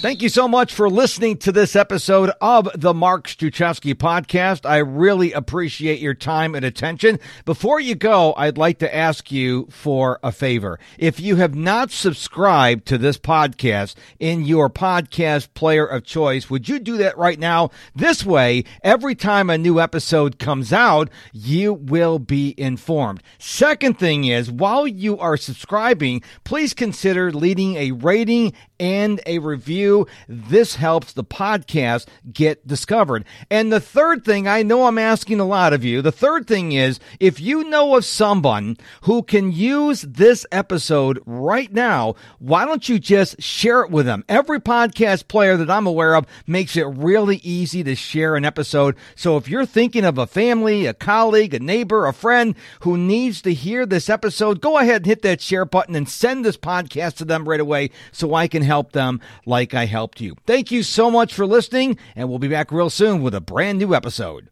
Thank 0.00 0.22
you 0.22 0.30
so 0.30 0.48
much 0.48 0.72
for 0.72 0.88
listening 0.88 1.36
to 1.38 1.52
this 1.52 1.76
episode 1.76 2.30
of 2.40 2.70
the 2.74 2.94
Mark 2.94 3.28
Struczewski 3.28 3.94
podcast. 3.94 4.64
I 4.64 4.78
really 4.78 5.34
appreciate 5.34 6.00
your 6.00 6.14
time 6.14 6.54
and 6.54 6.64
attention. 6.64 7.20
Before 7.44 7.78
you 7.78 7.94
go, 7.94 8.32
I'd 8.34 8.56
like 8.56 8.78
to 8.78 8.96
ask 8.96 9.30
you 9.30 9.66
for 9.70 10.18
a 10.22 10.32
favor. 10.32 10.80
If 10.98 11.20
you 11.20 11.36
have 11.36 11.54
not 11.54 11.90
subscribed 11.90 12.86
to 12.86 12.96
this 12.96 13.18
podcast 13.18 13.94
in 14.18 14.46
your 14.46 14.70
podcast 14.70 15.52
player 15.52 15.84
of 15.84 16.02
choice, 16.02 16.48
would 16.48 16.66
you 16.66 16.78
do 16.78 16.96
that 16.96 17.18
right 17.18 17.38
now? 17.38 17.68
This 17.94 18.24
way, 18.24 18.64
every 18.82 19.14
time 19.14 19.50
a 19.50 19.58
new 19.58 19.78
episode 19.78 20.38
comes 20.38 20.72
out, 20.72 21.10
you 21.34 21.74
will 21.74 22.18
be 22.18 22.54
informed. 22.56 23.22
Second 23.38 23.98
thing 23.98 24.24
is, 24.24 24.50
while 24.50 24.86
you 24.86 25.18
are 25.18 25.36
subscribing, 25.36 26.22
please 26.42 26.72
consider 26.72 27.30
leading 27.30 27.76
a 27.76 27.92
rating 27.92 28.54
and 28.80 29.20
a 29.26 29.38
review 29.38 30.06
this 30.26 30.76
helps 30.76 31.12
the 31.12 31.22
podcast 31.22 32.06
get 32.32 32.66
discovered. 32.66 33.24
And 33.50 33.70
the 33.70 33.78
third 33.78 34.24
thing, 34.24 34.48
I 34.48 34.62
know 34.62 34.86
I'm 34.86 34.98
asking 34.98 35.38
a 35.38 35.44
lot 35.44 35.72
of 35.72 35.84
you. 35.84 36.00
The 36.02 36.10
third 36.10 36.46
thing 36.46 36.72
is 36.72 36.98
if 37.20 37.38
you 37.38 37.64
know 37.64 37.94
of 37.94 38.04
someone 38.04 38.78
who 39.02 39.22
can 39.22 39.52
use 39.52 40.02
this 40.02 40.46
episode 40.50 41.20
right 41.26 41.72
now, 41.72 42.14
why 42.38 42.64
don't 42.64 42.88
you 42.88 42.98
just 42.98 43.40
share 43.42 43.82
it 43.82 43.90
with 43.90 44.06
them? 44.06 44.24
Every 44.28 44.58
podcast 44.58 45.28
player 45.28 45.58
that 45.58 45.70
I'm 45.70 45.86
aware 45.86 46.14
of 46.14 46.26
makes 46.46 46.76
it 46.76 46.86
really 46.86 47.36
easy 47.36 47.84
to 47.84 47.94
share 47.94 48.34
an 48.34 48.46
episode. 48.46 48.96
So 49.14 49.36
if 49.36 49.48
you're 49.48 49.66
thinking 49.66 50.04
of 50.04 50.16
a 50.16 50.26
family, 50.26 50.86
a 50.86 50.94
colleague, 50.94 51.52
a 51.52 51.60
neighbor, 51.60 52.06
a 52.06 52.14
friend 52.14 52.54
who 52.80 52.96
needs 52.96 53.42
to 53.42 53.52
hear 53.52 53.84
this 53.84 54.08
episode, 54.08 54.62
go 54.62 54.78
ahead 54.78 55.02
and 55.02 55.06
hit 55.06 55.20
that 55.22 55.42
share 55.42 55.66
button 55.66 55.94
and 55.94 56.08
send 56.08 56.44
this 56.44 56.56
podcast 56.56 57.16
to 57.16 57.26
them 57.26 57.46
right 57.46 57.60
away 57.60 57.90
so 58.12 58.32
I 58.34 58.48
can 58.48 58.62
help 58.70 58.92
them 58.92 59.20
like 59.46 59.74
I 59.74 59.86
helped 59.86 60.20
you. 60.20 60.36
Thank 60.46 60.70
you 60.70 60.84
so 60.84 61.10
much 61.10 61.34
for 61.34 61.44
listening, 61.44 61.98
and 62.14 62.28
we'll 62.28 62.38
be 62.38 62.46
back 62.46 62.70
real 62.70 62.88
soon 62.88 63.20
with 63.20 63.34
a 63.34 63.40
brand 63.40 63.80
new 63.80 63.96
episode. 63.96 64.50